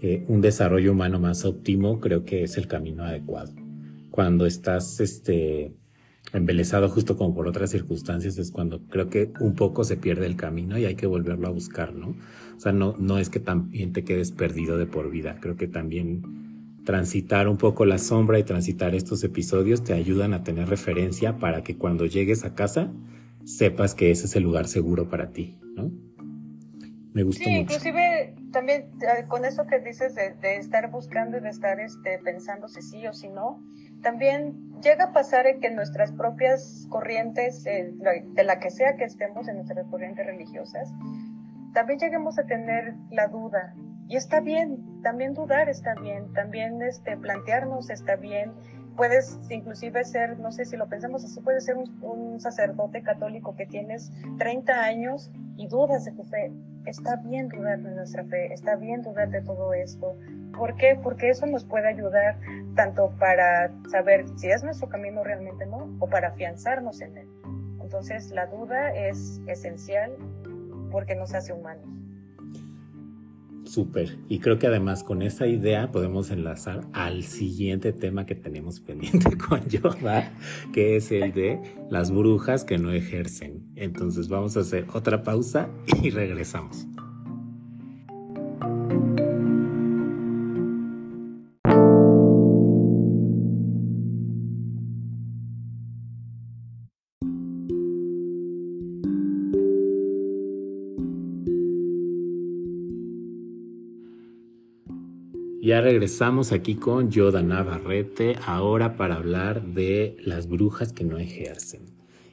eh, 0.00 0.24
un 0.28 0.40
desarrollo 0.40 0.92
humano 0.92 1.18
más 1.18 1.44
óptimo, 1.44 2.00
creo 2.00 2.24
que 2.24 2.44
es 2.44 2.56
el 2.56 2.66
camino 2.66 3.04
adecuado 3.04 3.52
cuando 4.10 4.44
estás 4.44 5.00
este, 5.00 5.72
embelesado 6.32 6.88
justo 6.88 7.16
como 7.16 7.34
por 7.34 7.48
otras 7.48 7.70
circunstancias 7.70 8.38
es 8.38 8.50
cuando 8.50 8.80
creo 8.88 9.08
que 9.08 9.32
un 9.40 9.54
poco 9.54 9.84
se 9.84 9.96
pierde 9.96 10.26
el 10.26 10.36
camino 10.36 10.78
y 10.78 10.84
hay 10.84 10.94
que 10.94 11.06
volverlo 11.06 11.48
a 11.48 11.50
buscar, 11.50 11.94
¿no? 11.94 12.16
O 12.56 12.60
sea, 12.60 12.72
no, 12.72 12.94
no 12.98 13.18
es 13.18 13.30
que 13.30 13.40
también 13.40 13.92
te 13.92 14.04
quedes 14.04 14.32
perdido 14.32 14.78
de 14.78 14.86
por 14.86 15.10
vida, 15.10 15.38
creo 15.40 15.56
que 15.56 15.66
también 15.66 16.22
transitar 16.84 17.48
un 17.48 17.56
poco 17.56 17.84
la 17.84 17.98
sombra 17.98 18.38
y 18.38 18.42
transitar 18.42 18.94
estos 18.94 19.22
episodios 19.24 19.84
te 19.84 19.92
ayudan 19.92 20.34
a 20.34 20.42
tener 20.42 20.68
referencia 20.68 21.38
para 21.38 21.62
que 21.62 21.76
cuando 21.76 22.06
llegues 22.06 22.44
a 22.44 22.54
casa 22.54 22.92
sepas 23.44 23.94
que 23.94 24.10
ese 24.10 24.26
es 24.26 24.36
el 24.36 24.44
lugar 24.44 24.66
seguro 24.66 25.08
para 25.08 25.30
ti, 25.32 25.58
¿no? 25.74 25.90
Me 27.12 27.24
gustó 27.24 27.42
sí, 27.42 27.50
inclusive 27.50 28.36
también 28.52 28.82
eh, 29.00 29.24
con 29.26 29.44
eso 29.44 29.66
que 29.66 29.80
dices 29.80 30.14
de, 30.14 30.34
de, 30.34 30.56
estar 30.58 30.90
buscando 30.92 31.38
y 31.38 31.40
de 31.40 31.48
estar 31.48 31.80
este, 31.80 32.20
pensando 32.20 32.68
si 32.68 32.82
sí 32.82 33.04
o 33.08 33.12
si 33.12 33.28
no, 33.28 33.60
también 34.02 34.80
llega 34.82 35.04
a 35.04 35.12
pasar 35.12 35.46
en 35.46 35.60
que 35.60 35.70
nuestras 35.70 36.12
propias 36.12 36.86
corrientes, 36.88 37.66
eh, 37.66 37.92
de 37.92 38.44
la 38.44 38.58
que 38.58 38.70
sea 38.70 38.96
que 38.96 39.04
estemos 39.04 39.48
en 39.48 39.56
nuestras 39.56 39.86
corrientes 39.88 40.26
religiosas, 40.26 40.92
también 41.72 41.98
lleguemos 41.98 42.38
a 42.38 42.44
tener 42.44 42.94
la 43.10 43.28
duda. 43.28 43.74
Y 44.08 44.16
está 44.16 44.40
bien, 44.40 45.02
también 45.02 45.34
dudar 45.34 45.68
está 45.68 45.94
bien, 45.94 46.32
también 46.32 46.82
este, 46.82 47.16
plantearnos 47.16 47.90
está 47.90 48.16
bien. 48.16 48.52
Puedes 48.96 49.38
inclusive 49.50 50.04
ser, 50.04 50.38
no 50.40 50.50
sé 50.50 50.64
si 50.64 50.76
lo 50.76 50.88
pensamos 50.88 51.24
así, 51.24 51.40
puedes 51.40 51.64
ser 51.64 51.76
un, 51.76 52.02
un 52.02 52.40
sacerdote 52.40 53.02
católico 53.02 53.54
que 53.54 53.66
tienes 53.66 54.10
30 54.38 54.72
años 54.82 55.30
y 55.56 55.68
dudas 55.68 56.04
de 56.04 56.12
tu 56.12 56.24
fe. 56.24 56.52
Está 56.86 57.16
bien 57.16 57.48
dudar 57.48 57.78
de 57.78 57.94
nuestra 57.94 58.24
fe, 58.24 58.52
está 58.52 58.74
bien 58.76 59.02
dudar 59.02 59.30
de 59.30 59.42
todo 59.42 59.72
esto. 59.74 60.16
¿Por 60.56 60.76
qué? 60.76 60.98
Porque 61.02 61.30
eso 61.30 61.46
nos 61.46 61.64
puede 61.64 61.88
ayudar 61.88 62.38
tanto 62.74 63.12
para 63.18 63.70
saber 63.90 64.26
si 64.36 64.48
es 64.48 64.62
nuestro 64.62 64.88
camino 64.88 65.22
realmente 65.24 65.66
no, 65.66 65.96
o 65.98 66.08
para 66.08 66.28
afianzarnos 66.28 67.00
en 67.00 67.16
él. 67.18 67.28
Entonces 67.80 68.30
la 68.30 68.46
duda 68.46 68.94
es 68.94 69.40
esencial 69.46 70.12
porque 70.90 71.14
nos 71.14 71.34
hace 71.34 71.52
humanos. 71.52 71.84
Súper. 73.64 74.18
Y 74.28 74.40
creo 74.40 74.58
que 74.58 74.66
además 74.66 75.04
con 75.04 75.22
esa 75.22 75.46
idea 75.46 75.92
podemos 75.92 76.32
enlazar 76.32 76.80
al 76.92 77.22
siguiente 77.22 77.92
tema 77.92 78.26
que 78.26 78.34
tenemos 78.34 78.80
pendiente 78.86 79.36
con 79.36 79.60
Yoda, 79.68 80.32
que 80.72 80.96
es 80.96 81.12
el 81.12 81.32
de 81.32 81.60
las 81.88 82.10
brujas 82.10 82.64
que 82.64 82.78
no 82.78 82.90
ejercen. 82.90 83.62
Entonces 83.76 84.28
vamos 84.28 84.56
a 84.56 84.60
hacer 84.60 84.86
otra 84.92 85.22
pausa 85.22 85.68
y 86.02 86.10
regresamos. 86.10 86.88
Ya 105.70 105.80
regresamos 105.80 106.50
aquí 106.50 106.74
con 106.74 107.12
Yoda 107.12 107.44
Navarrete, 107.44 108.34
ahora 108.44 108.96
para 108.96 109.14
hablar 109.14 109.62
de 109.62 110.16
las 110.24 110.48
brujas 110.48 110.92
que 110.92 111.04
no 111.04 111.16
ejercen. 111.16 111.82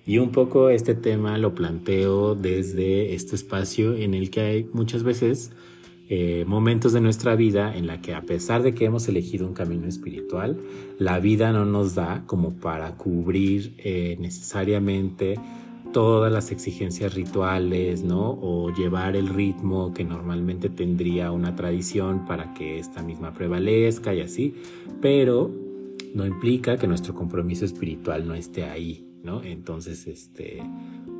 Y 0.07 0.17
un 0.17 0.31
poco 0.31 0.71
este 0.71 0.95
tema 0.95 1.37
lo 1.37 1.53
planteo 1.53 2.33
desde 2.33 3.13
este 3.13 3.35
espacio 3.35 3.93
en 3.95 4.15
el 4.15 4.31
que 4.31 4.41
hay 4.41 4.69
muchas 4.73 5.03
veces 5.03 5.51
eh, 6.09 6.45
momentos 6.47 6.93
de 6.93 7.01
nuestra 7.01 7.35
vida 7.35 7.77
en 7.77 7.85
la 7.85 8.01
que 8.01 8.15
a 8.15 8.23
pesar 8.23 8.63
de 8.63 8.73
que 8.73 8.85
hemos 8.85 9.07
elegido 9.07 9.45
un 9.45 9.53
camino 9.53 9.85
espiritual, 9.85 10.59
la 10.97 11.19
vida 11.19 11.51
no 11.51 11.63
nos 11.63 11.93
da 11.93 12.23
como 12.25 12.55
para 12.55 12.95
cubrir 12.95 13.75
eh, 13.77 14.17
necesariamente 14.19 15.35
todas 15.97 16.31
las 16.31 16.51
exigencias 16.51 17.15
rituales, 17.15 18.03
¿no? 18.03 18.37
O 18.39 18.71
llevar 18.71 19.15
el 19.15 19.29
ritmo 19.29 19.95
que 19.95 20.03
normalmente 20.03 20.69
tendría 20.69 21.31
una 21.31 21.55
tradición 21.55 22.27
para 22.27 22.53
que 22.53 22.77
esta 22.77 23.01
misma 23.01 23.33
prevalezca 23.33 24.13
y 24.13 24.21
así, 24.21 24.53
pero 25.01 25.49
no 26.13 26.23
implica 26.27 26.77
que 26.77 26.85
nuestro 26.85 27.15
compromiso 27.15 27.65
espiritual 27.65 28.27
no 28.27 28.35
esté 28.35 28.65
ahí, 28.65 29.07
¿no? 29.23 29.41
Entonces, 29.41 30.05
este, 30.05 30.61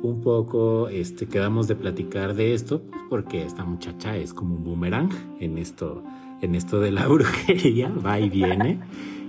un 0.04 0.20
poco, 0.22 0.88
este, 0.88 1.26
quedamos 1.26 1.66
de 1.66 1.74
platicar 1.74 2.36
de 2.36 2.54
esto, 2.54 2.82
pues, 2.82 3.02
porque 3.10 3.42
esta 3.42 3.64
muchacha 3.64 4.16
es 4.16 4.32
como 4.32 4.54
un 4.54 4.62
boomerang 4.62 5.10
en 5.40 5.58
esto, 5.58 6.04
en 6.40 6.54
esto 6.54 6.78
de 6.78 6.92
la 6.92 7.08
brujería, 7.08 7.88
va 7.88 8.20
y 8.20 8.28
viene 8.28 8.78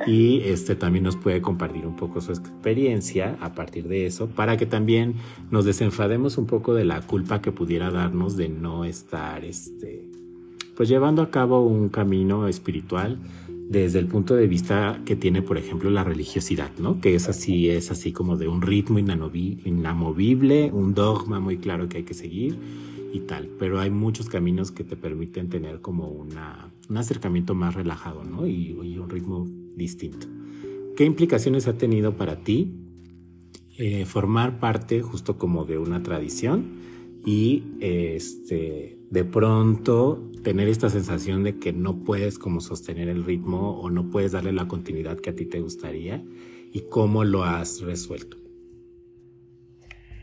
y 0.07 0.41
este 0.41 0.75
también 0.75 1.03
nos 1.03 1.15
puede 1.15 1.41
compartir 1.41 1.85
un 1.85 1.95
poco 1.95 2.21
su 2.21 2.31
experiencia 2.31 3.37
a 3.41 3.53
partir 3.53 3.87
de 3.87 4.05
eso 4.05 4.27
para 4.27 4.57
que 4.57 4.65
también 4.65 5.15
nos 5.51 5.65
desenfademos 5.65 6.37
un 6.37 6.45
poco 6.45 6.73
de 6.73 6.85
la 6.85 7.01
culpa 7.01 7.41
que 7.41 7.51
pudiera 7.51 7.91
darnos 7.91 8.37
de 8.37 8.49
no 8.49 8.85
estar 8.85 9.43
este 9.43 10.09
pues 10.75 10.87
llevando 10.87 11.21
a 11.21 11.29
cabo 11.29 11.61
un 11.65 11.89
camino 11.89 12.47
espiritual 12.47 13.19
desde 13.69 13.99
el 13.99 14.07
punto 14.07 14.35
de 14.35 14.47
vista 14.47 14.99
que 15.05 15.15
tiene, 15.15 15.43
por 15.43 15.57
ejemplo, 15.59 15.91
la 15.91 16.03
religiosidad, 16.03 16.71
¿no? 16.79 16.99
Que 16.99 17.13
es 17.13 17.29
así, 17.29 17.69
es 17.69 17.91
así 17.91 18.11
como 18.11 18.35
de 18.35 18.47
un 18.47 18.63
ritmo 18.63 18.97
inamovible, 18.97 20.71
un 20.71 20.95
dogma 20.95 21.39
muy 21.39 21.57
claro 21.57 21.87
que 21.87 21.97
hay 21.97 22.03
que 22.03 22.15
seguir 22.15 22.57
y 23.13 23.19
tal. 23.19 23.47
Pero 23.59 23.79
hay 23.79 23.91
muchos 23.91 24.27
caminos 24.27 24.71
que 24.71 24.83
te 24.83 24.95
permiten 24.95 25.49
tener 25.49 25.81
como 25.81 26.07
una, 26.07 26.71
un 26.89 26.97
acercamiento 26.97 27.53
más 27.53 27.75
relajado, 27.75 28.23
¿no? 28.23 28.47
Y, 28.47 28.75
y 28.83 28.97
un 28.97 29.07
ritmo 29.07 29.47
distinto. 29.79 30.27
¿Qué 30.95 31.05
implicaciones 31.05 31.67
ha 31.67 31.77
tenido 31.77 32.15
para 32.15 32.43
ti 32.43 32.75
eh, 33.77 34.05
formar 34.05 34.59
parte 34.59 35.01
justo 35.01 35.37
como 35.37 35.65
de 35.65 35.77
una 35.77 36.03
tradición 36.03 36.77
y 37.25 37.63
este, 37.79 38.99
de 39.09 39.23
pronto 39.23 40.29
tener 40.43 40.67
esta 40.67 40.89
sensación 40.89 41.43
de 41.43 41.57
que 41.57 41.73
no 41.73 42.03
puedes 42.03 42.37
como 42.37 42.61
sostener 42.61 43.09
el 43.09 43.23
ritmo 43.23 43.79
o 43.79 43.89
no 43.89 44.09
puedes 44.09 44.33
darle 44.33 44.51
la 44.51 44.67
continuidad 44.67 45.17
que 45.19 45.31
a 45.31 45.35
ti 45.35 45.45
te 45.45 45.61
gustaría 45.61 46.23
y 46.73 46.81
cómo 46.89 47.23
lo 47.23 47.43
has 47.43 47.81
resuelto? 47.81 48.38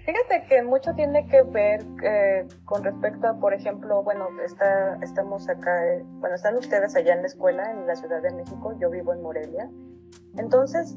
Fíjate 0.07 0.47
que 0.49 0.63
mucho 0.63 0.95
tiene 0.95 1.27
que 1.27 1.43
ver 1.43 1.81
eh, 2.05 2.47
con 2.65 2.85
respecto 2.85 3.27
a, 3.27 3.41
por 3.41 3.53
ejemplo, 3.53 4.05
bueno, 4.05 4.29
está, 4.45 4.97
estamos 5.03 5.49
acá, 5.49 5.85
eh, 5.85 6.05
bueno, 6.21 6.37
están 6.37 6.57
ustedes 6.57 6.95
allá 6.95 7.15
en 7.15 7.23
la 7.23 7.27
escuela 7.27 7.73
en 7.73 7.89
la 7.89 7.97
Ciudad 7.97 8.23
de 8.23 8.31
México, 8.31 8.73
yo 8.79 8.89
vivo 8.89 9.13
en 9.13 9.23
Morelia. 9.23 9.69
Entonces, 10.39 10.97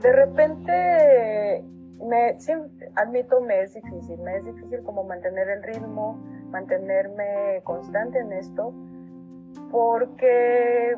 de 0.00 0.12
repente, 0.12 1.64
me, 2.08 2.38
sí, 2.38 2.52
admito, 2.94 3.40
me 3.40 3.62
es 3.62 3.74
difícil, 3.74 4.20
me 4.20 4.36
es 4.36 4.44
difícil 4.44 4.84
como 4.84 5.02
mantener 5.02 5.48
el 5.48 5.64
ritmo, 5.64 6.22
mantenerme 6.50 7.62
constante 7.64 8.20
en 8.20 8.32
esto, 8.32 8.72
porque 9.72 10.96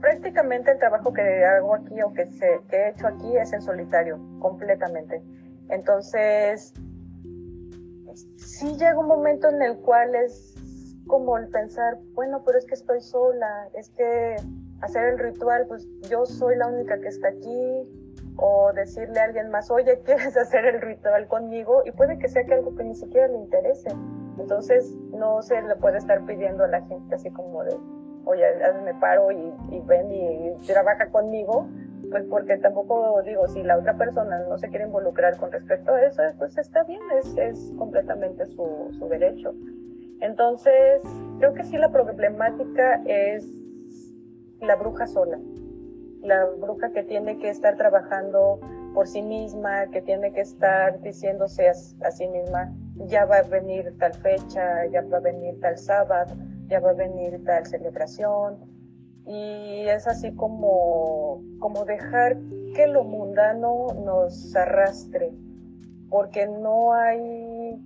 prácticamente 0.00 0.70
el 0.70 0.78
trabajo 0.78 1.12
que 1.12 1.44
hago 1.44 1.74
aquí 1.74 2.00
o 2.02 2.12
que, 2.12 2.26
se, 2.26 2.60
que 2.68 2.76
he 2.76 2.88
hecho 2.90 3.08
aquí 3.08 3.36
es 3.36 3.52
en 3.52 3.62
solitario, 3.62 4.20
completamente. 4.38 5.20
Entonces, 5.70 6.74
sí 8.36 8.76
llega 8.76 8.98
un 8.98 9.06
momento 9.06 9.48
en 9.48 9.62
el 9.62 9.78
cual 9.78 10.14
es 10.14 10.54
como 11.06 11.38
el 11.38 11.48
pensar, 11.48 11.98
bueno, 12.14 12.42
pero 12.44 12.58
es 12.58 12.66
que 12.66 12.74
estoy 12.74 13.00
sola, 13.00 13.68
es 13.74 13.90
que 13.90 14.36
hacer 14.80 15.14
el 15.14 15.18
ritual, 15.18 15.66
pues 15.66 15.86
yo 16.08 16.24
soy 16.26 16.56
la 16.56 16.68
única 16.68 17.00
que 17.00 17.08
está 17.08 17.28
aquí, 17.28 17.88
o 18.36 18.72
decirle 18.72 19.20
a 19.20 19.24
alguien 19.24 19.50
más, 19.50 19.70
oye, 19.70 20.00
¿quieres 20.04 20.36
hacer 20.36 20.64
el 20.66 20.80
ritual 20.80 21.28
conmigo? 21.28 21.82
Y 21.84 21.92
puede 21.92 22.18
que 22.18 22.28
sea 22.28 22.44
que 22.44 22.54
algo 22.54 22.74
que 22.74 22.84
ni 22.84 22.94
siquiera 22.94 23.28
le 23.28 23.38
interese. 23.38 23.90
Entonces, 24.38 24.90
no 25.12 25.42
se 25.42 25.60
le 25.60 25.76
puede 25.76 25.98
estar 25.98 26.24
pidiendo 26.24 26.64
a 26.64 26.68
la 26.68 26.80
gente 26.82 27.14
así 27.14 27.30
como 27.30 27.62
de, 27.64 27.76
oye, 28.24 28.44
me 28.84 28.94
paro 28.94 29.30
y, 29.30 29.54
y 29.70 29.80
ven 29.80 30.10
y 30.10 30.54
trabaja 30.66 31.10
conmigo, 31.10 31.68
pues 32.10 32.24
porque 32.28 32.58
tampoco 32.58 33.22
digo, 33.22 33.46
si 33.48 33.62
la 33.62 33.78
otra 33.78 33.96
persona 33.96 34.38
no 34.48 34.58
se 34.58 34.68
quiere 34.68 34.86
involucrar 34.86 35.36
con 35.36 35.52
respecto 35.52 35.92
a 35.92 36.02
eso, 36.02 36.22
pues 36.38 36.58
está 36.58 36.82
bien, 36.84 37.00
es, 37.18 37.36
es 37.36 37.72
completamente 37.78 38.46
su, 38.46 38.88
su 38.98 39.08
derecho. 39.08 39.54
Entonces, 40.20 41.02
creo 41.38 41.54
que 41.54 41.64
sí 41.64 41.78
la 41.78 41.90
problemática 41.90 43.02
es 43.06 43.46
la 44.60 44.76
bruja 44.76 45.06
sola, 45.06 45.38
la 46.22 46.44
bruja 46.58 46.90
que 46.92 47.02
tiene 47.02 47.38
que 47.38 47.48
estar 47.48 47.76
trabajando 47.76 48.60
por 48.92 49.06
sí 49.06 49.22
misma, 49.22 49.86
que 49.86 50.02
tiene 50.02 50.32
que 50.32 50.40
estar 50.40 51.00
diciéndose 51.00 51.68
a, 51.68 51.70
a, 51.70 52.10
sí 52.10 52.26
misma, 52.28 52.74
ya 53.06 53.24
va 53.24 53.38
a 53.38 53.42
venir 53.42 53.96
tal 53.98 54.12
fecha, 54.14 54.84
ya 54.86 55.02
va 55.02 55.18
a 55.18 55.20
venir 55.20 55.58
tal 55.60 55.78
sábado, 55.78 56.34
ya 56.66 56.80
va 56.80 56.90
a 56.90 56.94
venir 56.94 57.42
tal 57.44 57.66
celebración, 57.66 58.58
y 59.32 59.88
es 59.88 60.08
así 60.08 60.34
como, 60.34 61.40
como 61.60 61.84
dejar 61.84 62.36
que 62.74 62.88
lo 62.88 63.04
mundano 63.04 63.94
nos 64.04 64.56
arrastre, 64.56 65.30
porque 66.08 66.48
no 66.48 66.94
hay, 66.94 67.80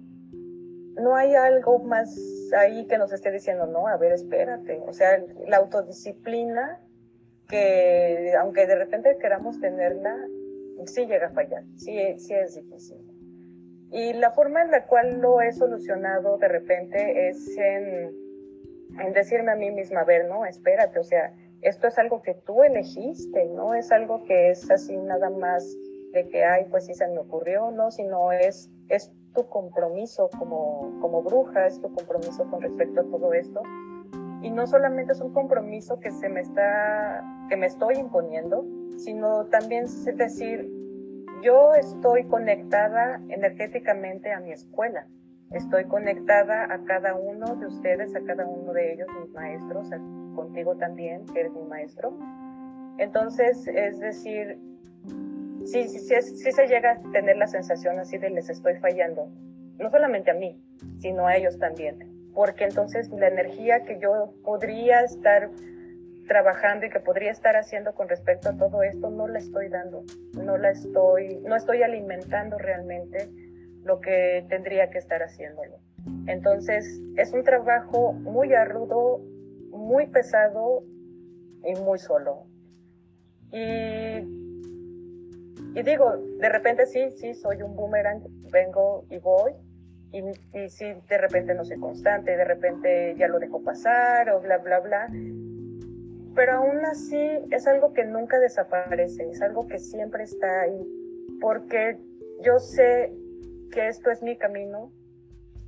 no 0.97 1.15
hay 1.15 1.35
algo 1.35 1.81
más 1.81 2.17
ahí 2.57 2.87
que 2.87 2.97
nos 2.97 3.13
esté 3.13 3.31
diciendo, 3.31 3.67
no, 3.67 3.87
a 3.87 3.99
ver, 3.99 4.13
espérate, 4.13 4.81
o 4.87 4.95
sea, 4.95 5.23
la 5.47 5.59
autodisciplina 5.59 6.81
que 7.47 8.33
aunque 8.41 8.67
de 8.67 8.77
repente 8.77 9.19
queramos 9.21 9.61
tenerla, 9.61 10.17
sí 10.87 11.05
llega 11.05 11.27
a 11.27 11.33
fallar, 11.33 11.63
sí, 11.77 12.19
sí 12.21 12.33
es 12.33 12.55
difícil. 12.55 12.97
Y 13.91 14.15
la 14.15 14.31
forma 14.31 14.63
en 14.63 14.71
la 14.71 14.87
cual 14.87 15.21
lo 15.21 15.43
he 15.43 15.53
solucionado 15.53 16.39
de 16.39 16.49
repente 16.49 17.29
es 17.29 17.55
en 17.59 18.24
en 19.01 19.13
decirme 19.13 19.53
a 19.53 19.57
mí 19.57 19.71
misma, 19.71 20.01
a 20.01 20.05
ver, 20.05 20.27
no, 20.27 20.45
espérate, 20.47 20.99
o 20.99 21.05
sea, 21.05 21.33
esto 21.63 21.89
es 21.89 21.99
algo 21.99 22.23
que 22.23 22.35
tú 22.35 22.63
elegiste, 22.63 23.47
no 23.47 23.75
es 23.75 23.91
algo 23.91 24.25
que 24.25 24.51
es 24.51 24.71
así 24.71 24.97
nada 24.97 25.31
más 25.31 25.67
de 26.13 26.29
que, 26.29 26.45
ay, 26.45 26.67
pues 26.71 26.87
sí 26.87 26.95
se 26.95 27.09
me 27.09 27.19
ocurrió, 27.19 27.71
no, 27.71 27.91
sino 27.91 28.33
es, 28.33 28.71
es 28.89 29.11
tu 29.35 29.49
compromiso 29.49 30.31
como, 30.39 30.99
como 31.01 31.23
bruja, 31.23 31.67
es 31.67 31.81
tu 31.81 31.93
compromiso 31.93 32.49
con 32.51 32.63
respecto 32.63 33.01
a 33.01 33.05
todo 33.05 33.33
esto. 33.33 33.63
Y 34.43 34.51
no 34.51 34.67
solamente 34.67 35.13
es 35.13 35.21
un 35.21 35.33
compromiso 35.33 35.99
que 36.01 36.11
se 36.11 36.29
me 36.29 36.41
está, 36.41 37.25
que 37.49 37.57
me 37.57 37.67
estoy 37.67 37.97
imponiendo, 37.97 38.65
sino 38.99 39.47
también 39.47 39.85
es 39.85 40.05
decir, 40.17 40.71
yo 41.43 41.75
estoy 41.75 42.25
conectada 42.25 43.21
energéticamente 43.29 44.33
a 44.33 44.41
mi 44.41 44.53
escuela. 44.53 45.09
Estoy 45.55 45.85
conectada 45.85 46.65
a 46.65 46.85
cada 46.85 47.15
uno 47.15 47.55
de 47.55 47.67
ustedes, 47.67 48.15
a 48.17 48.21
cada 48.25 48.45
uno 48.45 48.73
de 48.73 48.93
ellos, 48.93 49.07
mis 49.21 49.31
maestros, 49.31 49.89
contigo 50.35 50.77
también, 50.77 51.25
que 51.27 51.41
eres 51.41 51.53
mi 51.53 51.63
maestro. 51.63 52.13
Entonces, 52.99 53.69
es 53.69 54.01
decir, 54.01 54.59
sí, 55.65 55.89
sí, 55.89 56.01
sí, 56.01 56.53
se 56.53 56.67
llega 56.67 56.93
a 56.93 57.13
tener 57.13 57.37
la 57.37 57.47
sensación 57.47 58.01
así 58.01 58.19
de 58.19 58.31
les 58.31 58.51
estoy 58.51 58.75
fallando, 58.79 59.29
no 59.79 59.91
solamente 59.91 60.33
a 60.33 60.35
mí, 60.35 60.61
sino 60.99 61.29
a 61.29 61.37
ellos 61.37 61.57
también, 61.59 62.33
porque 62.35 62.65
entonces 62.65 63.09
la 63.11 63.29
energía 63.29 63.85
que 63.85 64.01
yo 64.01 64.35
podría 64.43 65.03
estar 65.03 65.51
trabajando 66.27 66.87
y 66.87 66.91
que 66.91 66.99
podría 66.99 67.31
estar 67.31 67.55
haciendo 67.55 67.95
con 67.95 68.09
respecto 68.09 68.49
a 68.49 68.57
todo 68.57 68.83
esto 68.83 69.09
no 69.11 69.29
la 69.29 69.39
estoy 69.39 69.69
dando, 69.69 70.03
no 70.33 70.57
la 70.57 70.71
estoy, 70.71 71.41
no 71.45 71.55
estoy 71.55 71.83
alimentando 71.83 72.59
realmente 72.59 73.29
lo 73.85 74.01
que 74.01 74.45
tendría 74.49 74.91
que 74.91 74.99
estar 74.99 75.23
haciéndolo. 75.23 75.79
Entonces, 76.27 77.01
es 77.17 77.33
un 77.33 77.45
trabajo 77.45 78.13
muy 78.13 78.53
arduo, 78.53 79.21
muy 79.71 80.07
pesado 80.07 80.83
y 81.65 81.75
muy 81.81 81.99
solo. 81.99 82.47
Y, 83.51 84.21
digo, 85.83 86.17
de 86.41 86.49
repente 86.49 86.87
sí, 86.87 87.11
sí, 87.13 87.35
soy 87.35 87.63
un 87.63 87.77
boomerang, 87.77 88.23
vengo 88.51 89.05
y 89.11 89.19
voy, 89.19 89.53
y, 90.13 90.21
y 90.59 90.69
sí, 90.69 90.87
de 91.09 91.19
repente 91.19 91.55
no 91.55 91.65
soy 91.65 91.79
constante, 91.79 92.37
de 92.37 92.45
repente 92.45 93.15
ya 93.17 93.29
lo 93.29 93.39
dejo 93.39 93.63
pasar 93.63 94.31
o 94.31 94.41
bla, 94.41 94.59
bla, 94.59 94.81
bla. 94.81 95.09
Pero 96.35 96.53
aún 96.55 96.85
así 96.85 97.21
es 97.51 97.67
algo 97.67 97.93
que 97.93 98.05
nunca 98.05 98.39
desaparece, 98.41 99.29
es 99.31 99.41
algo 99.41 99.69
que 99.69 99.79
siempre 99.79 100.25
está 100.25 100.63
ahí, 100.63 100.85
porque 101.41 101.99
yo 102.43 102.59
sé 102.59 103.13
que 103.75 103.89
esto 103.89 104.11
es 104.11 104.23
mi 104.23 104.39
camino, 104.39 104.93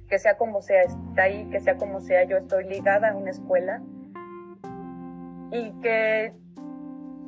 que 0.09 0.19
sea 0.19 0.37
como 0.37 0.63
sea, 0.63 0.83
está 0.83 1.25
ahí, 1.25 1.51
que 1.51 1.61
sea 1.61 1.77
como 1.77 2.01
sea, 2.01 2.23
yo 2.25 2.37
estoy 2.39 2.65
ligada 2.65 3.11
a 3.11 3.17
una 3.17 3.31
escuela 3.31 3.83
y 5.51 5.73
que 5.81 6.33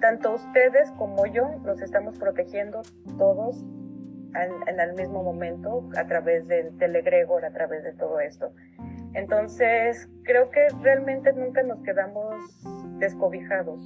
tanto 0.01 0.35
ustedes 0.35 0.91
como 0.93 1.27
yo 1.27 1.49
nos 1.65 1.83
estamos 1.83 2.17
protegiendo 2.17 2.83
todos 3.19 3.65
en 4.35 4.79
el 4.79 4.95
mismo 4.95 5.25
momento 5.25 5.89
a 5.97 6.07
través 6.07 6.47
del, 6.47 6.79
del 6.79 6.95
egregor, 6.95 7.45
a 7.45 7.51
través 7.51 7.83
de 7.83 7.93
todo 7.95 8.21
esto. 8.21 8.53
Entonces, 9.15 10.09
creo 10.23 10.51
que 10.51 10.69
realmente 10.83 11.33
nunca 11.33 11.63
nos 11.65 11.83
quedamos 11.83 12.37
descobijados 12.99 13.81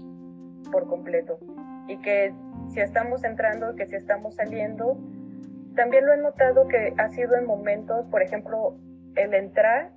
por 0.71 0.89
completo 0.89 1.39
y 1.89 1.97
que 1.99 2.35
si 2.69 2.81
estamos 2.81 3.25
entrando, 3.25 3.75
que 3.77 3.87
si 3.87 3.95
estamos 3.95 4.35
saliendo, 4.35 4.99
también 5.75 6.07
lo 6.07 6.13
he 6.13 6.19
notado 6.19 6.69
que 6.69 6.95
ha 6.99 7.09
sido 7.11 7.37
en 7.37 7.47
momentos, 7.47 8.07
por 8.11 8.23
ejemplo, 8.23 8.77
el 9.17 9.35
entrar, 9.35 9.93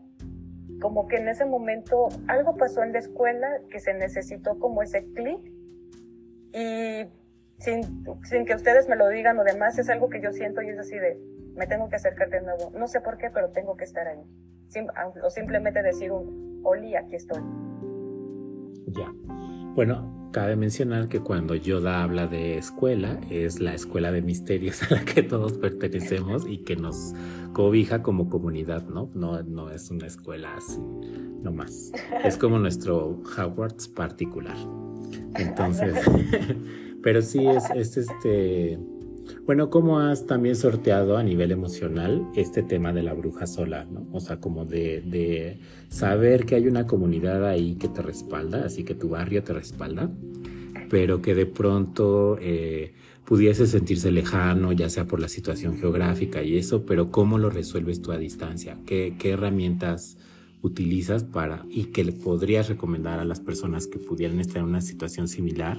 como 0.82 1.07
que 1.07 1.17
en 1.17 1.28
ese 1.30 1.45
momento 1.45 2.09
algo 2.28 2.57
pasó 2.57 2.84
en 2.84 2.93
la 2.93 2.99
escuela 2.99 3.47
que 3.69 3.80
se 3.80 3.93
necesitó 3.93 4.59
como 4.59 4.82
ese 4.82 5.05
clic 5.13 5.39
y 6.51 7.07
sin, 7.59 8.05
sin 8.23 8.45
que 8.45 8.55
ustedes 8.55 8.88
me 8.89 8.95
lo 8.95 9.07
digan 9.09 9.38
o 9.39 9.43
demás, 9.43 9.78
es 9.80 9.89
algo 9.89 10.09
que 10.09 10.21
yo 10.21 10.32
siento 10.32 10.61
y 10.61 10.69
es 10.69 10.80
así 10.80 10.97
de, 10.97 11.17
me 11.55 11.67
tengo 11.67 11.89
que 11.89 11.95
acercar 11.95 12.30
de 12.30 12.41
nuevo. 12.41 12.71
No 12.78 12.88
sé 12.88 13.01
por 13.01 13.17
qué, 13.17 13.30
pero 13.34 13.49
tengo 13.49 13.76
que 13.78 13.86
estar 13.86 14.07
ahí. 14.07 14.21
o 15.23 15.30
simplemente 15.30 15.82
decir 15.82 16.11
un, 16.11 16.61
Oli, 16.63 16.95
aquí 16.95 17.15
estoy. 17.15 17.41
Ya. 18.88 19.11
Bueno, 19.76 20.30
cabe 20.32 20.55
mencionar 20.55 21.09
que 21.09 21.19
cuando 21.19 21.53
Yoda 21.53 22.01
habla 22.01 22.28
de 22.28 22.57
escuela, 22.57 23.19
es 23.30 23.59
la 23.59 23.73
escuela 23.73 24.11
de 24.13 24.21
misterios 24.21 24.82
a 24.89 24.95
la 24.95 25.03
que 25.03 25.21
todos 25.21 25.53
pertenecemos 25.53 26.47
y 26.47 26.59
que 26.59 26.78
nos 26.78 27.13
cobija 27.51 28.01
como 28.01 28.30
comunidad, 28.30 28.88
¿no? 28.88 29.09
No, 29.13 29.43
no 29.43 29.69
es 29.71 29.91
una 29.91 30.07
escuela 30.07 30.55
así, 30.55 30.80
no 31.41 31.51
más. 31.51 31.91
Es 32.23 32.38
como 32.38 32.57
nuestro 32.57 33.21
Hogwarts 33.38 33.89
particular. 33.89 34.55
Entonces, 35.36 35.93
pero 37.03 37.21
sí 37.21 37.45
es 37.45 37.97
este 37.97 38.80
bueno, 39.45 39.69
¿cómo 39.69 39.99
has 39.99 40.26
también 40.26 40.55
sorteado 40.55 41.17
a 41.17 41.23
nivel 41.23 41.51
emocional 41.51 42.28
este 42.36 42.63
tema 42.63 42.93
de 42.93 43.03
la 43.03 43.13
bruja 43.13 43.45
sola? 43.45 43.86
¿no? 43.86 44.07
O 44.11 44.19
sea, 44.19 44.39
como 44.39 44.65
de, 44.65 45.59
saber 45.89 46.45
que 46.45 46.55
hay 46.55 46.67
una 46.67 46.88
comunidad 46.88 47.47
ahí 47.47 47.76
que 47.76 47.88
te 47.88 48.01
respalda, 48.01 48.65
así 48.65 48.84
que 48.84 48.95
tu 48.95 49.09
barrio 49.09 49.43
te 49.43 49.53
respalda, 49.53 50.09
pero 50.89 51.21
que 51.21 51.36
de 51.36 51.45
pronto 51.45 52.38
eh, 52.41 52.93
pudiese 53.23 53.67
sentirse 53.67 54.11
lejano, 54.11 54.71
ya 54.71 54.89
sea 54.89 55.05
por 55.05 55.19
la 55.19 55.28
situación 55.28 55.78
geográfica 55.78 56.43
y 56.43 56.57
eso, 56.57 56.86
pero 56.86 57.11
¿cómo 57.11 57.38
lo 57.38 57.49
resuelves 57.49 58.01
tú 58.01 58.11
a 58.11 58.17
distancia? 58.17 58.78
¿Qué, 58.86 59.15
qué 59.19 59.32
herramientas 59.32 60.17
utilizas 60.61 61.23
para 61.23 61.65
y 61.69 61.86
que 61.86 62.03
le 62.03 62.11
podrías 62.11 62.67
recomendar 62.67 63.19
a 63.19 63.26
las 63.26 63.39
personas 63.39 63.88
que 63.88 63.99
pudieran 63.99 64.39
estar 64.39 64.57
en 64.57 64.65
una 64.65 64.82
situación 64.82 65.28
similar? 65.28 65.78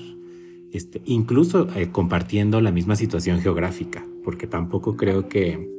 Este, 0.77 1.01
incluso 1.07 1.69
eh, 1.75 1.91
compartiendo 1.91 2.61
la 2.61 2.71
misma 2.71 2.97
situación 2.97 3.41
geográfica, 3.41 4.07
porque 4.23 4.47
tampoco 4.47 4.95
creo 4.95 5.27
que, 5.27 5.71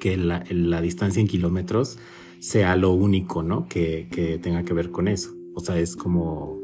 que 0.00 0.16
la, 0.16 0.40
distancia 0.80 1.20
en 1.20 1.28
kilómetros 1.28 1.98
sea 2.38 2.74
lo 2.76 2.92
único, 2.92 3.42
¿no? 3.42 3.68
Que, 3.68 4.08
que, 4.10 4.38
tenga 4.38 4.62
que 4.62 4.72
ver 4.72 4.90
con 4.90 5.08
eso. 5.08 5.34
O 5.52 5.60
sea, 5.60 5.78
es 5.78 5.94
como, 5.94 6.58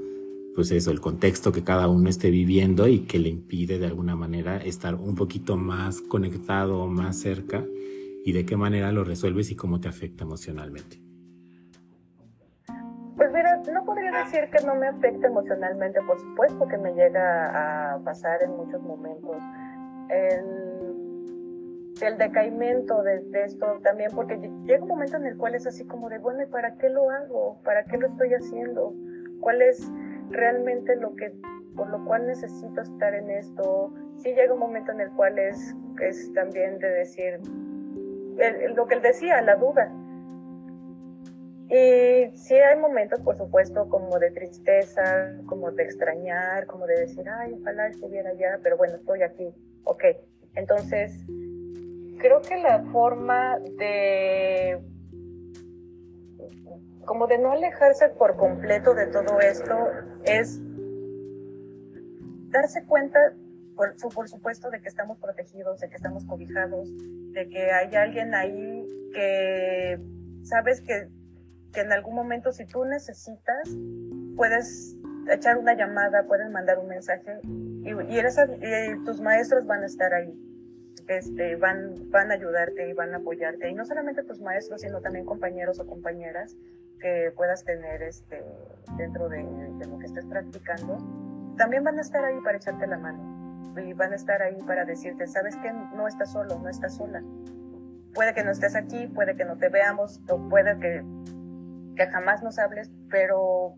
pues 0.54 0.70
eso, 0.70 0.90
el 0.90 1.00
contexto 1.02 1.52
que 1.52 1.62
cada 1.62 1.86
uno 1.86 2.08
esté 2.08 2.30
viviendo 2.30 2.88
y 2.88 3.00
que 3.00 3.18
le 3.18 3.28
impide 3.28 3.78
de 3.78 3.88
alguna 3.88 4.16
manera 4.16 4.56
estar 4.56 4.94
un 4.94 5.14
poquito 5.14 5.58
más 5.58 6.00
conectado, 6.00 6.86
más 6.86 7.18
cerca, 7.18 7.66
y 8.24 8.32
de 8.32 8.46
qué 8.46 8.56
manera 8.56 8.90
lo 8.90 9.04
resuelves 9.04 9.50
y 9.50 9.54
cómo 9.54 9.80
te 9.80 9.88
afecta 9.88 10.24
emocionalmente. 10.24 11.09
Podría 13.90 14.12
decir 14.12 14.48
que 14.50 14.64
no 14.64 14.76
me 14.76 14.86
afecta 14.86 15.26
emocionalmente, 15.26 16.00
por 16.02 16.16
supuesto 16.20 16.68
que 16.68 16.78
me 16.78 16.94
llega 16.94 17.94
a 17.94 17.98
pasar 18.04 18.40
en 18.40 18.52
muchos 18.52 18.80
momentos. 18.82 19.36
El, 20.08 21.96
el 22.00 22.16
decaimiento 22.16 23.02
de, 23.02 23.20
esto 23.44 23.80
también, 23.82 24.12
porque 24.14 24.36
llega 24.64 24.84
un 24.84 24.88
momento 24.90 25.16
en 25.16 25.26
el 25.26 25.36
cual 25.36 25.56
es 25.56 25.66
así 25.66 25.84
como 25.86 26.08
de, 26.08 26.18
bueno, 26.18 26.40
¿y 26.40 26.46
para 26.46 26.76
qué 26.76 26.88
lo 26.88 27.10
hago? 27.10 27.60
¿Para 27.64 27.82
qué 27.82 27.96
lo 27.96 28.06
estoy 28.06 28.32
haciendo? 28.32 28.94
¿Cuál 29.40 29.60
es 29.60 29.90
realmente 30.28 30.94
lo 30.94 31.16
que, 31.16 31.34
por 31.74 31.90
lo 31.90 32.04
cual 32.04 32.28
necesito 32.28 32.82
estar 32.82 33.12
en 33.12 33.28
esto? 33.28 33.92
Sí 34.18 34.32
llega 34.34 34.54
un 34.54 34.60
momento 34.60 34.92
en 34.92 35.00
el 35.00 35.10
cual 35.14 35.36
es, 35.36 35.74
es 36.00 36.32
también 36.32 36.78
de 36.78 36.90
decir, 36.90 37.40
lo 38.76 38.86
que 38.86 38.94
él 38.94 39.02
decía, 39.02 39.42
la 39.42 39.56
duda 39.56 39.92
y 41.70 42.36
sí 42.36 42.54
hay 42.54 42.76
momentos, 42.80 43.20
por 43.20 43.36
supuesto, 43.36 43.88
como 43.88 44.18
de 44.18 44.32
tristeza, 44.32 45.36
como 45.46 45.70
de 45.70 45.84
extrañar, 45.84 46.66
como 46.66 46.84
de 46.84 46.98
decir, 46.98 47.24
ay, 47.28 47.54
ojalá 47.60 47.86
estuviera 47.86 48.30
allá, 48.30 48.58
pero 48.60 48.76
bueno, 48.76 48.96
estoy 48.96 49.22
aquí. 49.22 49.54
Ok, 49.84 50.02
entonces, 50.56 51.12
creo 52.18 52.42
que 52.42 52.56
la 52.56 52.82
forma 52.90 53.60
de, 53.78 54.80
como 57.04 57.28
de 57.28 57.38
no 57.38 57.52
alejarse 57.52 58.08
por 58.08 58.36
completo 58.36 58.92
de 58.94 59.06
todo 59.06 59.38
esto, 59.38 59.74
es 60.24 60.60
darse 62.50 62.84
cuenta, 62.84 63.20
por, 63.76 63.94
por 64.12 64.28
supuesto, 64.28 64.70
de 64.70 64.80
que 64.80 64.88
estamos 64.88 65.18
protegidos, 65.18 65.78
de 65.78 65.88
que 65.88 65.94
estamos 65.94 66.24
cobijados, 66.24 66.88
de 67.32 67.48
que 67.48 67.70
hay 67.70 67.94
alguien 67.94 68.34
ahí 68.34 68.88
que 69.14 70.00
sabes 70.42 70.80
que 70.80 71.19
que 71.72 71.80
en 71.80 71.92
algún 71.92 72.14
momento 72.14 72.52
si 72.52 72.66
tú 72.66 72.84
necesitas, 72.84 73.68
puedes 74.36 74.96
echar 75.30 75.58
una 75.58 75.74
llamada, 75.74 76.24
puedes 76.26 76.50
mandar 76.50 76.78
un 76.78 76.88
mensaje 76.88 77.40
y, 77.44 77.90
y, 77.90 79.04
tus 79.04 79.20
maestros 79.20 79.66
van 79.66 79.82
a 79.82 79.86
estar 79.86 80.12
ahí. 80.12 80.34
Este, 81.08 81.56
van, 81.56 82.10
van 82.10 82.30
a 82.30 82.34
ayudarte 82.34 82.88
y 82.88 82.92
van 82.92 83.14
a 83.14 83.18
apoyarte. 83.18 83.68
Y 83.68 83.74
no 83.74 83.84
solamente 83.84 84.22
tus 84.22 84.40
maestros, 84.40 84.82
sino 84.82 85.00
también 85.00 85.24
compañeros 85.24 85.80
o 85.80 85.86
compañeras 85.86 86.56
que 87.00 87.32
puedas 87.34 87.64
tener 87.64 88.02
este, 88.02 88.44
dentro 88.96 89.28
de, 89.28 89.38
de 89.38 89.86
lo 89.86 89.98
que 89.98 90.06
estés 90.06 90.26
practicando. 90.26 90.98
También 91.56 91.82
van 91.82 91.98
a 91.98 92.02
estar 92.02 92.24
ahí 92.24 92.38
para 92.44 92.58
echarte 92.58 92.86
la 92.86 92.98
mano. 92.98 93.40
Y 93.84 93.92
van 93.92 94.12
a 94.12 94.16
estar 94.16 94.40
ahí 94.42 94.58
para 94.66 94.84
decirte, 94.84 95.26
sabes 95.26 95.56
que 95.56 95.72
no 95.72 96.06
estás 96.06 96.32
solo, 96.32 96.58
no 96.58 96.68
estás 96.68 96.96
sola. 96.96 97.22
Puede 98.14 98.34
que 98.34 98.44
no 98.44 98.50
estés 98.50 98.76
aquí, 98.76 99.06
puede 99.08 99.36
que 99.36 99.44
no 99.44 99.56
te 99.56 99.68
veamos, 99.68 100.20
o 100.28 100.48
puede 100.48 100.78
que 100.80 101.04
que 102.00 102.06
jamás 102.06 102.42
nos 102.42 102.58
hables, 102.58 102.90
pero 103.10 103.74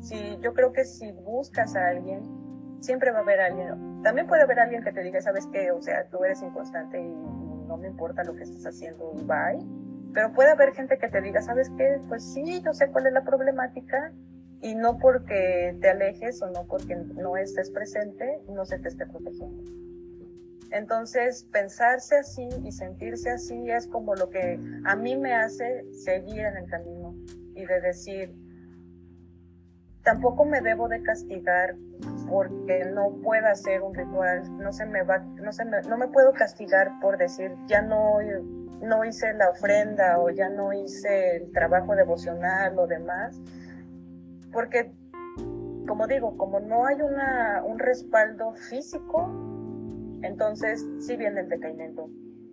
si 0.00 0.16
yo 0.40 0.54
creo 0.54 0.72
que 0.72 0.84
si 0.84 1.12
buscas 1.12 1.76
a 1.76 1.86
alguien, 1.86 2.20
siempre 2.80 3.12
va 3.12 3.18
a 3.18 3.22
haber 3.22 3.40
alguien. 3.40 4.02
También 4.02 4.26
puede 4.26 4.42
haber 4.42 4.58
alguien 4.58 4.82
que 4.82 4.90
te 4.90 5.04
diga, 5.04 5.20
sabes 5.20 5.46
qué, 5.52 5.70
o 5.70 5.80
sea, 5.80 6.08
tú 6.10 6.24
eres 6.24 6.42
inconstante 6.42 7.00
y 7.00 7.14
no 7.68 7.76
me 7.76 7.86
importa 7.86 8.24
lo 8.24 8.34
que 8.34 8.42
estás 8.42 8.66
haciendo 8.66 9.12
bye. 9.22 9.64
Pero 10.12 10.32
puede 10.32 10.50
haber 10.50 10.74
gente 10.74 10.98
que 10.98 11.08
te 11.08 11.20
diga, 11.20 11.42
sabes 11.42 11.70
qué, 11.78 12.00
pues 12.08 12.24
sí, 12.24 12.60
yo 12.60 12.72
sé 12.72 12.88
cuál 12.88 13.06
es 13.06 13.12
la 13.12 13.22
problemática 13.22 14.12
y 14.60 14.74
no 14.74 14.98
porque 14.98 15.78
te 15.80 15.90
alejes 15.90 16.42
o 16.42 16.50
no 16.50 16.66
porque 16.66 16.96
no 16.96 17.36
estés 17.36 17.70
presente, 17.70 18.42
no 18.48 18.64
se 18.64 18.80
te 18.80 18.88
esté 18.88 19.06
protegiendo. 19.06 19.62
Entonces, 20.72 21.46
pensarse 21.52 22.16
así 22.16 22.48
y 22.64 22.72
sentirse 22.72 23.30
así 23.30 23.70
es 23.70 23.86
como 23.86 24.16
lo 24.16 24.28
que 24.28 24.58
a 24.84 24.96
mí 24.96 25.16
me 25.16 25.32
hace 25.32 25.84
seguir 25.92 26.40
en 26.40 26.56
el 26.56 26.66
camino 26.68 27.03
y 27.54 27.64
de 27.64 27.80
decir, 27.80 28.34
tampoco 30.02 30.44
me 30.44 30.60
debo 30.60 30.88
de 30.88 31.02
castigar 31.02 31.76
porque 32.28 32.84
no 32.92 33.20
pueda 33.22 33.50
hacer 33.50 33.82
un 33.82 33.94
ritual, 33.94 34.42
no 34.58 34.72
se 34.72 34.86
me 34.86 35.02
va, 35.02 35.18
no 35.18 35.52
se 35.52 35.64
me, 35.64 35.80
no 35.82 35.96
me 35.96 36.08
puedo 36.08 36.32
castigar 36.32 36.90
por 37.00 37.16
decir, 37.16 37.52
ya 37.66 37.82
no, 37.82 38.18
no 38.82 39.04
hice 39.04 39.32
la 39.34 39.50
ofrenda 39.50 40.18
o 40.18 40.30
ya 40.30 40.48
no 40.50 40.72
hice 40.72 41.36
el 41.36 41.52
trabajo 41.52 41.94
devocional 41.94 42.78
o 42.78 42.86
demás, 42.86 43.40
porque 44.52 44.92
como 45.86 46.06
digo, 46.06 46.36
como 46.36 46.60
no 46.60 46.86
hay 46.86 47.00
una, 47.00 47.62
un 47.64 47.78
respaldo 47.78 48.52
físico, 48.54 49.28
entonces 50.22 50.84
sí 51.00 51.16
viene 51.16 51.40
el 51.40 51.48
decaimiento. 51.48 52.08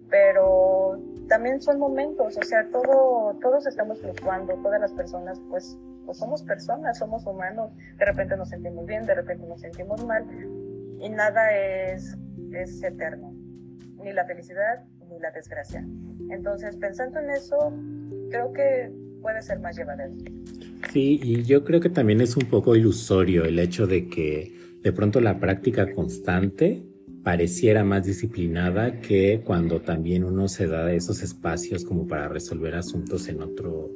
Pero 0.10 1.00
también 1.32 1.62
son 1.62 1.80
momentos, 1.80 2.38
o 2.38 2.44
sea, 2.44 2.68
todo, 2.74 3.40
todos 3.42 3.66
estamos 3.66 4.02
fluctuando, 4.02 4.54
todas 4.56 4.82
las 4.82 4.92
personas, 4.92 5.40
pues, 5.50 5.78
pues 6.06 6.18
somos 6.18 6.44
personas, 6.44 6.98
somos 6.98 7.26
humanos, 7.26 7.72
de 7.98 8.04
repente 8.04 8.36
nos 8.36 8.50
sentimos 8.50 8.86
bien, 8.86 9.06
de 9.06 9.16
repente 9.16 9.48
nos 9.48 9.62
sentimos 9.62 10.06
mal, 10.06 10.26
y 11.00 11.08
nada 11.08 11.56
es, 11.56 12.18
es 12.52 12.84
eterno, 12.84 13.34
ni 14.04 14.12
la 14.12 14.26
felicidad 14.26 14.84
ni 15.10 15.20
la 15.20 15.32
desgracia. 15.32 15.88
Entonces, 16.32 16.76
pensando 16.76 17.22
en 17.22 17.30
eso, 17.30 17.74
creo 18.30 18.52
que 18.52 18.92
puede 19.22 19.42
ser 19.42 19.62
más 19.62 19.78
llevadero. 19.78 20.14
Sí, 20.92 21.18
y 21.24 21.44
yo 21.44 21.64
creo 21.64 21.80
que 21.80 21.90
también 21.90 22.20
es 22.20 22.36
un 22.36 22.50
poco 22.50 22.76
ilusorio 22.76 23.46
el 23.46 23.58
hecho 23.58 23.88
de 23.88 24.10
que 24.10 24.52
de 24.84 24.92
pronto 24.92 25.22
la 25.22 25.40
práctica 25.40 25.94
constante 25.94 26.91
pareciera 27.24 27.84
más 27.84 28.06
disciplinada 28.06 29.00
que 29.00 29.42
cuando 29.44 29.82
también 29.82 30.24
uno 30.24 30.48
se 30.48 30.68
da 30.68 30.92
esos 30.92 31.22
espacios 31.22 31.86
como 31.86 32.08
para 32.08 32.28
resolver 32.28 32.76
asuntos 32.76 33.28
en 33.28 33.42
otro, 33.42 33.92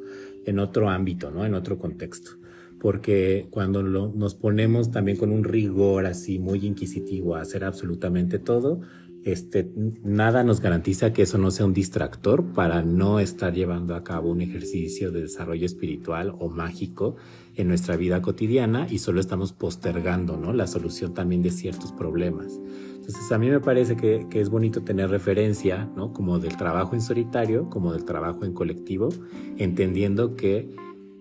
en 0.46 0.60
otro 0.60 0.90
ámbito, 0.90 1.32
¿no? 1.32 1.46
En 1.46 1.54
otro 1.54 1.78
contexto. 1.78 2.32
porque 2.80 3.48
cuando 3.50 3.82
nos 3.82 4.36
ponemos 4.36 4.92
también 4.92 5.18
con 5.18 5.32
un 5.32 5.44
rigor 5.44 6.06
así 6.06 6.38
muy 6.38 6.64
inquisitivo 6.66 7.36
a 7.36 7.42
hacer 7.42 7.64
absolutamente 7.64 8.38
todo, 8.38 8.82
este, 9.26 9.72
nada 10.04 10.44
nos 10.44 10.62
garantiza 10.62 11.12
que 11.12 11.24
eso 11.24 11.40
no 11.40 11.50
sea 11.50 11.66
un 11.66 11.74
distractor 11.74 12.54
para 12.54 12.84
no 12.84 13.20
estar 13.20 13.52
llevando 13.56 13.96
a 13.96 14.04
cabo 14.04 14.30
un 14.30 14.42
ejercicio 14.42 15.12
de 15.12 15.22
desarrollo 15.22 15.66
espiritual 15.66 16.36
o 16.38 16.48
mágico 16.48 17.16
en 17.56 17.68
nuestra 17.68 17.98
vida 17.98 18.22
cotidiana 18.22 18.86
y 18.88 19.00
solo 19.00 19.20
estamos 19.20 19.52
postergando 19.52 20.38
¿no? 20.38 20.54
la 20.54 20.68
solución 20.68 21.16
también 21.16 21.42
de 21.42 21.50
ciertos 21.50 21.92
problemas. 21.92 22.60
Entonces 23.08 23.32
a 23.32 23.38
mí 23.38 23.50
me 23.50 23.60
parece 23.60 23.96
que, 23.96 24.26
que, 24.30 24.42
es 24.42 24.50
bonito 24.50 24.82
tener 24.84 25.12
referencia, 25.12 25.88
¿no? 25.96 26.12
Como 26.12 26.40
del 26.40 26.58
trabajo 26.58 26.96
en 26.96 27.02
solitario, 27.02 27.70
como 27.70 27.94
del 27.94 28.04
trabajo 28.04 28.46
en 28.46 28.54
colectivo, 28.54 29.10
entendiendo 29.58 30.36
que 30.36 30.74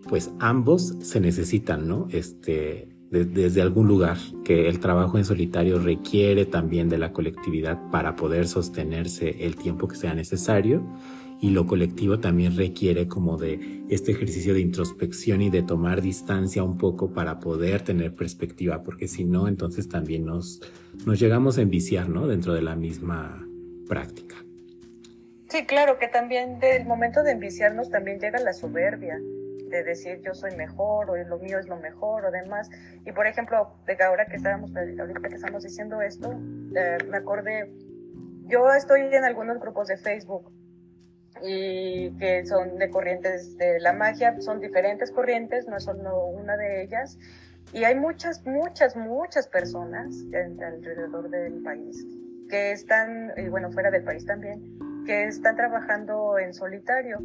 pues 0.09 0.33
ambos 0.39 0.97
se 1.01 1.21
necesitan, 1.21 1.87
¿no? 1.87 2.07
Este, 2.11 2.89
desde 3.11 3.63
algún 3.63 3.87
lugar, 3.87 4.17
que 4.45 4.69
el 4.69 4.81
trabajo 4.81 5.19
en 5.19 5.25
solitario 5.25 5.79
requiere 5.79 6.47
también 6.47 6.89
de 6.89 6.99
la 6.99 7.13
colectividad 7.13 7.79
para 7.91 8.17
poder 8.17 8.49
sostenerse 8.49 9.45
el 9.45 9.57
tiempo 9.57 9.87
que 9.87 9.97
sea 9.97 10.15
necesario 10.15 10.83
y 11.45 11.51
lo 11.51 11.67
colectivo 11.67 12.21
también 12.21 12.57
requiere 12.57 13.07
como 13.07 13.37
de 13.37 13.85
este 13.91 14.13
ejercicio 14.13 14.55
de 14.55 14.61
introspección 14.61 15.43
y 15.43 15.51
de 15.51 15.63
tomar 15.63 16.01
distancia 16.01 16.63
un 16.63 16.79
poco 16.79 17.13
para 17.13 17.39
poder 17.39 17.83
tener 17.83 18.15
perspectiva, 18.15 18.83
porque 18.83 19.09
si 19.09 19.27
no, 19.27 19.47
entonces 19.47 19.87
también 19.87 20.25
nos, 20.25 20.63
nos 21.05 21.21
llegamos 21.21 21.59
a 21.59 21.61
enviciar, 21.61 22.09
¿no? 22.09 22.27
Dentro 22.27 22.55
de 22.55 22.63
la 22.63 22.77
misma 22.77 23.47
práctica. 23.87 24.37
Sí, 25.51 25.67
claro, 25.67 25.99
que 25.99 26.09
también 26.09 26.61
del 26.61 26.87
momento 26.87 27.23
de 27.23 27.33
enviciarnos 27.33 27.91
también 27.91 28.19
llega 28.21 28.41
la 28.41 28.55
soberbia 28.55 29.21
de 29.69 29.85
decir 29.85 30.23
yo 30.25 30.33
soy 30.33 30.57
mejor 30.57 31.11
o 31.11 31.17
lo 31.29 31.39
mío 31.41 31.59
es 31.59 31.69
lo 31.69 31.77
mejor 31.77 32.25
o 32.25 32.31
demás. 32.31 32.71
Y 33.05 33.13
por 33.13 33.27
ejemplo, 33.27 33.69
de 33.87 34.03
ahora 34.03 34.25
que 34.25 34.37
estábamos, 34.37 34.75
ahorita 34.75 35.29
que 35.29 35.35
estamos 35.35 35.63
diciendo 35.63 36.01
esto, 36.01 36.33
eh, 36.75 36.97
me 37.11 37.19
acordé, 37.19 37.71
yo 38.47 38.73
estoy 38.73 39.03
en 39.03 39.25
algunos 39.25 39.61
grupos 39.61 39.89
de 39.89 39.99
Facebook 39.99 40.51
y 41.47 42.11
que 42.19 42.47
son 42.47 42.79
de 42.79 42.91
corrientes 42.91 43.57
de 43.59 43.79
la 43.81 43.93
magia, 43.93 44.41
son 44.41 44.61
diferentes 44.61 45.11
corrientes, 45.11 45.69
no 45.69 45.77
es 45.77 45.85
solo 45.85 46.27
una 46.27 46.57
de 46.57 46.83
ellas. 46.83 47.19
Y 47.73 47.85
hay 47.85 47.97
muchas, 47.97 48.45
muchas, 48.47 48.97
muchas 48.97 49.49
personas 49.49 50.15
alrededor 50.33 51.29
del 51.29 51.63
país 51.63 52.07
que 52.49 52.73
están, 52.73 53.33
y 53.37 53.49
bueno, 53.49 53.71
fuera 53.73 53.91
del 53.91 54.05
país 54.05 54.25
también, 54.25 54.63
que 55.05 55.25
están 55.25 55.57
trabajando 55.57 56.39
en 56.39 56.55
solitario 56.55 57.19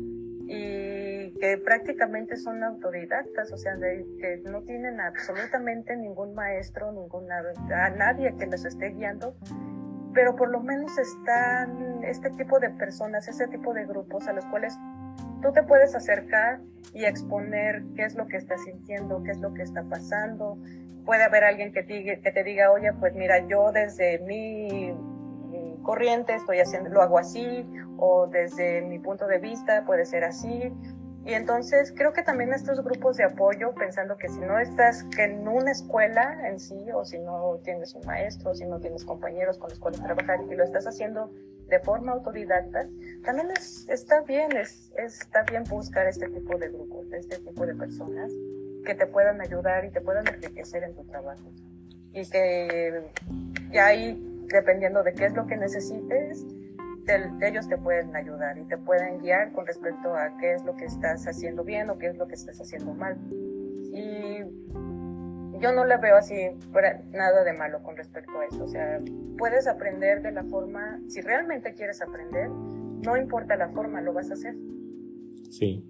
y 0.51 1.31
que 1.39 1.61
prácticamente 1.63 2.35
son 2.35 2.63
autodidactas, 2.63 3.51
o 3.51 3.57
sea, 3.57 3.77
que 3.77 4.41
no 4.45 4.63
tienen 4.63 4.99
absolutamente 4.99 5.95
ningún 5.95 6.33
maestro, 6.33 6.91
ninguna, 6.91 7.43
a 7.75 7.89
nadie 7.91 8.33
que 8.37 8.47
les 8.47 8.65
esté 8.65 8.89
guiando, 8.89 9.35
pero 10.13 10.35
por 10.35 10.49
lo 10.49 10.59
menos 10.61 10.97
están 10.97 12.03
este 12.03 12.29
tipo 12.31 12.59
de 12.59 12.69
personas, 12.71 13.27
este 13.27 13.47
tipo 13.47 13.73
de 13.73 13.85
grupos 13.85 14.27
a 14.27 14.33
los 14.33 14.45
cuales 14.45 14.77
tú 15.41 15.51
te 15.53 15.63
puedes 15.63 15.95
acercar 15.95 16.59
y 16.93 17.05
exponer 17.05 17.83
qué 17.95 18.03
es 18.03 18.15
lo 18.15 18.27
que 18.27 18.37
estás 18.37 18.63
sintiendo, 18.63 19.23
qué 19.23 19.31
es 19.31 19.39
lo 19.39 19.53
que 19.53 19.63
está 19.63 19.83
pasando. 19.83 20.57
Puede 21.05 21.23
haber 21.23 21.43
alguien 21.43 21.71
que 21.71 21.83
te, 21.83 22.21
que 22.21 22.31
te 22.31 22.43
diga, 22.43 22.71
oye, 22.71 22.91
pues 22.93 23.13
mira, 23.15 23.47
yo 23.47 23.71
desde 23.71 24.19
mi 24.19 24.93
corriente, 25.81 26.35
estoy 26.35 26.59
haciendo, 26.59 26.89
lo 26.89 27.01
hago 27.01 27.17
así, 27.17 27.67
o 27.97 28.27
desde 28.27 28.81
mi 28.81 28.99
punto 28.99 29.27
de 29.27 29.39
vista 29.39 29.85
puede 29.85 30.05
ser 30.05 30.23
así. 30.23 30.71
Y 31.29 31.33
entonces 31.35 31.93
creo 31.95 32.11
que 32.11 32.23
también 32.23 32.51
estos 32.53 32.83
grupos 32.83 33.17
de 33.17 33.23
apoyo, 33.23 33.75
pensando 33.75 34.17
que 34.17 34.27
si 34.29 34.39
no 34.39 34.57
estás 34.57 35.05
en 35.19 35.47
una 35.47 35.71
escuela 35.71 36.49
en 36.49 36.59
sí, 36.59 36.87
o 36.91 37.05
si 37.05 37.19
no 37.19 37.59
tienes 37.63 37.93
un 37.93 38.03
maestro, 38.07 38.49
o 38.49 38.55
si 38.55 38.65
no 38.65 38.79
tienes 38.79 39.05
compañeros 39.05 39.59
con 39.59 39.69
los 39.69 39.77
cuales 39.77 40.01
trabajar 40.01 40.39
y 40.49 40.55
lo 40.55 40.63
estás 40.63 40.87
haciendo 40.87 41.31
de 41.67 41.79
forma 41.81 42.13
autodidacta, 42.13 42.87
también 43.23 43.51
es, 43.51 43.87
está 43.89 44.21
bien, 44.21 44.57
es, 44.57 44.91
está 44.97 45.43
bien 45.43 45.65
buscar 45.65 46.07
este 46.07 46.27
tipo 46.29 46.57
de 46.57 46.69
grupos, 46.69 47.05
este 47.13 47.37
tipo 47.37 47.63
de 47.63 47.75
personas 47.75 48.31
que 48.83 48.95
te 48.95 49.05
puedan 49.05 49.39
ayudar 49.39 49.85
y 49.85 49.91
te 49.91 50.01
puedan 50.01 50.25
enriquecer 50.27 50.81
en 50.81 50.95
tu 50.95 51.03
trabajo. 51.03 51.51
Y 52.11 52.27
que 52.27 53.03
ya 53.71 53.85
hay 53.85 54.19
dependiendo 54.47 55.03
de 55.03 55.13
qué 55.13 55.25
es 55.27 55.33
lo 55.33 55.45
que 55.45 55.57
necesites, 55.57 56.43
ellos 57.41 57.67
te 57.67 57.77
pueden 57.77 58.15
ayudar 58.15 58.57
y 58.57 58.65
te 58.65 58.77
pueden 58.77 59.19
guiar 59.19 59.51
con 59.51 59.65
respecto 59.65 60.15
a 60.15 60.37
qué 60.37 60.53
es 60.53 60.63
lo 60.63 60.75
que 60.75 60.85
estás 60.85 61.27
haciendo 61.27 61.63
bien 61.63 61.89
o 61.89 61.97
qué 61.97 62.07
es 62.07 62.17
lo 62.17 62.27
que 62.27 62.35
estás 62.35 62.59
haciendo 62.59 62.93
mal. 62.93 63.17
Y 63.91 64.43
yo 65.59 65.71
no 65.73 65.85
le 65.85 65.97
veo 65.97 66.15
así 66.15 66.35
nada 67.11 67.43
de 67.43 67.53
malo 67.53 67.83
con 67.83 67.97
respecto 67.97 68.39
a 68.39 68.45
eso. 68.45 68.63
O 68.63 68.67
sea, 68.67 69.01
puedes 69.37 69.67
aprender 69.67 70.21
de 70.21 70.31
la 70.31 70.43
forma, 70.43 70.99
si 71.07 71.21
realmente 71.21 71.73
quieres 71.73 72.01
aprender, 72.01 72.49
no 72.49 73.17
importa 73.17 73.55
la 73.55 73.69
forma, 73.69 74.01
lo 74.01 74.13
vas 74.13 74.29
a 74.31 74.33
hacer. 74.33 74.55
Sí. 75.49 75.85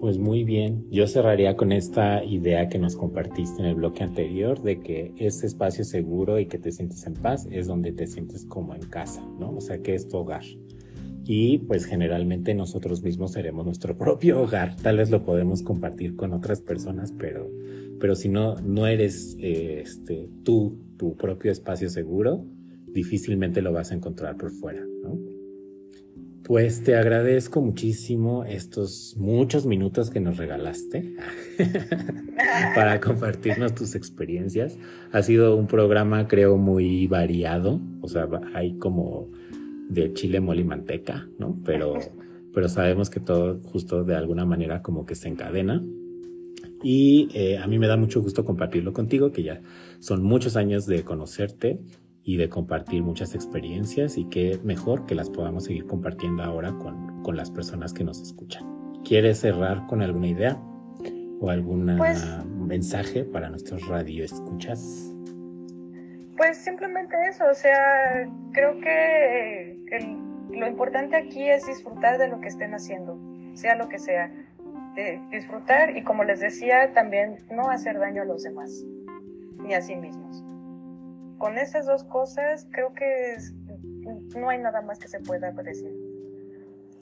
Pues 0.00 0.16
muy 0.16 0.44
bien, 0.44 0.86
yo 0.90 1.06
cerraría 1.06 1.56
con 1.58 1.72
esta 1.72 2.24
idea 2.24 2.70
que 2.70 2.78
nos 2.78 2.96
compartiste 2.96 3.60
en 3.60 3.68
el 3.68 3.74
bloque 3.74 4.02
anterior 4.02 4.62
de 4.62 4.80
que 4.80 5.12
ese 5.18 5.46
espacio 5.46 5.84
seguro 5.84 6.38
y 6.38 6.46
que 6.46 6.58
te 6.58 6.72
sientes 6.72 7.06
en 7.06 7.12
paz 7.12 7.46
es 7.50 7.66
donde 7.66 7.92
te 7.92 8.06
sientes 8.06 8.46
como 8.46 8.74
en 8.74 8.80
casa, 8.80 9.22
¿no? 9.38 9.50
O 9.50 9.60
sea, 9.60 9.82
que 9.82 9.94
es 9.94 10.08
tu 10.08 10.16
hogar. 10.16 10.42
Y 11.26 11.58
pues 11.58 11.84
generalmente 11.84 12.54
nosotros 12.54 13.02
mismos 13.02 13.32
seremos 13.32 13.66
nuestro 13.66 13.94
propio 13.98 14.40
hogar. 14.40 14.74
Tal 14.76 14.96
vez 14.96 15.10
lo 15.10 15.22
podemos 15.22 15.62
compartir 15.62 16.16
con 16.16 16.32
otras 16.32 16.62
personas, 16.62 17.12
pero, 17.12 17.50
pero 18.00 18.14
si 18.14 18.30
no, 18.30 18.58
no 18.62 18.86
eres 18.86 19.36
eh, 19.38 19.82
este, 19.84 20.30
tú, 20.44 20.78
tu 20.96 21.14
propio 21.14 21.52
espacio 21.52 21.90
seguro, 21.90 22.46
difícilmente 22.86 23.60
lo 23.60 23.70
vas 23.74 23.90
a 23.90 23.96
encontrar 23.96 24.38
por 24.38 24.50
fuera. 24.50 24.82
Pues 26.50 26.82
te 26.82 26.96
agradezco 26.96 27.60
muchísimo 27.60 28.44
estos 28.44 29.14
muchos 29.16 29.66
minutos 29.66 30.10
que 30.10 30.18
nos 30.18 30.36
regalaste 30.36 31.14
para 32.74 32.98
compartirnos 32.98 33.72
tus 33.76 33.94
experiencias. 33.94 34.76
Ha 35.12 35.22
sido 35.22 35.54
un 35.54 35.68
programa, 35.68 36.26
creo, 36.26 36.56
muy 36.56 37.06
variado. 37.06 37.80
O 38.00 38.08
sea, 38.08 38.28
hay 38.52 38.76
como 38.78 39.28
de 39.90 40.12
chile, 40.12 40.40
mole 40.40 40.62
y 40.62 40.64
manteca, 40.64 41.28
¿no? 41.38 41.56
Pero, 41.64 42.00
pero 42.52 42.68
sabemos 42.68 43.10
que 43.10 43.20
todo 43.20 43.60
justo 43.60 44.02
de 44.02 44.16
alguna 44.16 44.44
manera 44.44 44.82
como 44.82 45.06
que 45.06 45.14
se 45.14 45.28
encadena. 45.28 45.80
Y 46.82 47.28
eh, 47.32 47.58
a 47.58 47.68
mí 47.68 47.78
me 47.78 47.86
da 47.86 47.96
mucho 47.96 48.20
gusto 48.22 48.44
compartirlo 48.44 48.92
contigo, 48.92 49.30
que 49.30 49.44
ya 49.44 49.62
son 50.00 50.24
muchos 50.24 50.56
años 50.56 50.84
de 50.86 51.04
conocerte 51.04 51.78
y 52.30 52.36
de 52.36 52.48
compartir 52.48 53.02
muchas 53.02 53.34
experiencias 53.34 54.16
y 54.16 54.24
qué 54.26 54.60
mejor 54.62 55.04
que 55.04 55.16
las 55.16 55.28
podamos 55.28 55.64
seguir 55.64 55.84
compartiendo 55.88 56.44
ahora 56.44 56.70
con, 56.70 57.24
con 57.24 57.36
las 57.36 57.50
personas 57.50 57.92
que 57.92 58.04
nos 58.04 58.22
escuchan. 58.22 59.02
¿Quieres 59.04 59.40
cerrar 59.40 59.84
con 59.88 60.00
alguna 60.00 60.28
idea 60.28 60.56
o 61.40 61.50
algún 61.50 61.92
pues, 61.98 62.24
mensaje 62.56 63.24
para 63.24 63.50
nuestros 63.50 63.84
radioescuchas? 63.88 65.12
Pues 66.36 66.58
simplemente 66.58 67.16
eso, 67.28 67.42
o 67.50 67.54
sea, 67.54 68.30
creo 68.52 68.80
que 68.80 69.76
lo 70.52 70.68
importante 70.68 71.16
aquí 71.16 71.48
es 71.48 71.66
disfrutar 71.66 72.18
de 72.18 72.28
lo 72.28 72.40
que 72.40 72.46
estén 72.46 72.74
haciendo, 72.74 73.18
sea 73.54 73.74
lo 73.74 73.88
que 73.88 73.98
sea, 73.98 74.30
de 74.94 75.20
disfrutar 75.32 75.96
y 75.96 76.04
como 76.04 76.22
les 76.22 76.38
decía, 76.38 76.92
también 76.94 77.38
no 77.50 77.70
hacer 77.70 77.98
daño 77.98 78.22
a 78.22 78.24
los 78.24 78.44
demás, 78.44 78.84
ni 79.64 79.74
a 79.74 79.82
sí 79.82 79.96
mismos 79.96 80.44
con 81.40 81.56
esas 81.56 81.86
dos 81.86 82.04
cosas 82.04 82.68
creo 82.70 82.92
que 82.92 83.36
no 84.38 84.50
hay 84.50 84.58
nada 84.58 84.82
más 84.82 84.98
que 84.98 85.08
se 85.08 85.20
pueda 85.20 85.48
apreciar. 85.48 85.90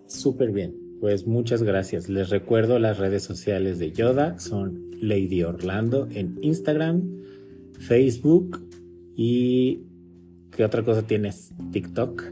Súper 0.06 0.52
bien, 0.52 0.74
pues 1.00 1.26
muchas 1.26 1.62
gracias. 1.64 2.08
Les 2.08 2.30
recuerdo 2.30 2.78
las 2.78 2.98
redes 2.98 3.24
sociales 3.24 3.80
de 3.80 3.90
Yoda, 3.90 4.38
son 4.38 4.90
Lady 5.02 5.42
Orlando 5.42 6.08
en 6.12 6.38
Instagram, 6.40 7.02
Facebook 7.80 8.64
y 9.16 9.82
¿qué 10.56 10.64
otra 10.64 10.84
cosa 10.84 11.02
tienes? 11.02 11.50
TikTok. 11.72 12.22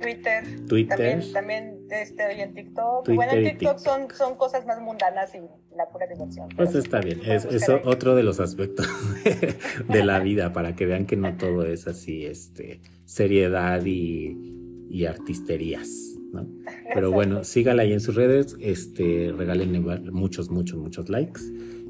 Twitter. 0.00 0.66
Twitter. 0.66 1.22
También, 1.34 1.75
estoy 1.90 2.40
en 2.40 2.54
TikTok. 2.54 3.08
bueno, 3.14 3.32
en 3.32 3.58
TikTok, 3.58 3.78
Son, 3.78 4.08
son 4.14 4.36
cosas 4.36 4.66
más 4.66 4.80
mundanas 4.80 5.34
y 5.34 5.40
la 5.76 5.88
pura 5.90 6.06
diversión. 6.06 6.48
Pues 6.56 6.74
está 6.74 7.00
bien, 7.00 7.20
es, 7.24 7.44
es 7.44 7.68
otro 7.68 8.14
de 8.14 8.22
los 8.22 8.40
aspectos 8.40 8.86
de, 9.88 10.04
la 10.04 10.20
vida 10.20 10.52
para 10.52 10.74
que 10.74 10.86
vean 10.86 11.06
que 11.06 11.16
no 11.16 11.36
todo 11.36 11.64
es 11.64 11.86
así, 11.86 12.24
este, 12.24 12.80
seriedad 13.04 13.84
y, 13.84 14.56
y 14.90 15.06
artisterías, 15.06 16.16
¿no? 16.32 16.48
Pero 16.94 17.12
bueno, 17.12 17.44
sígala 17.44 17.82
ahí 17.82 17.92
en 17.92 18.00
sus 18.00 18.14
redes, 18.14 18.56
este, 18.60 19.32
regálenle 19.36 19.80
muchos, 20.10 20.50
muchos, 20.50 20.78
muchos 20.78 21.08
likes 21.08 21.40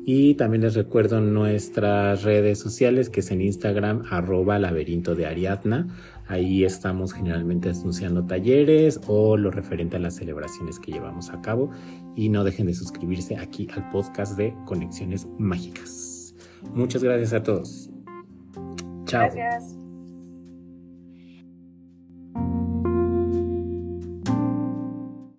Y 0.04 0.34
también 0.34 0.62
les 0.62 0.74
recuerdo 0.74 1.20
nuestras 1.20 2.22
redes 2.22 2.58
sociales, 2.58 3.10
que 3.10 3.20
es 3.20 3.30
en 3.30 3.42
Instagram, 3.42 4.04
arroba 4.10 4.58
laberinto 4.58 5.14
de 5.14 5.26
Ariadna. 5.26 5.88
Ahí 6.28 6.64
estamos 6.64 7.12
generalmente 7.12 7.70
anunciando 7.70 8.24
talleres 8.24 9.00
o 9.06 9.36
lo 9.36 9.50
referente 9.50 9.96
a 9.96 10.00
las 10.00 10.16
celebraciones 10.16 10.80
que 10.80 10.92
llevamos 10.92 11.30
a 11.30 11.40
cabo. 11.40 11.70
Y 12.16 12.28
no 12.28 12.42
dejen 12.42 12.66
de 12.66 12.74
suscribirse 12.74 13.36
aquí 13.36 13.68
al 13.74 13.88
podcast 13.90 14.36
de 14.36 14.54
Conexiones 14.64 15.26
Mágicas. 15.38 16.34
Muchas 16.74 17.02
gracias 17.04 17.32
a 17.32 17.42
todos. 17.42 17.90
Chao. 19.04 19.28
Gracias. 19.32 19.85